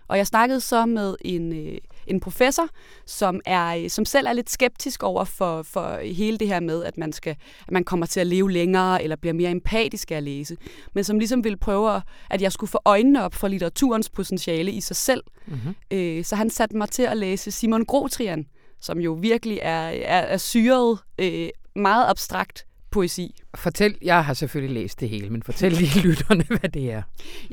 Og 0.07 0.17
jeg 0.17 0.27
snakkede 0.27 0.59
så 0.59 0.85
med 0.85 1.15
en, 1.21 1.53
øh, 1.53 1.77
en 2.07 2.19
professor, 2.19 2.67
som, 3.05 3.41
er, 3.45 3.89
som 3.89 4.05
selv 4.05 4.27
er 4.27 4.33
lidt 4.33 4.49
skeptisk 4.49 5.03
over 5.03 5.23
for, 5.23 5.63
for 5.63 5.99
hele 6.03 6.37
det 6.37 6.47
her 6.47 6.59
med, 6.59 6.83
at 6.83 6.97
man, 6.97 7.13
skal, 7.13 7.35
at 7.67 7.71
man 7.71 7.83
kommer 7.83 8.05
til 8.05 8.19
at 8.19 8.27
leve 8.27 8.51
længere, 8.51 9.03
eller 9.03 9.15
bliver 9.15 9.33
mere 9.33 9.51
empatisk 9.51 10.11
af 10.11 10.15
at 10.15 10.23
læse. 10.23 10.57
Men 10.93 11.03
som 11.03 11.19
ligesom 11.19 11.43
ville 11.43 11.57
prøve, 11.57 12.01
at 12.29 12.41
jeg 12.41 12.51
skulle 12.51 12.69
få 12.71 12.79
øjnene 12.85 13.23
op 13.23 13.33
for 13.33 13.47
litteraturens 13.47 14.09
potentiale 14.09 14.71
i 14.71 14.81
sig 14.81 14.95
selv. 14.95 15.23
Mm-hmm. 15.47 15.75
Øh, 15.91 16.25
så 16.25 16.35
han 16.35 16.49
satte 16.49 16.77
mig 16.77 16.89
til 16.89 17.03
at 17.03 17.17
læse 17.17 17.51
Simon 17.51 17.85
Grotrian, 17.85 18.45
som 18.81 18.99
jo 18.99 19.13
virkelig 19.13 19.59
er, 19.61 19.87
er, 19.87 20.19
er 20.19 20.37
syret, 20.37 20.99
øh, 21.19 21.49
meget 21.75 22.05
abstrakt 22.07 22.65
poesi. 22.93 23.35
Fortæl, 23.55 23.97
jeg 24.01 24.25
har 24.25 24.33
selvfølgelig 24.33 24.81
læst 24.81 24.99
det 24.99 25.09
hele, 25.09 25.29
men 25.29 25.43
fortæl 25.43 25.71
lige 25.71 26.01
lytterne, 26.07 26.43
hvad 26.47 26.69
det 26.69 26.91
er. 26.91 27.01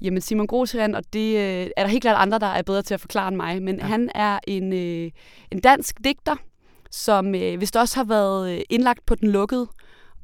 Jamen 0.03 0.21
Simon 0.21 0.47
Grotrian, 0.47 0.95
og 0.95 1.03
det 1.13 1.37
øh, 1.37 1.71
er 1.77 1.83
der 1.83 1.87
helt 1.87 2.03
klart 2.03 2.17
andre, 2.23 2.39
der 2.39 2.47
er 2.47 2.63
bedre 2.63 2.83
til 2.83 2.95
at 2.95 3.01
forklare 3.01 3.29
end 3.29 3.37
mig, 3.37 3.63
men 3.63 3.77
ja. 3.77 3.85
han 3.85 4.11
er 4.15 4.39
en, 4.47 4.73
øh, 4.73 5.11
en 5.51 5.61
dansk 5.61 6.05
digter, 6.05 6.37
som 6.91 7.35
øh, 7.35 7.61
vist 7.61 7.77
også 7.77 7.97
har 7.97 8.05
været 8.05 8.53
øh, 8.53 8.61
indlagt 8.71 9.07
på 9.07 9.15
den 9.15 9.29
lukkede, 9.31 9.69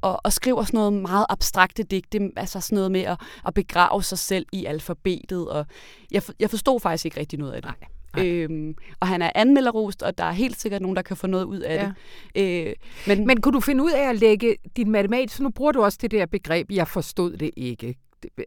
og, 0.01 0.21
og 0.23 0.33
skriver 0.33 0.63
sådan 0.63 0.77
noget 0.77 0.93
meget 0.93 1.25
abstrakte 1.29 1.83
digte, 1.83 2.31
altså 2.35 2.61
sådan 2.61 2.75
noget 2.75 2.91
med 2.91 3.01
at, 3.01 3.17
at 3.47 3.53
begrave 3.53 4.03
sig 4.03 4.17
selv 4.17 4.45
i 4.53 4.65
alfabetet, 4.65 5.49
og 5.49 5.65
jeg, 6.11 6.21
jeg 6.39 6.49
forstod 6.49 6.79
faktisk 6.79 7.05
ikke 7.05 7.19
rigtig 7.19 7.39
noget 7.39 7.53
af 7.53 7.61
det. 7.61 7.71
Nej. 7.81 7.96
Øhm, 8.17 8.75
og 8.99 9.07
han 9.07 9.21
er 9.21 9.31
anmelderost, 9.35 10.03
og 10.03 10.17
der 10.17 10.23
er 10.23 10.31
helt 10.31 10.59
sikkert 10.59 10.81
nogen, 10.81 10.95
der 10.95 11.01
kan 11.01 11.17
få 11.17 11.27
noget 11.27 11.43
ud 11.43 11.59
af 11.59 11.75
ja. 11.75 11.91
det. 12.35 12.67
Øh, 12.67 12.73
men, 13.07 13.27
men 13.27 13.41
kunne 13.41 13.53
du 13.53 13.59
finde 13.59 13.83
ud 13.83 13.91
af 13.91 14.09
at 14.09 14.15
lægge 14.15 14.55
din 14.77 14.91
matematik, 14.91 15.29
så 15.29 15.43
nu 15.43 15.49
bruger 15.49 15.71
du 15.71 15.83
også 15.83 15.97
det 16.01 16.11
der 16.11 16.25
begreb, 16.25 16.71
jeg 16.71 16.87
forstod 16.87 17.37
det 17.37 17.51
ikke. 17.57 17.95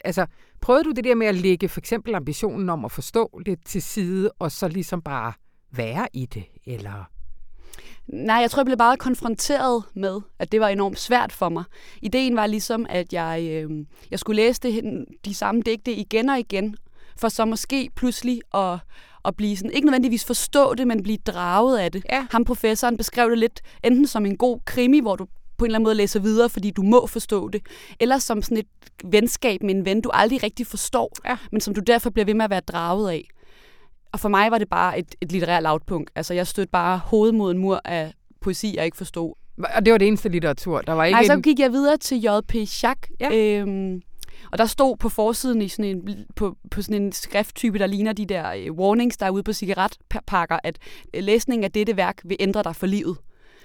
Altså, 0.05 0.27
prøvede 0.61 0.85
du 0.85 0.91
det 0.91 1.05
der 1.05 1.15
med 1.15 1.27
at 1.27 1.35
lægge 1.35 1.69
for 1.69 1.81
eksempel 1.81 2.15
ambitionen 2.15 2.69
om 2.69 2.85
at 2.85 2.93
forstå 2.93 3.41
lidt 3.47 3.67
til 3.67 3.83
side, 3.83 4.31
og 4.39 4.53
så 4.53 4.69
ligesom 4.69 5.03
bare 5.03 5.33
være 5.73 6.09
i 6.13 6.27
det, 6.27 6.45
eller... 6.67 7.11
Nej, 8.07 8.37
jeg 8.37 8.51
tror, 8.51 8.61
jeg 8.61 8.67
blev 8.67 8.79
bare 8.79 8.97
konfronteret 8.97 9.85
med, 9.95 10.21
at 10.39 10.53
det 10.53 10.61
var 10.61 10.69
enormt 10.69 10.99
svært 10.99 11.33
for 11.33 11.49
mig. 11.49 11.65
Ideen 12.03 12.37
var 12.37 12.47
ligesom, 12.47 12.87
at 12.89 13.13
jeg, 13.13 13.43
øh, 13.51 13.87
jeg 14.11 14.19
skulle 14.19 14.43
læse 14.43 14.61
det, 14.61 15.05
de 15.25 15.35
samme 15.35 15.63
digte 15.63 15.93
igen 15.93 16.29
og 16.29 16.39
igen, 16.39 16.77
for 17.17 17.29
så 17.29 17.45
måske 17.45 17.91
pludselig 17.97 18.41
at, 18.55 18.79
at 19.25 19.37
blive 19.37 19.57
sådan, 19.57 19.71
ikke 19.73 19.87
nødvendigvis 19.87 20.25
forstå 20.25 20.75
det, 20.75 20.87
men 20.87 21.03
blive 21.03 21.19
draget 21.27 21.79
af 21.79 21.93
det. 21.93 22.05
Ja. 22.13 22.27
Ham 22.31 22.45
professoren 22.45 22.97
beskrev 22.97 23.31
det 23.31 23.39
lidt 23.39 23.61
enten 23.85 24.07
som 24.07 24.27
en 24.27 24.37
god 24.37 24.59
krimi, 24.65 25.01
hvor 25.01 25.17
du 25.17 25.27
på 25.59 25.65
en 25.65 25.69
eller 25.69 25.77
anden 25.79 25.85
måde 25.85 25.95
læser 25.95 26.21
videre, 26.21 26.49
fordi 26.49 26.71
du 26.71 26.83
må 26.83 27.07
forstå 27.07 27.49
det, 27.49 27.61
eller 28.01 28.19
som 28.19 28.43
sådan 28.43 28.57
et 28.59 28.67
venskab 29.05 29.63
med 29.63 29.75
en 29.75 29.85
ven, 29.85 30.01
du 30.01 30.11
aldrig 30.13 30.43
rigtig 30.43 30.67
forstår, 30.67 31.11
Ja. 31.29 31.37
men 31.53 31.61
som 31.61 31.75
du 31.75 31.81
derfor 31.81 32.11
bliver 32.11 32.25
ved 32.27 32.35
med 32.35 32.45
at 32.45 32.51
være 32.51 32.61
draget 32.61 33.11
af. 33.11 33.25
Og 34.13 34.21
for 34.21 34.29
mig 34.29 34.51
var 34.51 34.59
det 34.59 34.69
bare 34.69 34.99
et, 34.99 35.15
et 35.21 35.33
litterært 35.33 35.63
lavpunkt. 35.63 36.11
Altså, 36.15 36.35
jeg 36.35 36.47
stødte 36.47 36.71
bare 36.71 36.99
hovedet 36.99 37.35
mod 37.35 37.53
en 37.53 37.59
mur 37.59 37.81
af 37.85 38.13
poesi, 38.41 38.75
jeg 38.77 38.85
ikke 38.85 38.97
forstod. 38.97 39.35
Og 39.77 39.85
det 39.87 39.93
var 39.93 39.99
det 39.99 40.09
eneste 40.09 40.29
litteratur. 40.29 40.81
Der 40.81 40.93
var 40.93 41.05
ikke 41.05 41.15
Nej, 41.15 41.25
så 41.27 41.41
gik 41.41 41.59
jeg 41.59 41.73
videre 41.73 41.97
til 41.97 42.21
J.P. 42.23 42.55
Schack. 42.67 43.11
Ja. 43.21 43.37
Øhm, 43.37 44.03
og 44.53 44.59
der 44.59 44.67
stod 44.67 44.97
på 44.97 45.09
forsiden 45.09 45.63
i 45.63 45.69
sådan 45.69 45.85
en, 45.85 46.27
på, 46.37 46.57
på 46.71 46.83
sådan 46.83 47.03
en 47.03 47.13
skrifttype, 47.13 47.79
der 47.79 47.87
ligner 47.87 48.13
de 48.13 48.27
der 48.27 48.53
øh, 48.53 48.73
warnings, 48.73 49.17
der 49.17 49.27
er 49.27 49.31
ude 49.31 49.43
på 49.43 49.53
cigaretpakker, 49.53 50.59
at 50.65 50.79
øh, 51.15 51.23
læsningen 51.23 51.65
af 51.65 51.73
dette 51.73 51.97
værk 51.97 52.21
vil 52.25 52.37
ændre 52.41 52.63
dig 52.63 52.77
for 52.77 52.87
livet. 52.87 53.17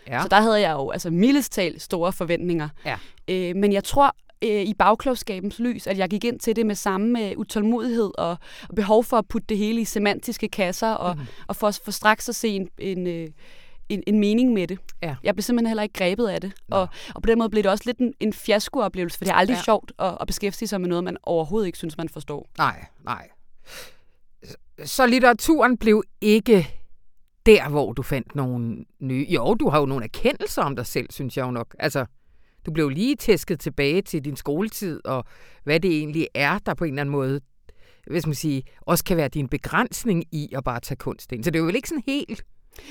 Ja. 0.08 0.22
Så 0.22 0.28
der 0.28 0.42
havde 0.42 0.62
jeg 0.62 0.72
jo 0.72 0.90
altså 0.90 1.10
mildest 1.10 1.52
talt 1.52 1.82
store 1.82 2.14
forventninger. 2.14 2.70
Ja. 2.86 2.98
Øh, 3.28 3.56
men 3.56 3.74
jeg 3.74 3.84
tror 3.84 4.16
øh, 4.44 4.62
i 4.62 4.74
bagklogskabens 4.74 5.60
lys, 5.60 5.88
at 5.88 5.98
jeg 5.98 6.10
gik 6.10 6.24
ind 6.24 6.40
til 6.40 6.56
det 6.56 6.66
med 6.66 6.76
samme 6.76 7.30
øh, 7.30 7.38
utålmodighed 7.38 8.12
og, 8.18 8.38
og 8.70 8.76
behov 8.76 9.04
for 9.04 9.18
at 9.18 9.28
putte 9.28 9.46
det 9.50 9.58
hele 9.58 9.82
i 9.82 9.86
semantiske 9.86 10.48
kasser 10.48 10.92
og, 10.92 11.16
mm. 11.16 11.24
og 11.48 11.56
for, 11.56 11.72
for 11.72 11.92
straks 11.92 12.30
at 12.30 12.36
se 12.36 12.48
en, 12.48 12.70
en, 12.78 13.08
øh, 13.08 13.28
en, 13.90 14.04
en 14.08 14.20
mening 14.20 14.54
med 14.54 14.68
det. 14.68 14.80
Ja. 15.04 15.16
Jeg 15.24 15.36
blev 15.36 15.42
simpelthen 15.42 15.68
heller 15.68 15.84
ikke 15.84 15.94
grebet 15.94 16.28
af 16.28 16.42
det. 16.42 16.54
Og, 16.72 16.88
og 17.16 17.22
på 17.22 17.28
den 17.28 17.38
måde 17.38 17.50
blev 17.50 17.64
det 17.64 17.72
også 17.72 17.84
lidt 17.86 17.98
en, 17.98 18.14
en 18.20 18.34
fiaskooplevelse, 18.34 19.18
for 19.18 19.26
det 19.26 19.32
er 19.32 19.36
aldrig 19.36 19.56
ja. 19.56 19.64
sjovt 19.64 19.92
at, 20.00 20.18
at 20.22 20.28
beskæftige 20.28 20.68
sig 20.68 20.82
med 20.82 20.90
noget, 20.90 21.04
man 21.04 21.18
overhovedet 21.24 21.68
ikke 21.68 21.78
synes, 21.78 21.98
man 21.98 22.10
forstår. 22.10 22.50
Nej, 22.58 22.86
nej. 23.04 23.30
Så 24.84 25.06
litteraturen 25.06 25.78
blev 25.78 26.04
ikke 26.22 26.68
der, 27.46 27.70
hvor 27.70 27.94
du 27.94 28.02
fandt 28.02 28.36
nogle 28.36 28.86
nye... 29.00 29.26
Jo, 29.30 29.54
du 29.54 29.70
har 29.70 29.80
jo 29.80 29.86
nogle 29.86 30.04
erkendelser 30.04 30.62
om 30.62 30.76
dig 30.76 30.86
selv, 30.86 31.08
synes 31.10 31.38
jeg 31.38 31.46
jo 31.46 31.52
nok. 31.52 31.76
Altså, 31.80 32.06
du 32.66 32.72
blev 32.72 32.90
lige 32.90 33.16
tæsket 33.16 33.60
tilbage 33.60 34.02
til 34.02 34.26
din 34.26 34.36
skoletid, 34.36 35.06
og 35.06 35.26
hvad 35.64 35.80
det 35.80 35.98
egentlig 35.98 36.28
er, 36.34 36.60
der 36.60 36.74
på 36.74 36.84
en 36.84 36.90
eller 36.90 37.02
anden 37.02 37.12
måde, 37.12 37.42
hvis 38.08 38.26
man 38.26 38.36
siger, 38.36 38.62
også 38.82 39.04
kan 39.04 39.18
være 39.18 39.28
din 39.28 39.48
begrænsning 39.48 40.24
i 40.32 40.50
at 40.56 40.64
bare 40.64 40.80
tage 40.80 40.98
kunst 40.98 41.32
ind. 41.32 41.44
Så 41.44 41.52
det 41.52 41.56
er 41.56 41.60
jo 41.60 41.66
vel 41.66 41.76
ikke 41.76 41.90
sådan 41.90 42.04
helt 42.08 42.46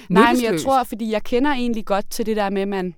Nej, 0.09 0.32
men 0.32 0.43
jeg 0.43 0.61
tror, 0.61 0.85
fordi 0.85 1.11
jeg 1.12 1.22
kender 1.22 1.51
egentlig 1.51 1.85
godt 1.85 2.11
til 2.11 2.26
det 2.26 2.37
der 2.37 2.51
med, 2.51 2.62
at 2.62 2.68
man 2.68 2.95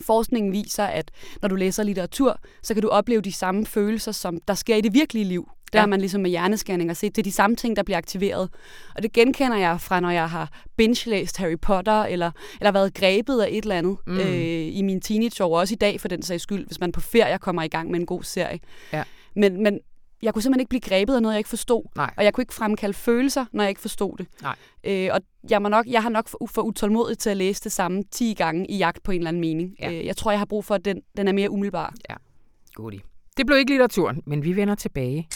forskningen 0.00 0.52
viser, 0.52 0.84
at 0.84 1.10
når 1.42 1.48
du 1.48 1.54
læser 1.54 1.82
litteratur, 1.82 2.38
så 2.62 2.74
kan 2.74 2.82
du 2.82 2.88
opleve 2.88 3.20
de 3.20 3.32
samme 3.32 3.66
følelser, 3.66 4.12
som 4.12 4.38
der 4.48 4.54
sker 4.54 4.76
i 4.76 4.80
det 4.80 4.94
virkelige 4.94 5.24
liv. 5.24 5.48
Der 5.72 5.78
Ja. 5.78 5.82
har 5.82 5.86
man 5.86 6.00
ligesom 6.00 6.20
med 6.20 6.30
hjerneskærning 6.30 6.90
og 6.90 6.96
set, 6.96 7.16
det 7.16 7.22
er 7.22 7.24
de 7.24 7.32
samme 7.32 7.56
ting, 7.56 7.76
der 7.76 7.82
bliver 7.82 7.98
aktiveret. 7.98 8.48
Og 8.94 9.02
det 9.02 9.12
genkender 9.12 9.56
jeg 9.56 9.80
fra, 9.80 10.00
når 10.00 10.10
jeg 10.10 10.30
har 10.30 10.48
binge-læst 10.76 11.36
Harry 11.38 11.58
Potter, 11.62 12.02
eller, 12.02 12.30
eller 12.60 12.72
været 12.72 12.94
grebet 12.94 13.40
af 13.40 13.48
et 13.50 13.62
eller 13.62 13.76
andet 13.76 13.96
mm. 14.06 14.18
øh, 14.18 14.76
i 14.76 14.82
min 14.82 15.00
teenageår, 15.00 15.46
og 15.46 15.52
også 15.60 15.74
i 15.74 15.76
dag 15.76 16.00
for 16.00 16.08
den 16.08 16.22
sags 16.22 16.42
skyld, 16.42 16.66
hvis 16.66 16.80
man 16.80 16.92
på 16.92 17.00
ferie 17.00 17.38
kommer 17.38 17.62
i 17.62 17.68
gang 17.68 17.90
med 17.90 18.00
en 18.00 18.06
god 18.06 18.22
serie. 18.22 18.58
Ja. 18.92 19.02
Men, 19.36 19.62
men 19.62 19.78
jeg 20.24 20.34
kunne 20.34 20.42
simpelthen 20.42 20.60
ikke 20.60 20.68
blive 20.68 20.80
grebet 20.80 21.14
af 21.14 21.22
noget, 21.22 21.34
jeg 21.34 21.38
ikke 21.38 21.48
forstod. 21.48 21.82
Nej. 21.96 22.14
Og 22.16 22.24
jeg 22.24 22.34
kunne 22.34 22.42
ikke 22.42 22.54
fremkalde 22.54 22.94
følelser, 22.94 23.44
når 23.52 23.64
jeg 23.64 23.68
ikke 23.68 23.80
forstod 23.80 24.16
det. 24.18 24.26
Nej. 24.42 24.56
Øh, 24.84 25.10
og 25.12 25.20
jeg, 25.50 25.62
må 25.62 25.68
nok, 25.68 25.86
jeg 25.86 26.02
har 26.02 26.10
nok 26.10 26.28
for, 26.28 26.46
for 26.50 26.62
utålmodig 26.62 27.18
til 27.18 27.30
at 27.30 27.36
læse 27.36 27.64
det 27.64 27.72
samme 27.72 28.02
10 28.10 28.34
gange 28.34 28.70
i 28.70 28.76
jagt 28.76 29.02
på 29.02 29.12
en 29.12 29.18
eller 29.18 29.28
anden 29.28 29.40
mening. 29.40 29.76
Ja. 29.80 29.92
Øh, 29.92 30.06
jeg 30.06 30.16
tror, 30.16 30.30
jeg 30.30 30.40
har 30.40 30.46
brug 30.46 30.64
for, 30.64 30.74
at 30.74 30.84
den, 30.84 31.00
den 31.16 31.28
er 31.28 31.32
mere 31.32 31.50
umiddelbar. 31.50 31.94
Goodie. 32.74 33.00
Det 33.36 33.46
blev 33.46 33.58
ikke 33.58 33.70
litteraturen, 33.70 34.22
men 34.26 34.44
vi 34.44 34.56
vender 34.56 34.74
tilbage 34.74 35.28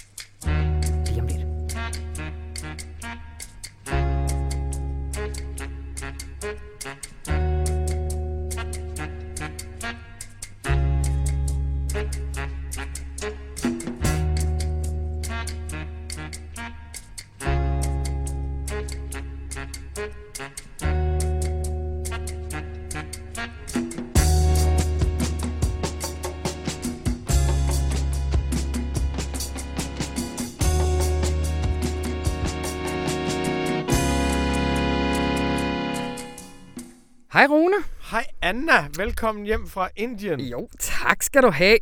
Anna, 38.49 38.89
velkommen 38.97 39.45
hjem 39.45 39.67
fra 39.67 39.89
Indien. 39.97 40.41
Jo, 40.41 40.69
tak 40.79 41.23
skal 41.23 41.43
du 41.43 41.51
have. 41.51 41.79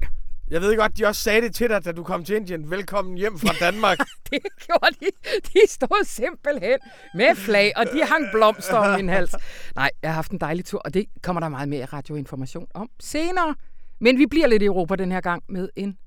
Jeg 0.50 0.60
ved 0.60 0.76
godt, 0.76 0.98
de 0.98 1.06
også 1.06 1.22
sagde 1.22 1.40
det 1.40 1.54
til 1.54 1.68
dig, 1.68 1.84
da 1.84 1.92
du 1.92 2.02
kom 2.04 2.24
til 2.24 2.36
Indien. 2.36 2.70
Velkommen 2.70 3.16
hjem 3.16 3.38
fra 3.38 3.54
Danmark. 3.60 3.98
Det 4.30 4.42
gjorde 4.66 4.96
de. 5.00 5.06
De 5.52 5.60
stod 5.68 6.04
simpelthen 6.04 6.78
med 7.14 7.34
flag, 7.34 7.72
og 7.76 7.84
de 7.92 8.04
hang 8.04 8.26
blomster 8.32 8.74
om 8.76 8.96
min 8.96 9.08
hals. 9.08 9.34
Nej, 9.74 9.90
jeg 10.02 10.10
har 10.10 10.14
haft 10.14 10.30
en 10.32 10.40
dejlig 10.40 10.64
tur, 10.64 10.78
og 10.84 10.94
det 10.94 11.06
kommer 11.22 11.40
der 11.40 11.48
meget 11.48 11.68
mere 11.68 11.84
radioinformation 11.84 12.66
om 12.74 12.90
senere. 13.00 13.54
Men 14.00 14.18
vi 14.18 14.26
bliver 14.26 14.46
lidt 14.46 14.62
i 14.62 14.66
Europa 14.66 14.96
den 14.96 15.12
her 15.12 15.20
gang 15.20 15.42
med 15.48 15.68
en 15.76 15.98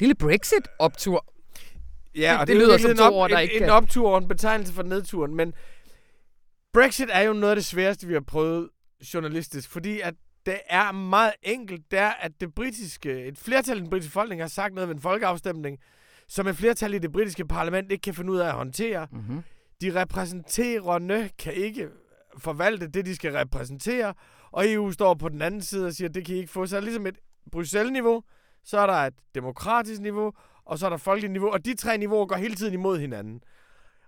lille 0.00 0.14
Brexit-optur. 0.14 1.24
Ja, 2.14 2.30
Det- 2.32 2.40
og 2.40 2.46
det 2.46 2.56
det, 2.56 2.62
lyder 2.62 2.74
er 2.74 2.78
som 2.78 2.90
en, 2.90 3.00
op, 3.00 3.12
ord, 3.12 3.30
der 3.30 3.36
en, 3.38 3.42
ikke 3.42 3.64
en 3.64 3.70
optur 3.70 4.10
og 4.10 4.18
en 4.18 4.28
betegnelse 4.28 4.72
for 4.74 4.82
nedturen. 4.82 5.34
Men 5.34 5.52
Brexit 6.74 7.08
er 7.12 7.20
jo 7.20 7.32
noget 7.32 7.50
af 7.52 7.56
det 7.56 7.64
sværeste, 7.64 8.06
vi 8.06 8.12
har 8.12 8.20
prøvet 8.26 8.68
journalistisk, 9.14 9.70
fordi 9.70 10.00
at 10.00 10.14
det 10.46 10.60
er 10.68 10.92
meget 10.92 11.32
enkelt. 11.42 11.90
Det 11.90 11.98
er, 11.98 12.10
at 12.10 12.32
det 12.40 12.54
britiske, 12.54 13.24
et 13.24 13.38
flertal 13.38 13.76
i 13.76 13.80
den 13.80 13.90
britiske 13.90 14.10
befolkning 14.10 14.40
har 14.40 14.48
sagt 14.48 14.74
noget 14.74 14.88
ved 14.88 14.94
en 14.94 15.02
folkeafstemning, 15.02 15.78
som 16.28 16.46
et 16.46 16.56
flertal 16.56 16.94
i 16.94 16.98
det 16.98 17.12
britiske 17.12 17.46
parlament 17.46 17.92
ikke 17.92 18.02
kan 18.02 18.14
finde 18.14 18.32
ud 18.32 18.38
af 18.38 18.48
at 18.48 18.54
håndtere. 18.54 19.06
Mm-hmm. 19.12 19.42
De 19.80 20.00
repræsenterende 20.00 21.30
kan 21.38 21.52
ikke 21.52 21.88
forvalte 22.38 22.88
det, 22.88 23.06
de 23.06 23.14
skal 23.14 23.32
repræsentere, 23.32 24.14
og 24.50 24.72
EU 24.72 24.92
står 24.92 25.14
på 25.14 25.28
den 25.28 25.42
anden 25.42 25.62
side 25.62 25.86
og 25.86 25.92
siger, 25.92 26.08
at 26.08 26.14
det 26.14 26.24
kan 26.24 26.34
I 26.36 26.38
ikke 26.38 26.52
få. 26.52 26.66
Så 26.66 26.76
er 26.76 26.80
der 26.80 26.84
ligesom 26.84 27.06
et 27.06 27.18
Bruxelles-niveau, 27.52 28.22
så 28.64 28.78
er 28.78 28.86
der 28.86 28.92
et 28.92 29.14
demokratisk 29.34 30.00
niveau, 30.00 30.32
og 30.64 30.78
så 30.78 30.86
er 30.86 30.90
der 30.90 30.96
folkeligt 30.96 31.32
niveau, 31.32 31.52
og 31.52 31.64
de 31.64 31.74
tre 31.74 31.98
niveauer 31.98 32.26
går 32.26 32.36
hele 32.36 32.54
tiden 32.54 32.74
imod 32.74 32.98
hinanden. 32.98 33.42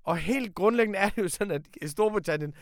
Og 0.03 0.17
helt 0.17 0.55
grundlæggende 0.55 0.99
er 0.99 1.09
det 1.09 1.23
jo 1.23 1.29
sådan, 1.29 1.65
at 1.83 1.91
Storbritannien, 1.91 2.55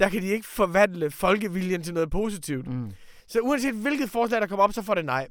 der 0.00 0.08
kan 0.08 0.22
de 0.22 0.26
ikke 0.26 0.46
forvandle 0.46 1.10
folkeviljen 1.10 1.82
til 1.82 1.94
noget 1.94 2.10
positivt. 2.10 2.66
Mm. 2.66 2.90
Så 3.28 3.40
uanset 3.40 3.74
hvilket 3.74 4.10
forslag, 4.10 4.40
der 4.40 4.46
kommer 4.46 4.64
op, 4.64 4.72
så 4.72 4.82
får 4.82 4.94
det 4.94 5.04
nej. 5.04 5.28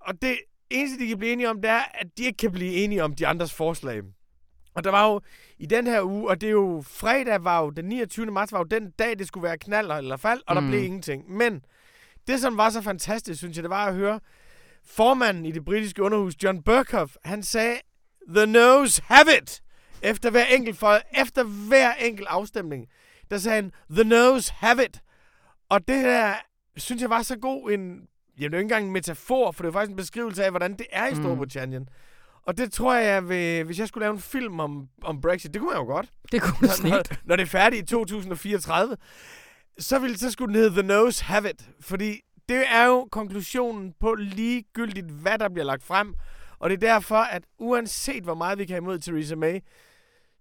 Og 0.00 0.22
det 0.22 0.38
eneste, 0.70 0.98
de 1.04 1.08
kan 1.08 1.18
blive 1.18 1.32
enige 1.32 1.50
om, 1.50 1.60
det 1.62 1.70
er, 1.70 1.82
at 1.94 2.06
de 2.18 2.24
ikke 2.24 2.36
kan 2.36 2.52
blive 2.52 2.72
enige 2.72 3.04
om 3.04 3.14
de 3.14 3.26
andres 3.26 3.54
forslag. 3.54 4.02
Og 4.74 4.84
der 4.84 4.90
var 4.90 5.06
jo 5.12 5.20
i 5.58 5.66
den 5.66 5.86
her 5.86 6.02
uge, 6.02 6.28
og 6.28 6.40
det 6.40 6.46
er 6.46 6.50
jo 6.50 6.84
fredag, 6.86 7.44
var 7.44 7.60
jo 7.62 7.70
den 7.70 7.84
29. 7.84 8.26
marts, 8.26 8.52
var 8.52 8.58
jo 8.58 8.64
den 8.64 8.90
dag, 8.90 9.18
det 9.18 9.26
skulle 9.26 9.44
være 9.44 9.58
knald 9.58 9.90
eller 9.90 10.16
fald, 10.16 10.40
og 10.46 10.56
Mm. 10.56 10.62
der 10.62 10.70
blev 10.70 10.84
ingenting. 10.84 11.30
Men 11.30 11.64
det, 12.26 12.40
som 12.40 12.56
var 12.56 12.70
så 12.70 12.82
fantastisk, 12.82 13.38
synes 13.38 13.56
jeg, 13.56 13.62
det 13.62 13.70
var 13.70 13.86
at 13.86 13.94
høre 13.94 14.20
formanden 14.86 15.46
i 15.46 15.52
det 15.52 15.64
britiske 15.64 16.02
underhus, 16.02 16.34
John 16.42 16.62
Burkhoff, 16.62 17.16
han 17.24 17.42
sagde, 17.42 17.78
the 18.28 18.46
nose 18.46 19.02
have 19.06 19.26
it, 19.42 19.62
efter 20.02 20.30
hver 20.30 20.44
enkelt, 20.44 20.78
for, 20.78 20.98
efter 21.20 21.44
hver 21.44 21.92
enkelt 21.94 22.26
afstemning. 22.30 22.86
Der 23.30 23.38
sagde 23.38 23.56
han, 23.56 23.72
the 23.90 24.04
nose 24.04 24.52
have 24.56 24.84
it. 24.84 25.00
Og 25.68 25.88
det 25.88 26.04
der, 26.04 26.34
synes 26.76 27.02
jeg 27.02 27.10
var 27.10 27.22
så 27.22 27.38
god 27.38 27.70
en, 27.70 27.80
jamen 27.80 28.08
det 28.38 28.44
er 28.44 28.48
jo 28.48 28.56
ikke 28.56 28.60
engang 28.60 28.86
en 28.86 28.92
metafor, 28.92 29.50
for 29.52 29.62
det 29.62 29.68
er 29.68 29.72
faktisk 29.72 29.90
en 29.90 29.96
beskrivelse 29.96 30.44
af, 30.44 30.50
hvordan 30.50 30.72
det 30.72 30.86
er 30.92 31.06
i 31.06 31.14
Mm. 31.14 31.22
Storbritannien. 31.22 31.82
Mm. 31.82 31.88
Og 32.42 32.58
det 32.58 32.72
tror 32.72 32.94
jeg, 32.94 33.28
vil, 33.28 33.64
hvis 33.64 33.78
jeg 33.78 33.88
skulle 33.88 34.04
lave 34.04 34.12
en 34.14 34.20
film 34.20 34.60
om, 34.60 34.88
om 35.04 35.20
Brexit, 35.20 35.54
det 35.54 35.60
kunne 35.62 35.72
jeg 35.72 35.78
jo 35.78 35.84
godt, 35.84 36.08
Det 36.32 36.42
kunne 36.42 36.56
når, 36.68 36.68
snilt. 36.68 37.10
når, 37.10 37.16
når 37.24 37.36
det 37.36 37.42
er 37.42 37.46
færdigt 37.46 37.82
i 37.82 37.86
2034, 37.94 38.96
så, 39.78 39.98
ville, 39.98 40.18
så 40.18 40.30
skulle 40.30 40.54
den 40.54 40.62
hedde 40.62 40.80
The 40.80 40.88
Nose 40.88 41.24
Have 41.24 41.50
It. 41.50 41.68
Fordi 41.80 42.20
det 42.48 42.64
er 42.70 42.84
jo 42.86 43.08
konklusionen 43.12 43.94
på 44.00 44.14
ligegyldigt, 44.14 45.06
hvad 45.06 45.38
der 45.38 45.48
bliver 45.48 45.64
lagt 45.66 45.82
frem. 45.82 46.14
Og 46.58 46.70
det 46.70 46.74
er 46.82 46.92
derfor, 46.92 47.16
at 47.16 47.42
uanset 47.58 48.24
hvor 48.24 48.34
meget 48.34 48.58
vi 48.58 48.64
kan 48.64 48.76
imod 48.76 48.98
Theresa 48.98 49.34
May, 49.34 49.60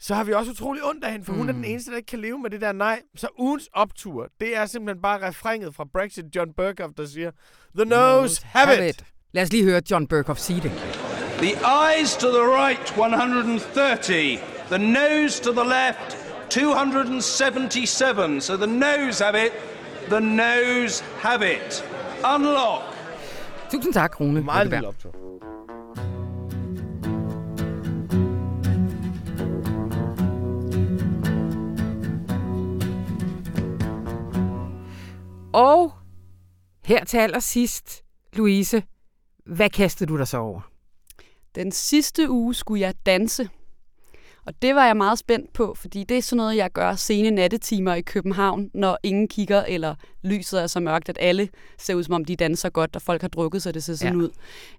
så 0.07 0.15
har 0.15 0.23
vi 0.23 0.33
også 0.33 0.51
utrolig 0.51 0.83
ondt 0.83 1.03
af 1.03 1.11
hende, 1.11 1.25
for 1.25 1.31
mm. 1.31 1.37
hun 1.37 1.49
er 1.49 1.53
Mm. 1.53 1.61
den 1.61 1.71
eneste, 1.71 1.91
der 1.91 1.97
ikke 1.97 2.07
kan 2.07 2.19
leve 2.19 2.39
med 2.39 2.49
det 2.49 2.61
der 2.61 2.71
nej. 2.71 3.01
Så 3.15 3.27
ugens 3.39 3.69
optur, 3.73 4.27
det 4.39 4.57
er 4.57 4.65
simpelthen 4.65 5.01
bare 5.01 5.27
refrænget 5.27 5.75
fra 5.75 5.85
Brexit 5.93 6.25
John 6.35 6.49
Burkhoff, 6.57 6.93
der 6.97 7.05
siger, 7.05 7.31
The 7.77 7.85
nose, 7.85 8.41
have, 8.45 8.89
it. 8.89 9.03
Lad 9.33 9.43
os 9.43 9.51
lige 9.51 9.63
høre 9.63 9.81
John 9.91 10.07
Burkhoff 10.07 10.39
sige 10.39 10.61
det. 10.61 10.71
The 11.37 11.53
eyes 11.91 12.15
to 12.15 12.27
the 12.27 12.43
right, 12.65 12.89
130. 12.97 14.39
The 14.69 14.77
nose 14.77 15.43
to 15.43 15.51
the 15.51 15.63
left, 15.77 16.17
277. 16.49 18.41
So 18.41 18.57
the 18.57 18.67
nose 18.67 19.23
have 19.23 19.45
it. 19.45 19.51
The 20.09 20.19
nose 20.21 21.03
have 21.19 21.41
it. 21.55 21.83
Unlock. 22.35 22.81
Tusind 23.71 23.93
tak, 23.93 24.19
Rune. 24.19 24.41
Meget 24.41 24.67
lille 24.69 24.87
optur. 24.87 25.15
Og 35.55 35.91
her 36.85 37.03
til 37.03 37.17
allersidst, 37.17 38.03
Louise, 38.33 38.83
hvad 39.45 39.69
kastede 39.69 40.09
du 40.09 40.17
dig 40.17 40.27
så 40.27 40.37
over? 40.37 40.71
Den 41.55 41.71
sidste 41.71 42.29
uge 42.29 42.53
skulle 42.53 42.81
jeg 42.81 42.93
danse. 43.05 43.49
Og 44.45 44.61
det 44.61 44.75
var 44.75 44.85
jeg 44.85 44.97
meget 44.97 45.19
spændt 45.19 45.53
på, 45.53 45.73
fordi 45.73 46.03
det 46.03 46.17
er 46.17 46.21
sådan 46.21 46.37
noget, 46.37 46.55
jeg 46.55 46.71
gør 46.71 46.95
sene 46.95 47.31
nattetimer 47.31 47.93
i 47.93 48.01
København, 48.01 48.71
når 48.73 48.97
ingen 49.03 49.27
kigger, 49.27 49.63
eller 49.63 49.95
lyset 50.23 50.61
er 50.61 50.67
så 50.67 50.79
mørkt, 50.79 51.09
at 51.09 51.17
alle 51.19 51.49
ser 51.77 51.95
ud, 51.95 52.03
som 52.03 52.13
om 52.13 52.25
de 52.25 52.35
danser 52.35 52.69
godt, 52.69 52.95
og 52.95 53.01
folk 53.01 53.21
har 53.21 53.29
drukket, 53.29 53.63
så 53.63 53.71
det 53.71 53.83
ser 53.83 53.95
sådan 53.95 54.19
ja. 54.19 54.23
ud. 54.23 54.29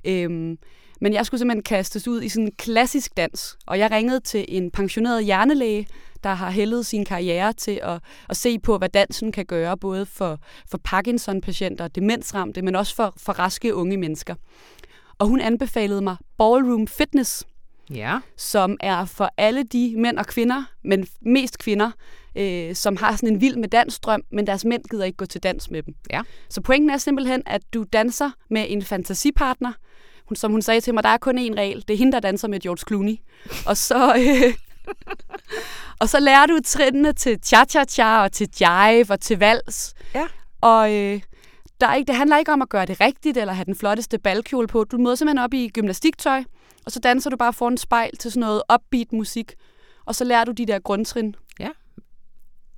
Øhm, 0.05 0.59
men 1.01 1.13
jeg 1.13 1.27
skulle 1.27 1.39
simpelthen 1.39 1.63
kastes 1.63 2.09
ud 2.09 2.23
i 2.23 2.29
sådan 2.29 2.47
en 2.47 2.53
klassisk 2.59 3.17
dans, 3.17 3.57
og 3.67 3.79
jeg 3.79 3.91
ringede 3.91 4.21
til 4.21 4.45
en 4.49 4.71
pensioneret 4.71 5.25
hjernelæge, 5.25 5.87
der 6.25 6.35
har 6.35 6.51
hældet 6.51 6.87
sin 6.87 7.05
karriere 7.05 7.53
til 7.53 7.81
at, 7.83 8.01
at 8.29 8.37
se 8.37 8.59
på, 8.59 8.79
hvad 8.79 8.89
dansen 8.89 9.33
kan 9.33 9.47
gøre, 9.47 9.79
både 9.79 10.07
for, 10.07 10.39
for 10.71 10.79
Parkinson-patienter, 10.85 11.89
demensramte, 11.89 12.63
men 12.63 12.75
også 12.77 12.95
for, 12.95 13.15
for 13.17 13.33
raske 13.33 13.75
unge 13.75 13.97
mennesker. 13.97 14.35
Og 15.19 15.27
hun 15.27 15.41
anbefalede 15.41 16.03
mig 16.03 16.17
ballroom 16.39 16.87
fitness, 16.87 17.45
Ja. 17.91 18.19
som 18.37 18.77
er 18.81 19.05
for 19.05 19.31
alle 19.37 19.63
de 19.63 19.95
mænd 19.97 20.19
og 20.19 20.27
kvinder, 20.27 20.65
men 20.85 21.07
mest 21.21 21.59
kvinder, 21.59 21.91
øh, 22.37 22.75
som 22.75 22.97
har 22.97 23.17
sådan 23.17 23.29
en 23.29 23.41
vild 23.41 23.57
med 23.57 23.69
dansdrøm, 23.69 24.23
men 24.33 24.47
deres 24.47 24.65
mænd 24.65 24.85
gider 24.91 25.05
ikke 25.05 25.17
gå 25.17 25.27
til 25.27 25.43
dans 25.43 25.71
med 25.71 25.83
dem. 25.83 25.95
Ja. 26.11 26.23
Så 26.49 26.61
pointen 26.61 26.91
er 26.91 26.97
simpelthen, 26.97 27.43
at 27.47 27.63
du 27.75 27.85
danser 27.93 28.31
med 28.51 28.65
en 28.69 28.83
fantasipartner, 28.83 29.73
hun, 30.29 30.37
som 30.37 30.51
hun 30.51 30.63
sagde 30.63 30.81
til 30.81 30.95
mig, 30.95 31.03
der 31.03 31.09
er 31.09 31.17
kun 31.17 31.39
én 31.39 31.55
regel, 31.57 31.85
det 31.89 31.95
er 31.95 31.99
hende, 31.99 32.13
der 32.13 32.21
danser 32.21 32.49
med 32.49 32.61
George 32.61 32.85
Clooney. 32.89 33.17
Og 33.67 33.77
så, 33.77 34.15
øh, 34.17 34.55
og 36.01 36.09
så 36.09 36.21
lærer 36.21 36.47
du 36.47 36.59
trinene 36.65 37.13
til 37.13 37.39
cha-cha-cha 37.43 38.23
og 38.23 38.33
til 38.33 38.49
jive 38.61 39.07
og 39.11 39.21
til 39.21 39.39
vals. 39.39 39.95
Ja. 40.15 40.27
Og 40.61 40.95
øh, 40.95 41.21
der 41.81 41.87
er 41.87 41.95
ikke, 41.95 42.09
det 42.09 42.17
handler 42.17 42.39
ikke 42.39 42.53
om 42.53 42.63
at 42.63 42.69
gøre 42.69 42.87
det 42.87 43.01
rigtigt 43.01 43.37
eller 43.37 43.53
have 43.53 43.65
den 43.65 43.75
flotteste 43.75 44.19
balkjole 44.19 44.67
på. 44.67 44.85
Du 44.85 44.99
møder 44.99 45.15
simpelthen 45.15 45.45
op 45.45 45.55
i 45.55 45.69
gymnastiktøj, 45.69 46.45
og 46.87 46.93
så 46.93 47.01
danser 47.01 47.31
du 47.31 47.37
bare 47.37 47.53
foran 47.53 47.73
en 47.73 47.79
spejl 47.79 48.17
til 48.17 48.31
sådan 48.31 48.41
noget 48.41 48.63
upbeat 48.75 49.13
musik. 49.13 49.55
Og 50.05 50.15
så 50.15 50.25
lærer 50.25 50.45
du 50.45 50.53
de 50.53 50.67
der 50.67 50.79
grundtrin. 50.79 51.35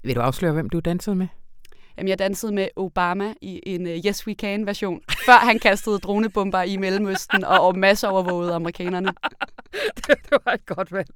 Vil 0.03 0.17
du 0.17 0.21
afsløre, 0.21 0.53
hvem 0.53 0.71
du 0.71 0.81
dansede 0.81 1.17
med? 1.17 1.27
Jamen, 1.99 2.09
jeg 2.09 2.19
dansede 2.19 2.53
med 2.53 2.69
Obama 2.77 3.35
i 3.41 3.61
en 3.67 3.87
uh, 3.87 3.93
Yes 3.93 4.27
We 4.27 4.35
Can 4.35 4.67
version, 4.67 5.01
før 5.27 5.33
han 5.33 5.59
kastede 5.59 5.99
dronebomber 5.99 6.63
i 6.63 6.77
Mellemøsten 6.77 7.45
og, 7.45 7.61
og 7.61 7.79
masseovervågede 7.79 8.55
amerikanerne. 8.55 9.13
det 10.07 10.17
var 10.31 10.53
et 10.53 10.67
godt 10.67 10.93
valg. 10.93 11.11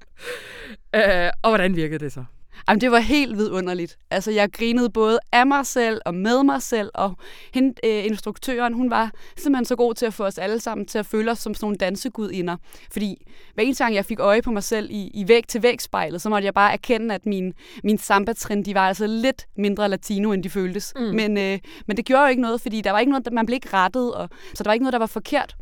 Uh, 0.97 1.31
og 1.41 1.49
hvordan 1.51 1.75
virkede 1.75 1.99
det 1.99 2.13
så? 2.13 2.23
Jamen, 2.69 2.81
det 2.81 2.91
var 2.91 2.99
helt 2.99 3.37
vidunderligt. 3.37 3.97
Altså, 4.11 4.31
jeg 4.31 4.51
grinede 4.51 4.89
både 4.89 5.19
af 5.31 5.47
mig 5.47 5.65
selv 5.65 6.01
og 6.05 6.15
med 6.15 6.43
mig 6.43 6.61
selv, 6.61 6.91
og 6.93 7.17
hende, 7.53 7.73
øh, 7.85 8.05
instruktøren, 8.05 8.73
hun 8.73 8.89
var 8.89 9.11
simpelthen 9.37 9.65
så 9.65 9.75
god 9.75 9.93
til 9.93 10.05
at 10.05 10.13
få 10.13 10.25
os 10.25 10.37
alle 10.37 10.59
sammen 10.59 10.85
til 10.85 10.97
at 10.97 11.05
føle 11.05 11.31
os 11.31 11.39
som 11.39 11.53
sådan 11.53 11.65
nogle 11.65 11.77
dansegudinder. 11.77 12.57
Fordi 12.91 13.15
hver 13.53 13.63
eneste 13.63 13.83
gang, 13.83 13.95
jeg 13.95 14.05
fik 14.05 14.19
øje 14.19 14.41
på 14.41 14.51
mig 14.51 14.63
selv 14.63 14.89
i, 14.91 15.11
i 15.13 15.27
væg-til-væg-spejlet, 15.27 16.21
så 16.21 16.29
måtte 16.29 16.45
jeg 16.45 16.53
bare 16.53 16.73
erkende, 16.73 17.15
at 17.15 17.25
min, 17.25 17.53
min 17.83 17.97
samba-trin, 17.97 18.65
de 18.65 18.73
var 18.73 18.87
altså 18.87 19.07
lidt 19.07 19.45
mindre 19.57 19.89
latino, 19.89 20.31
end 20.31 20.43
de 20.43 20.49
føltes. 20.49 20.93
Mm. 20.95 21.01
Men, 21.01 21.37
øh, 21.37 21.59
men 21.87 21.97
det 21.97 22.05
gjorde 22.05 22.23
jo 22.23 22.29
ikke 22.29 22.41
noget, 22.41 22.61
fordi 22.61 22.81
der 22.81 22.91
var 22.91 22.99
ikke 22.99 23.11
noget, 23.11 23.33
man 23.33 23.45
blev 23.45 23.55
ikke 23.55 23.69
rettet, 23.73 24.13
og, 24.13 24.29
så 24.53 24.63
der 24.63 24.69
var 24.69 24.73
ikke 24.73 24.83
noget, 24.83 24.93
der 24.93 24.99
var 24.99 25.05
forkert. 25.05 25.55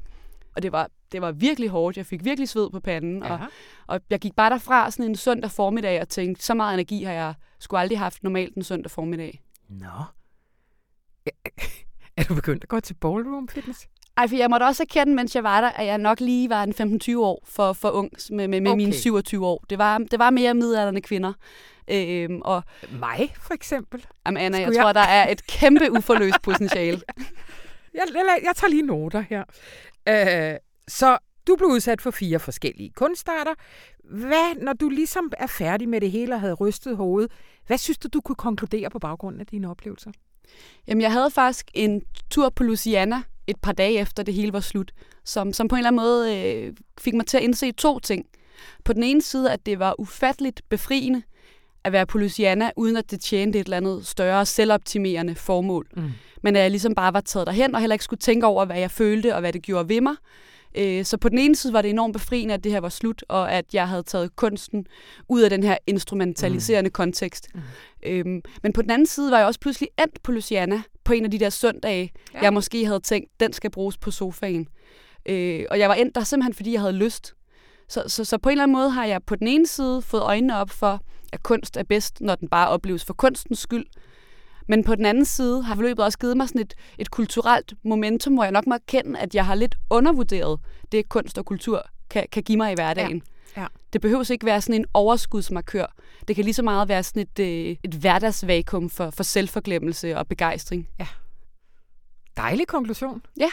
Og 0.56 0.64
det 0.64 0.72
var, 0.72 0.90
det 1.12 1.22
var 1.22 1.32
virkelig 1.32 1.70
hårdt. 1.70 1.98
Jeg 1.98 2.06
fik 2.06 2.26
virkelig 2.26 2.50
sved 2.50 2.70
på 2.70 2.80
panden, 2.80 3.24
og, 3.24 3.40
og 3.88 4.02
jeg 4.10 4.20
gik 4.20 4.36
bare 4.36 4.50
derfra 4.50 4.92
sådan 4.92 5.06
en 5.06 5.16
søndag 5.16 5.52
formiddag 5.52 6.02
og 6.02 6.10
tænkte, 6.10 6.44
så 6.44 6.54
meget 6.54 6.74
energi 6.74 7.04
har 7.04 7.14
jeg 7.14 7.34
sgu 7.60 7.76
aldrig 7.78 8.00
haft 8.00 8.24
normalt 8.24 8.56
en 8.56 8.64
søndag 8.64 8.92
formiddag. 8.92 9.42
Nå. 9.70 9.88
Er 12.18 12.24
du 12.24 12.36
begyndt 12.36 12.64
at 12.64 12.70
gå 12.70 12.80
til 12.80 12.94
ballroom 12.94 13.48
fitness? 13.48 13.88
Ej, 14.18 14.28
for 14.28 14.36
jeg 14.36 14.50
måtte 14.50 14.64
også 14.64 14.84
erkende, 14.84 15.14
mens 15.16 15.36
jeg 15.36 15.44
var 15.44 15.62
der, 15.62 15.70
at 15.70 15.86
jeg 15.86 15.98
nok 15.98 16.20
lige 16.20 16.50
var 16.50 16.64
en 16.64 17.00
15-20 17.04 17.18
år 17.18 17.44
for, 17.48 17.74
for 17.74 17.90
ung 17.90 18.12
med, 18.32 18.48
med, 18.48 18.62
med 18.62 18.72
Okay. 18.72 18.78
mine 18.78 18.94
27 18.94 19.46
år. 19.46 19.64
Det 19.70 19.78
var, 19.78 19.98
det 19.98 20.20
var 20.20 20.30
mere 20.30 20.54
midalderne 20.54 21.02
kvinder. 21.02 21.34
Øhm, 21.88 22.42
og 22.42 22.64
Mig, 22.92 23.34
for 23.42 23.54
eksempel. 23.54 24.06
jamen, 24.26 24.44
Anna, 24.44 24.58
jeg 24.60 24.68
jeg- 24.74 24.82
tror, 24.84 24.94
der 24.94 25.00
er 25.02 25.32
et 25.32 25.48
kæmpe 25.48 25.92
uforløst 25.92 26.42
potentiale. 26.42 27.02
Jeg, 27.94 28.04
jeg, 28.16 28.40
jeg 28.44 28.52
tager 28.56 28.70
lige 28.70 28.82
noter 28.84 29.20
her. 29.30 29.44
Øh, 30.10 30.56
så 30.92 31.18
du 31.48 31.56
blev 31.56 31.70
udsat 31.70 32.02
for 32.02 32.12
fire 32.12 32.40
forskellige 32.40 32.92
kunstarter. 32.96 33.54
Hvad, 34.04 34.56
når 34.64 34.74
du 34.74 34.90
ligesom 34.90 35.32
er 35.38 35.48
færdig 35.48 35.90
med 35.90 36.02
det 36.02 36.12
hele 36.12 36.34
og 36.34 36.42
havde 36.42 36.54
rystet 36.54 36.98
hovedet, 36.98 37.32
hvad 37.68 37.78
synes 37.78 37.98
du, 37.98 38.08
du 38.14 38.22
kunne 38.22 38.36
konkludere 38.36 38.90
på 38.90 39.00
baggrund 39.00 39.40
af 39.40 39.48
dine 39.48 39.70
oplevelser? 39.70 40.12
Jamen, 40.88 41.02
jeg 41.02 41.12
havde 41.12 41.32
faktisk 41.32 41.72
en 41.74 42.02
tur 42.30 42.50
på 42.50 42.64
Louisiana 42.64 43.22
et 43.48 43.56
par 43.62 43.72
dage 43.72 44.00
efter 44.00 44.24
det 44.24 44.34
hele 44.34 44.54
var 44.54 44.60
slut, 44.60 44.92
som, 45.26 45.54
som 45.54 45.68
på 45.68 45.76
en 45.76 45.80
eller 45.80 45.88
anden 45.88 46.02
måde 46.02 46.38
øh, 46.38 46.74
fik 47.00 47.14
mig 47.14 47.26
til 47.26 47.38
at 47.38 47.44
indse 47.44 47.72
to 47.72 48.00
ting. 48.00 48.26
På 48.84 48.94
den 48.94 49.04
ene 49.04 49.22
side, 49.22 49.52
at 49.52 49.66
det 49.66 49.80
var 49.80 50.00
ufatteligt 50.00 50.62
befriende 50.70 51.22
at 51.84 51.92
være 51.92 52.06
på 52.06 52.18
Louisiana, 52.18 52.72
uden 52.76 52.98
at 52.98 53.12
det 53.12 53.22
tjente 53.22 53.60
et 53.60 53.64
eller 53.64 53.78
andet 53.78 54.08
større 54.08 54.46
selvoptimerende 54.46 55.36
formål. 55.36 55.88
Mm. 55.98 56.12
Men 56.44 56.56
at 56.56 56.62
jeg 56.62 56.72
ligesom 56.72 56.96
bare 56.96 57.14
var 57.14 57.22
taget 57.22 57.48
derhen, 57.48 57.76
og 57.76 57.82
heller 57.82 57.94
ikke 57.94 58.04
skulle 58.04 58.20
tænke 58.20 58.46
over, 58.46 58.66
hvad 58.66 58.80
jeg 58.80 58.92
følte, 58.92 59.36
og 59.36 59.40
hvad 59.40 59.54
det 59.54 59.62
gjorde 59.62 59.90
ved 59.90 60.02
mig. 60.02 60.16
Øh, 60.76 61.06
Så 61.06 61.18
på 61.18 61.30
den 61.30 61.38
ene 61.38 61.56
side 61.56 61.74
var 61.74 61.82
det 61.82 61.90
enormt 61.90 62.14
befriende, 62.14 62.54
at 62.54 62.64
det 62.64 62.72
her 62.72 62.80
var 62.80 62.90
slut, 62.90 63.24
og 63.30 63.52
at 63.52 63.66
jeg 63.74 63.88
havde 63.88 64.04
taget 64.04 64.36
kunsten 64.36 64.86
ud 65.30 65.42
af 65.42 65.50
den 65.50 65.64
her 65.64 65.78
instrumentaliserende 65.88 66.88
mm. 66.88 66.92
kontekst. 66.94 67.48
Mm. 67.56 67.62
Øhm, 68.04 68.42
men 68.64 68.74
på 68.74 68.82
den 68.82 68.92
anden 68.92 69.06
side 69.08 69.32
var 69.32 69.38
jeg 69.38 69.48
også 69.48 69.60
pludselig 69.60 69.90
endt 70.00 70.24
på 70.24 70.32
Luciana 70.32 70.82
på 71.04 71.14
en 71.14 71.26
af 71.26 71.32
de 71.32 71.40
der 71.40 71.50
søndage, 71.50 72.12
Ja. 72.34 72.42
jeg 72.42 72.54
måske 72.54 72.86
havde 72.86 73.00
tænkt, 73.00 73.30
den 73.40 73.54
skal 73.54 73.72
bruges 73.72 73.98
på 73.98 74.12
sofaen. 74.12 74.68
Øh, 75.26 75.66
og 75.72 75.80
jeg 75.80 75.90
var 75.90 75.96
endt 75.96 76.16
der 76.16 76.24
simpelthen, 76.24 76.54
fordi 76.54 76.72
jeg 76.74 76.82
havde 76.82 76.94
lyst. 76.94 77.34
Så, 77.90 78.04
så, 78.08 78.26
så 78.26 78.38
på 78.38 78.50
en 78.50 78.52
eller 78.54 78.64
anden 78.64 78.78
måde 78.78 78.90
har 78.90 79.06
jeg 79.06 79.24
på 79.24 79.36
den 79.36 79.48
ene 79.48 79.68
side 79.68 80.02
fået 80.02 80.22
øjnene 80.22 80.58
op 80.58 80.70
for, 80.70 81.00
at 81.34 81.44
kunst 81.44 81.78
er 81.78 81.84
bedst, 81.84 82.22
når 82.22 82.36
den 82.36 82.48
bare 82.48 82.68
opleves 82.70 83.06
for 83.06 83.14
kunstens 83.14 83.60
skyld. 83.60 83.86
Men 84.68 84.84
på 84.84 84.96
den 84.96 85.06
anden 85.06 85.26
side 85.26 85.64
har 85.64 85.76
forløbet 85.76 86.06
også 86.06 86.18
givet 86.20 86.38
mig 86.38 86.48
sådan 86.48 86.62
et, 86.62 86.74
et 86.98 87.12
kulturelt 87.12 87.74
momentum, 87.84 88.34
hvor 88.34 88.44
jeg 88.44 88.52
nok 88.52 88.68
må 88.68 88.74
erkende, 88.76 89.20
at 89.20 89.36
jeg 89.36 89.46
har 89.46 89.56
lidt 89.56 89.76
undervurderet 89.90 90.60
det, 90.92 91.10
kunst 91.10 91.38
og 91.38 91.46
kultur 91.46 91.84
kan, 92.10 92.26
kan 92.32 92.44
give 92.44 92.58
mig 92.58 92.72
i 92.72 92.76
hverdagen. 92.76 93.22
Ja. 93.58 93.68
Det 93.94 94.02
behøves 94.02 94.30
ikke 94.30 94.46
være 94.46 94.62
sådan 94.62 94.76
en 94.76 94.86
overskudsmarkør. 94.94 95.86
Det 96.28 96.36
kan 96.36 96.46
lige 96.46 96.54
så 96.54 96.64
meget 96.64 96.88
være 96.88 97.04
sådan 97.04 97.22
et, 97.22 97.40
øh, 97.40 97.76
et 97.84 97.94
hverdagsvakuum 97.94 98.90
for, 98.90 99.10
for 99.10 99.24
selvforglemmelse 99.24 100.18
og 100.18 100.28
begejstring. 100.28 100.88
Dejlig 102.38 102.68
konklusion. 102.68 103.22
Ja. 103.40 103.50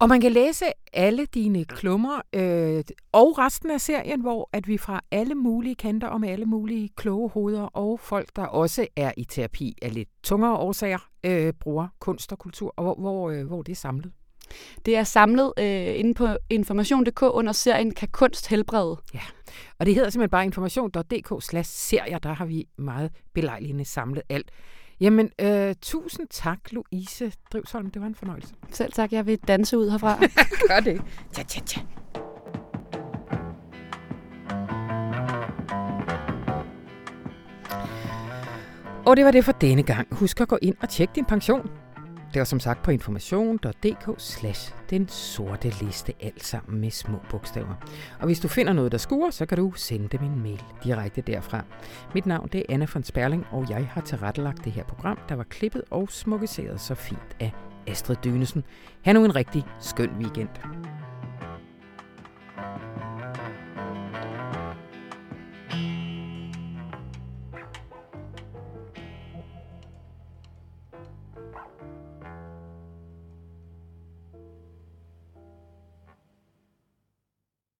Og 0.00 0.08
man 0.08 0.20
kan 0.20 0.32
læse 0.32 0.64
alle 0.92 1.26
dine 1.26 1.64
klummer 1.64 2.20
øh, 2.32 2.84
og 3.12 3.38
resten 3.38 3.70
af 3.70 3.80
serien, 3.80 4.20
hvor 4.20 4.48
at 4.52 4.68
vi 4.68 4.78
fra 4.78 5.00
alle 5.10 5.34
mulige 5.34 5.74
kanter 5.74 6.08
og 6.08 6.20
med 6.20 6.28
alle 6.28 6.46
mulige 6.46 6.88
kloge 6.96 7.30
hoveder 7.30 7.62
og 7.62 8.00
folk, 8.00 8.28
der 8.36 8.46
også 8.46 8.86
er 8.96 9.12
i 9.16 9.24
terapi 9.24 9.76
af 9.82 9.94
lidt 9.94 10.08
tungere 10.22 10.56
årsager, 10.56 11.08
øh, 11.24 11.52
bruger 11.52 11.88
kunst 11.98 12.32
og 12.32 12.38
kultur, 12.38 12.74
og 12.76 12.84
hvor, 12.84 12.94
hvor, 12.94 13.30
øh, 13.30 13.46
hvor 13.46 13.62
det 13.62 13.72
er 13.72 13.76
samlet. 13.76 14.12
Det 14.86 14.96
er 14.96 15.04
samlet 15.04 15.52
øh, 15.58 15.98
inde 15.98 16.14
på 16.14 16.28
information.dk 16.50 17.22
under 17.22 17.52
serien 17.52 17.94
Kan 17.94 18.08
kunst 18.08 18.48
helbrede? 18.48 18.96
Og 19.78 19.86
det 19.86 19.94
hedder 19.94 20.10
simpelthen 20.10 20.30
bare 20.30 20.44
information.dk 20.44 21.44
slash 21.44 21.70
serier. 21.70 22.18
Der 22.18 22.32
har 22.32 22.46
vi 22.46 22.68
meget 22.78 23.10
belejligende 23.34 23.84
samlet 23.84 24.22
alt. 24.28 24.50
Jamen, 25.00 25.30
øh, 25.40 25.74
tusind 25.82 26.28
tak, 26.30 26.58
Louise 26.70 27.32
Drivsholm. 27.52 27.90
Det 27.90 28.02
var 28.02 28.08
en 28.08 28.14
fornøjelse. 28.14 28.54
Selv 28.70 28.92
tak, 28.92 29.12
jeg 29.12 29.26
vil 29.26 29.38
danse 29.38 29.78
ud 29.78 29.90
herfra. 29.90 30.18
Gør 30.68 30.80
det. 30.80 31.02
Tja, 31.32 31.42
tja, 31.42 31.60
tja. 31.66 31.80
Og 39.06 39.16
det 39.16 39.24
var 39.24 39.30
det 39.30 39.44
for 39.44 39.52
denne 39.52 39.82
gang. 39.82 40.08
Husk 40.14 40.40
at 40.40 40.48
gå 40.48 40.58
ind 40.62 40.76
og 40.80 40.88
tjekke 40.88 41.12
din 41.14 41.24
pension. 41.24 41.70
Det 42.32 42.40
var 42.40 42.44
som 42.44 42.60
sagt 42.60 42.82
på 42.82 42.90
information.dk 42.90 44.14
slash 44.18 44.74
den 44.90 45.08
sorte 45.08 45.72
liste, 45.84 46.12
alt 46.20 46.44
sammen 46.44 46.80
med 46.80 46.90
små 46.90 47.18
bogstaver. 47.30 47.74
Og 48.20 48.26
hvis 48.26 48.40
du 48.40 48.48
finder 48.48 48.72
noget, 48.72 48.92
der 48.92 48.98
skuer, 48.98 49.30
så 49.30 49.46
kan 49.46 49.58
du 49.58 49.72
sende 49.76 50.08
dem 50.08 50.22
en 50.22 50.42
mail 50.42 50.62
direkte 50.84 51.20
derfra. 51.20 51.64
Mit 52.14 52.26
navn 52.26 52.48
det 52.52 52.60
er 52.60 52.64
Anna 52.68 52.86
von 52.94 53.04
Sperling, 53.04 53.46
og 53.50 53.70
jeg 53.70 53.86
har 53.86 54.00
tilrettelagt 54.00 54.64
det 54.64 54.72
her 54.72 54.84
program, 54.84 55.18
der 55.28 55.34
var 55.34 55.44
klippet 55.44 55.82
og 55.90 56.08
smukkeseret 56.10 56.80
så 56.80 56.94
fint 56.94 57.36
af 57.40 57.52
Astrid 57.86 58.16
Dynesen. 58.24 58.64
Ha' 59.04 59.12
nu 59.12 59.24
en 59.24 59.36
rigtig 59.36 59.64
skøn 59.80 60.10
weekend. 60.18 60.48